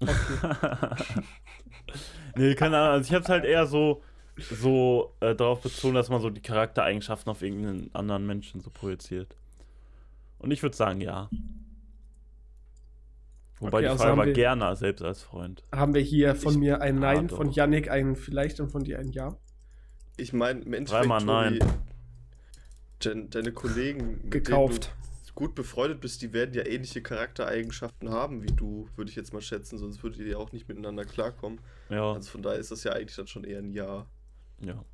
nee, 2.36 2.54
keine 2.56 2.78
Ahnung. 2.78 2.92
Also 2.94 3.08
ich 3.08 3.14
hab's 3.14 3.28
halt 3.28 3.44
eher 3.44 3.64
so, 3.66 4.02
so 4.36 5.14
äh, 5.20 5.36
darauf 5.36 5.60
bezogen, 5.62 5.94
dass 5.94 6.08
man 6.08 6.20
so 6.20 6.30
die 6.30 6.40
Charaktereigenschaften 6.42 7.30
auf 7.30 7.42
irgendeinen 7.42 7.94
anderen 7.94 8.26
Menschen 8.26 8.60
so 8.60 8.70
projiziert. 8.70 9.36
Und 10.40 10.50
ich 10.50 10.64
würde 10.64 10.76
sagen, 10.76 11.00
ja. 11.00 11.30
Wobei 13.60 13.78
Okay, 13.78 13.82
die 13.82 13.86
also 13.90 13.98
Frage 13.98 14.10
haben 14.10 14.18
war 14.18 14.26
wir- 14.26 14.32
gerne 14.32 14.74
selbst 14.74 15.02
als 15.04 15.22
Freund. 15.22 15.62
Haben 15.72 15.94
wir 15.94 16.00
hier 16.02 16.34
von 16.34 16.54
Ich- 16.54 16.58
mir 16.58 16.80
ein 16.80 16.96
Ah, 16.98 17.00
Nein, 17.14 17.28
doch. 17.28 17.36
von 17.36 17.52
Yannick 17.52 17.88
ein 17.88 18.16
Vielleicht 18.16 18.58
und 18.58 18.70
von 18.72 18.82
dir 18.82 18.98
ein 18.98 19.12
Ja. 19.12 19.36
Ich 20.16 20.32
meine, 20.32 20.60
Endeffekt, 20.62 20.90
Dreimal 20.90 21.24
nein. 21.24 21.58
dein, 22.98 23.30
deine 23.30 23.52
Kollegen, 23.52 24.22
mit 24.24 24.30
Gekauft. 24.32 24.92
Gut 25.34 25.54
befreundet 25.54 26.00
bist, 26.00 26.22
die 26.22 26.32
werden 26.32 26.54
ja 26.54 26.64
ähnliche 26.66 27.02
Charaktereigenschaften 27.02 28.10
haben 28.10 28.42
wie 28.42 28.52
du, 28.52 28.88
würde 28.96 29.10
ich 29.10 29.16
jetzt 29.16 29.32
mal 29.32 29.42
schätzen, 29.42 29.78
sonst 29.78 30.02
würdet 30.02 30.20
ihr 30.20 30.28
ja 30.28 30.36
auch 30.36 30.52
nicht 30.52 30.68
miteinander 30.68 31.04
klarkommen. 31.04 31.60
Ja, 31.88 32.12
Also 32.12 32.30
von 32.30 32.42
daher 32.42 32.58
ist 32.58 32.70
das 32.70 32.84
ja 32.84 32.92
eigentlich 32.92 33.16
dann 33.16 33.26
schon 33.26 33.44
eher 33.44 33.58
ein 33.58 33.72
Ja. 33.72 34.06
ja. 34.60 34.84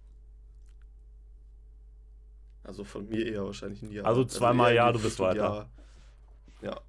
Also 2.62 2.84
von 2.84 3.08
mir 3.08 3.26
eher 3.26 3.44
wahrscheinlich 3.44 3.82
ein 3.82 3.90
Ja. 3.90 4.02
Also 4.04 4.24
zweimal 4.24 4.70
eher 4.70 4.76
Ja, 4.76 4.92
du 4.92 5.00
bist 5.00 5.18
weiter. 5.18 5.68
Ja. 6.62 6.70
ja. 6.70 6.80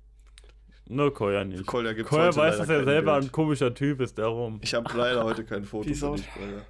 Ne, 0.88 1.10
Koya 1.12 1.42
Für 1.42 1.48
nicht. 1.48 1.66
Kolja 1.66 1.94
gibt's 1.94 2.10
Koya 2.10 2.28
heute 2.28 2.38
weiß, 2.38 2.58
dass 2.58 2.70
er 2.70 2.84
selber 2.84 3.14
Bild. 3.14 3.26
ein 3.26 3.32
komischer 3.32 3.74
Typ 3.74 4.02
ist, 4.02 4.18
darum. 4.18 4.60
Ich 4.62 4.74
habe 4.74 4.92
leider 4.98 5.24
heute 5.24 5.46
kein 5.46 5.64
Foto 5.64 5.88
Peace 5.88 6.00
für 6.00 6.16
dich, 6.16 6.30
Kolja. 6.34 6.62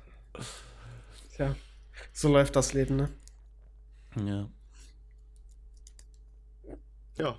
Tja, 1.36 1.56
so 2.14 2.32
läuft 2.32 2.56
das 2.56 2.74
Leben, 2.74 2.96
ne? 2.98 3.10
Ja. 4.24 4.48
Ja. 7.18 7.36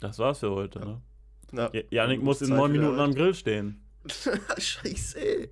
Das 0.00 0.18
war's 0.18 0.38
für 0.40 0.50
heute, 0.50 0.78
Ja. 0.80 0.84
ne? 0.86 1.00
Na, 1.52 1.70
Ja- 1.72 1.82
Janik 1.90 2.22
muss 2.22 2.40
in 2.42 2.50
neun 2.50 2.72
Minuten 2.72 2.98
am 3.00 3.14
Grill 3.14 3.34
stehen. 3.34 3.82
Scheiße. 4.58 5.48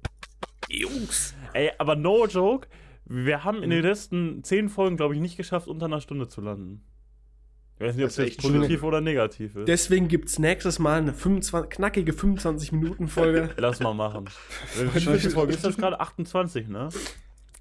Jungs. 0.68 1.34
Ey, 1.53 1.72
aber 1.78 1.96
no 1.96 2.26
joke, 2.26 2.68
wir 3.05 3.44
haben 3.44 3.62
in 3.62 3.70
den 3.70 3.82
letzten 3.82 4.42
zehn 4.44 4.68
Folgen, 4.68 4.96
glaube 4.96 5.14
ich, 5.14 5.20
nicht 5.20 5.36
geschafft, 5.36 5.66
unter 5.68 5.86
einer 5.86 6.01
Stunde 6.01 6.28
zu 6.28 6.40
landen. 6.40 6.84
Ich 7.76 7.86
weiß 7.86 7.94
nicht, 7.94 8.05
ob 8.05 8.09
Das 8.09 8.16
das 8.16 8.26
ist 8.26 8.42
jetzt 8.42 8.42
positiv 8.53 8.82
oder 8.82 9.01
negativ 9.01 9.55
ist. 9.55 9.68
Deswegen 9.68 10.09
gibt's 10.09 10.38
nächstes 10.38 10.78
Mal 10.78 10.99
eine 10.99 11.14
25, 11.14 11.70
knackige 11.70 12.12
25-Minuten-Folge. 12.12 13.51
Lass 13.57 13.80
mal 13.80 13.94
machen. 13.94 14.26
Viele 14.66 15.18
Folge 15.30 15.53
ist 15.55 15.64
das 15.64 15.76
gerade? 15.76 16.01
28, 16.01 16.68
ne? 16.68 16.88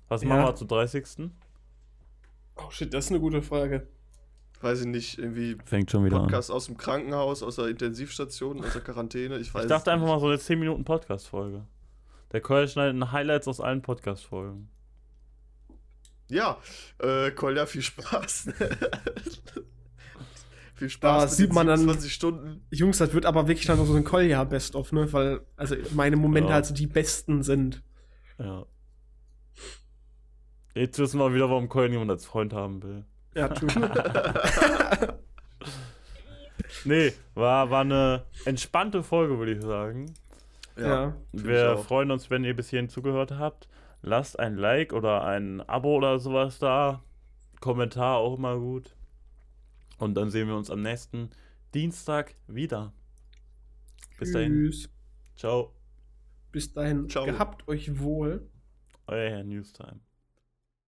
Was 0.08 0.24
Ja. 0.24 0.30
machen 0.30 0.46
wir 0.46 0.56
zur 0.56 0.68
30.? 0.68 1.30
oh 2.56 2.70
shit, 2.72 2.92
das 2.94 3.06
ist 3.06 3.12
eine 3.12 3.20
gute 3.20 3.42
Frage. 3.42 3.88
Weiß 4.62 4.82
ich 4.82 4.88
nicht, 4.88 5.20
irgendwie 5.20 5.56
Fängt 5.66 5.92
schon 5.92 6.10
Podcast 6.10 6.50
aus 6.52 6.66
dem 6.66 6.78
Krankenhaus, 6.78 7.44
aus 7.44 7.58
der 7.58 7.68
Intensivstation, 7.68 8.64
aus 8.64 8.74
der 8.74 8.82
Quarantäne. 8.82 9.38
Ich 9.38 9.54
weiß 9.54 9.66
Ich 9.66 9.70
dachte 9.70 9.90
es 9.92 9.94
einfach 9.94 10.08
mal 10.08 10.20
so 10.20 10.28
eine 10.28 10.40
10 10.40 10.58
Minuten 10.60 10.84
Podcast-Folge. 10.84 11.66
Der 12.32 12.42
Keul 12.42 12.68
schneidet 12.68 13.12
Highlights 13.12 13.48
aus 13.48 13.62
allen 13.62 13.82
Podcast-Folgen. 13.84 14.70
Ja, 16.30 16.58
äh, 17.00 17.32
Kolja, 17.32 17.66
viel 17.68 17.82
Spaß. 17.84 18.50
viel 20.76 20.88
Da 20.88 20.90
Spaß 20.90 21.38
sieht 21.38 21.54
man 21.54 21.68
dann- 21.68 21.78
27 21.80 22.14
Stunden. 22.14 22.66
Jungs, 22.72 22.98
das 22.98 23.14
wird 23.14 23.26
aber 23.26 23.48
wirklich 23.48 23.68
dann 23.68 23.84
so 23.86 23.94
ein 23.94 24.04
Kolja-Best-of, 24.04 24.92
ne? 24.92 25.12
Weil, 25.14 25.42
also 25.56 25.76
meine 25.94 26.16
Momente 26.18 26.50
Ja. 26.50 26.56
halt 26.56 26.66
so 26.66 26.74
die 26.74 26.88
besten 26.88 27.44
sind. 27.44 27.84
Ja. 28.40 28.66
Jetzt 30.74 31.00
wissen 31.00 31.20
wir 31.20 31.34
wieder, 31.34 31.50
warum 31.50 31.70
Keul 31.70 31.90
niemand 31.90 32.12
als 32.12 32.26
Freund 32.26 32.54
haben 32.54 32.84
will. 32.84 33.06
Ja, 33.38 33.48
tu. 33.50 33.68
Nee, 36.86 37.14
war, 37.36 37.70
war 37.70 37.82
eine 37.82 38.24
entspannte 38.46 39.04
Folge, 39.04 39.38
würde 39.38 39.52
ich 39.52 39.62
sagen. 39.62 40.12
Ja. 40.76 41.16
ich 41.34 41.44
Wir 41.44 41.78
freuen 41.78 42.10
uns, 42.10 42.32
wenn 42.32 42.44
ihr 42.44 42.56
bis 42.56 42.70
hierhin 42.70 42.90
zugehört 42.90 43.34
habt. 43.34 43.68
Lasst 44.02 44.40
ein 44.40 44.56
Like 44.56 44.92
oder 44.92 45.24
ein 45.24 45.62
Abo 45.62 45.98
oder 45.98 46.18
sowas 46.18 46.58
da. 46.58 47.04
Kommentar 47.60 48.18
auch 48.18 48.38
immer 48.38 48.58
gut. 48.58 48.96
Und 50.00 50.16
dann 50.16 50.32
sehen 50.32 50.48
wir 50.48 50.56
uns 50.56 50.72
am 50.72 50.82
nächsten 50.82 51.30
Dienstag 51.76 52.34
wieder. 52.48 52.94
Bis 54.18 54.32
dahin. 54.32 54.54
Tschüss. 54.54 54.90
Ciao. 55.36 55.74
Bis 56.52 56.74
dahin. 56.74 57.08
Ciao. 57.08 57.26
Gehabt 57.26 57.68
euch 57.68 58.00
wohl. 58.00 58.50
Euer 59.06 59.30
Herr 59.30 59.44
Newstime. 59.44 60.07